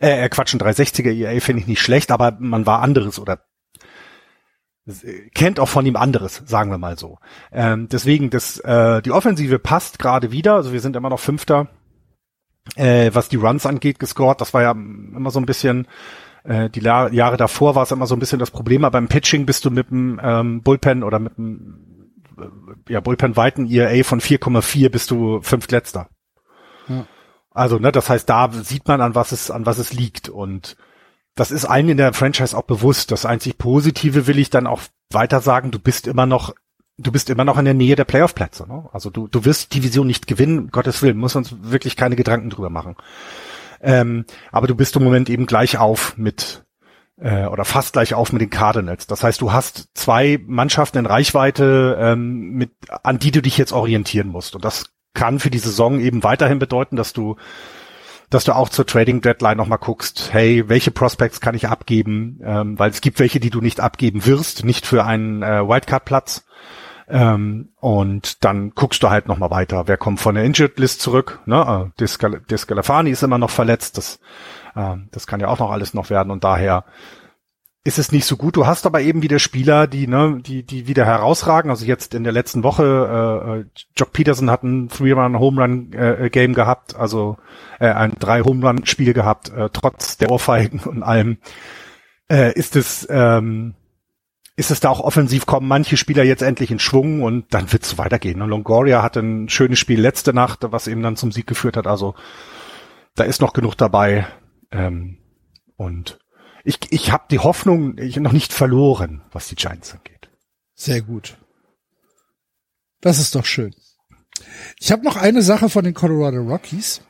[0.00, 3.38] Äh, äh, Quatsch, ein 360er EA finde ich nicht schlecht, aber man war anderes oder
[5.34, 7.18] kennt auch von ihm anderes, sagen wir mal so.
[7.52, 10.54] Ähm, deswegen, das, äh, die Offensive passt gerade wieder.
[10.54, 11.68] Also wir sind immer noch Fünfter,
[12.76, 14.40] äh, was die Runs angeht, gescored.
[14.40, 15.86] Das war ja immer so ein bisschen,
[16.44, 18.84] äh, die La Jahre davor war es immer so ein bisschen das Problem.
[18.84, 23.70] Aber beim Pitching bist du mit dem ähm, Bullpen oder mit dem äh, ja, Bullpen-weiten
[23.70, 26.08] ERA von 4,4 bist du fünftletzter.
[26.88, 27.06] Ja.
[27.52, 30.28] Also, ne, das heißt, da sieht man, an was es, an was es liegt.
[30.28, 30.76] Und
[31.34, 33.10] das ist allen in der Franchise auch bewusst.
[33.10, 36.54] Das einzig Positive will ich dann auch weiter sagen, du bist immer noch,
[36.98, 38.66] du bist immer noch in der Nähe der Playoff-Plätze.
[38.68, 38.88] Ne?
[38.92, 42.50] Also du, du wirst die Division nicht gewinnen, Gottes Willen, muss uns wirklich keine Gedanken
[42.50, 42.96] drüber machen.
[43.80, 46.64] Ähm, aber du bist im Moment eben gleich auf mit
[47.20, 49.06] äh, oder fast gleich auf mit den Cardinals.
[49.06, 53.72] Das heißt, du hast zwei Mannschaften in Reichweite, ähm, mit, an die du dich jetzt
[53.72, 54.54] orientieren musst.
[54.54, 57.36] Und das kann für die Saison eben weiterhin bedeuten, dass du
[58.30, 62.78] dass du auch zur Trading Deadline nochmal guckst, hey, welche Prospects kann ich abgeben, ähm,
[62.78, 66.46] weil es gibt welche, die du nicht abgeben wirst, nicht für einen äh, Wildcard-Platz.
[67.08, 71.40] Ähm, und dann guckst du halt nochmal weiter, wer kommt von der Injured List zurück.
[71.44, 71.90] Ne?
[71.90, 74.20] Äh, Discal Discalafani ist immer noch verletzt, das,
[74.76, 76.84] äh, das kann ja auch noch alles noch werden und daher
[77.82, 78.56] ist es nicht so gut.
[78.56, 81.70] Du hast aber eben wieder Spieler, die, ne, die, die wieder herausragen.
[81.70, 83.64] Also jetzt in der letzten Woche, äh, äh,
[83.96, 87.38] Jock Peterson hat ein Three-Run-Home-Run-Game gehabt, also
[87.78, 91.38] äh, ein Drei-Home-Run-Spiel gehabt, äh, trotz der Ohrfeigen und allem.
[92.28, 93.74] Äh, ist es, ähm,
[94.56, 97.84] ist es da auch offensiv kommen manche Spieler jetzt endlich in Schwung und dann wird
[97.84, 98.40] es weitergehen.
[98.40, 98.46] Ne?
[98.46, 101.86] Longoria hatte ein schönes Spiel letzte Nacht, was eben dann zum Sieg geführt hat.
[101.86, 102.14] Also
[103.14, 104.26] da ist noch genug dabei.
[104.70, 105.16] Ähm,
[105.76, 106.18] und
[106.64, 110.28] ich, ich habe die Hoffnung ich noch nicht verloren, was die Giants angeht.
[110.74, 111.36] Sehr gut.
[113.00, 113.74] Das ist doch schön.
[114.78, 117.02] Ich habe noch eine Sache von den Colorado Rockies,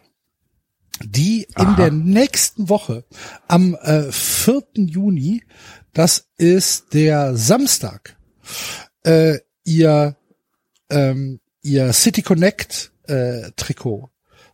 [1.03, 1.77] die in Aha.
[1.77, 3.05] der nächsten Woche
[3.49, 4.63] am äh, 4.
[4.75, 5.43] Juni,
[5.93, 8.17] das ist der Samstag,
[9.05, 10.17] äh, ihr
[10.91, 14.11] ähm, ihr City Connect äh, Trikot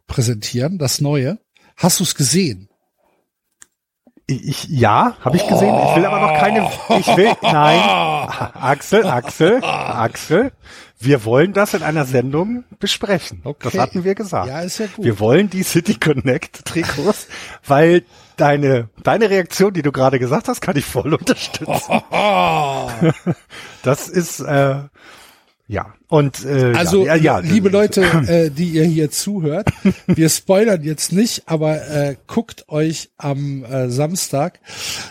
[0.07, 1.39] präsentieren, das neue.
[1.77, 2.69] Hast du es gesehen?
[4.29, 5.75] Ich, ja, habe ich gesehen.
[5.89, 6.69] Ich will aber noch keine.
[6.99, 7.33] Ich will.
[7.43, 7.81] Nein.
[8.55, 10.53] Axel, Axel, Axel.
[10.99, 13.43] Wir wollen das in einer Sendung besprechen.
[13.45, 13.71] Okay.
[13.71, 14.49] Das hatten wir gesagt.
[14.49, 15.05] Ja, ist ja gut.
[15.05, 17.29] Wir wollen die City Connect Trikots,
[17.67, 18.05] weil
[18.37, 22.03] deine, deine Reaktion, die du gerade gesagt hast, kann ich voll unterstützen.
[23.83, 24.81] Das ist, äh,
[25.69, 25.95] ja.
[26.09, 29.69] Und, äh, Also, ja, ja, ja, liebe Leute, äh, die ihr hier zuhört,
[30.07, 34.61] wir spoilern jetzt nicht, aber äh, guckt euch am äh, Samstag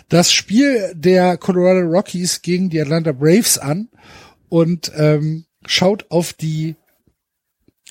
[0.10, 3.90] das Spiel der Colorado Rockies gegen die Atlanta Braves an
[4.50, 6.76] und ähm, schaut auf die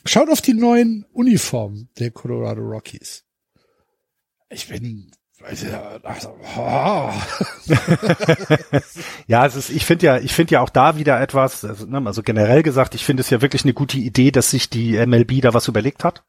[0.06, 3.24] schaut auf die neuen Uniformen der Colorado Rockies.
[4.50, 5.10] Ich bin.
[9.26, 12.02] Ja, es ist, ich finde ja, ich finde ja auch da wieder etwas, also, ne,
[12.04, 15.40] also generell gesagt, ich finde es ja wirklich eine gute Idee, dass sich die MLB
[15.40, 16.24] da was überlegt hat.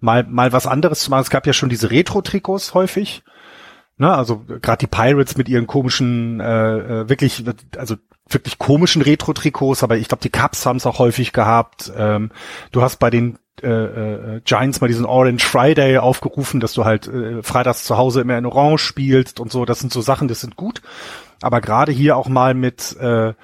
[0.00, 1.22] Mal, mal was anderes zu machen.
[1.22, 3.22] Es gab ja schon diese Retro-Trikots häufig.
[3.98, 7.44] Ne, also gerade die Pirates mit ihren komischen, äh, äh, wirklich,
[7.78, 7.96] also
[8.28, 11.90] wirklich komischen Retro-Trikots, aber ich glaube, die Cubs haben es auch häufig gehabt.
[11.96, 12.30] Ähm,
[12.72, 17.08] du hast bei den äh, äh, Giants mal diesen Orange Friday aufgerufen, dass du halt
[17.08, 19.64] äh, freitags zu Hause immer in Orange spielst und so.
[19.64, 20.82] Das sind so Sachen, das sind gut.
[21.42, 23.34] Aber gerade hier auch mal mit äh,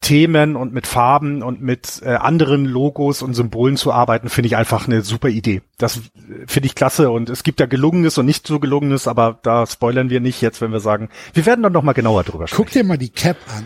[0.00, 4.56] Themen und mit Farben und mit äh, anderen Logos und Symbolen zu arbeiten, finde ich
[4.56, 5.62] einfach eine super Idee.
[5.76, 6.00] Das äh,
[6.46, 10.08] finde ich klasse und es gibt ja gelungenes und nicht so gelungenes, aber da spoilern
[10.08, 12.64] wir nicht jetzt, wenn wir sagen, wir werden dann noch mal genauer drüber sprechen.
[12.64, 13.64] Guck dir mal die Cap an.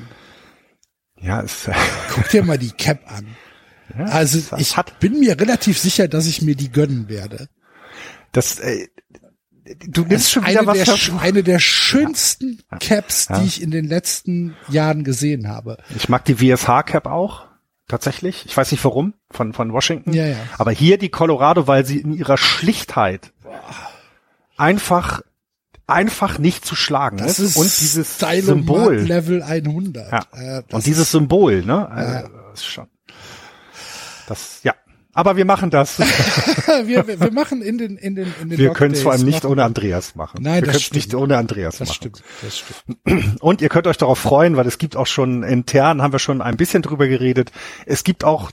[1.21, 1.71] Ja, es,
[2.15, 3.27] Guck dir mal die Cap an.
[3.99, 7.49] Ja, Also ich hat bin mir relativ sicher, dass ich mir die gönnen werde.
[8.33, 8.89] das äh,
[9.87, 13.39] du nimmst schon wieder eine, was der, eine der schönsten Caps, Ja.
[13.39, 15.79] die ich in den letzten Jahren gesehen habe.
[15.97, 17.47] Ich mag die VSH Cap auch.
[17.89, 18.45] Tatsächlich.
[18.47, 19.13] Ich weiß nicht warum.
[19.31, 20.13] Von, von Washington.
[20.15, 20.37] Ja, ja.
[20.57, 23.33] Aber hier die Colorado, weil sie in ihrer Schlichtheit
[24.57, 25.23] einfach,
[25.87, 27.57] einfach nicht zu schlagen Das ist.
[27.57, 28.97] Und dieses Symbol.
[28.97, 30.11] Level 100.
[30.13, 30.59] Ja.
[30.59, 31.89] Äh, Und dieses Symbol, ne?
[31.89, 32.87] Also, das ist schon.
[34.29, 34.75] Das, ja.
[35.15, 35.99] Aber wir machen das.
[36.87, 39.27] wir, wir, wir machen in den in den in den Wir können es vor allem
[39.27, 40.43] nicht machen- ohne Andreas machen.
[40.43, 41.97] Nein, wir das können es nicht ohne Andreas Das machen.
[41.97, 43.41] stimmt, das stimmt.
[43.43, 46.41] Und ihr könnt euch darauf freuen, weil es gibt auch schon intern, haben wir schon
[46.41, 47.53] ein bisschen drüber geredet.
[47.85, 48.51] Es gibt auch,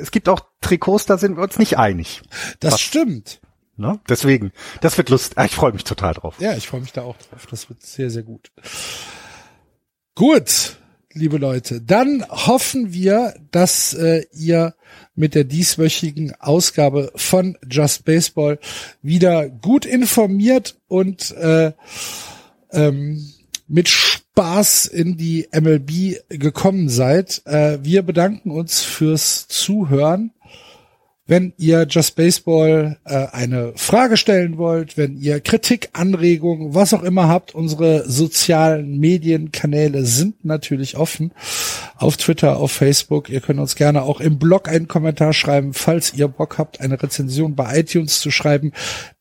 [0.00, 2.22] es gibt auch Trikots, da sind wir uns nicht einig.
[2.60, 2.80] Das Was?
[2.82, 3.40] stimmt.
[3.76, 3.98] Ne?
[4.08, 4.52] Deswegen,
[4.82, 5.36] das wird lustig.
[5.44, 6.36] Ich freue mich total drauf.
[6.38, 7.46] Ja, ich freue mich da auch drauf.
[7.50, 8.52] Das wird sehr, sehr gut.
[10.14, 10.76] Gut,
[11.16, 14.74] liebe Leute, dann hoffen wir, dass äh, ihr
[15.14, 18.58] mit der dieswöchigen Ausgabe von Just Baseball
[19.02, 21.72] wieder gut informiert und äh,
[22.70, 23.26] ähm,
[23.66, 27.42] mit Spaß in die MLB gekommen seid.
[27.46, 30.32] Äh, wir bedanken uns fürs Zuhören.
[31.28, 37.02] Wenn ihr Just Baseball äh, eine Frage stellen wollt, wenn ihr Kritik, Anregungen, was auch
[37.02, 41.32] immer habt, unsere sozialen Medienkanäle sind natürlich offen.
[41.96, 43.28] Auf Twitter, auf Facebook.
[43.28, 47.02] Ihr könnt uns gerne auch im Blog einen Kommentar schreiben, falls ihr Bock habt, eine
[47.02, 48.72] Rezension bei iTunes zu schreiben.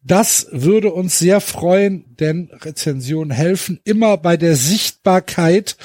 [0.04, 5.76] Das würde uns sehr freuen, denn Rezensionen helfen immer bei der Sichtbarkeit.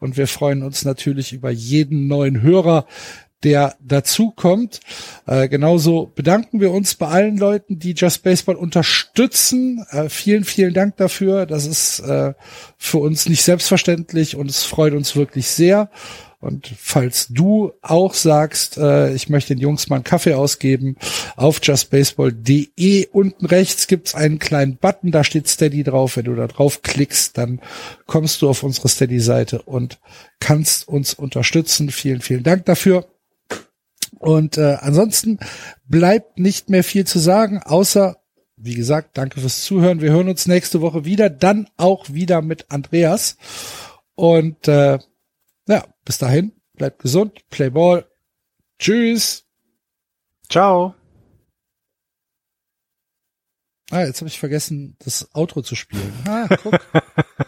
[0.00, 2.86] Und wir freuen uns natürlich über jeden neuen Hörer,
[3.44, 4.80] der dazu kommt.
[5.26, 9.84] Äh, genauso bedanken wir uns bei allen Leuten, die Just Baseball unterstützen.
[9.90, 11.46] Äh, vielen, vielen Dank dafür.
[11.46, 12.34] Das ist äh,
[12.76, 15.90] für uns nicht selbstverständlich und es freut uns wirklich sehr.
[16.40, 20.96] Und falls du auch sagst, äh, ich möchte den Jungs mal einen Kaffee ausgeben,
[21.34, 26.16] auf justbaseball.de unten rechts gibt's einen kleinen Button, da steht Steady drauf.
[26.16, 27.60] Wenn du da drauf klickst, dann
[28.06, 29.98] kommst du auf unsere Steady-Seite und
[30.38, 31.90] kannst uns unterstützen.
[31.90, 33.08] Vielen, vielen Dank dafür.
[34.18, 35.38] Und äh, ansonsten
[35.86, 38.16] bleibt nicht mehr viel zu sagen, außer,
[38.56, 40.00] wie gesagt, danke fürs Zuhören.
[40.00, 43.36] Wir hören uns nächste Woche wieder, dann auch wieder mit Andreas.
[44.14, 44.98] Und äh,
[45.68, 48.06] ja, bis dahin, bleibt gesund, play ball.
[48.78, 49.44] Tschüss.
[50.48, 50.94] Ciao.
[53.90, 56.12] Ah, jetzt habe ich vergessen, das Outro zu spielen.
[56.26, 56.78] Ah, guck.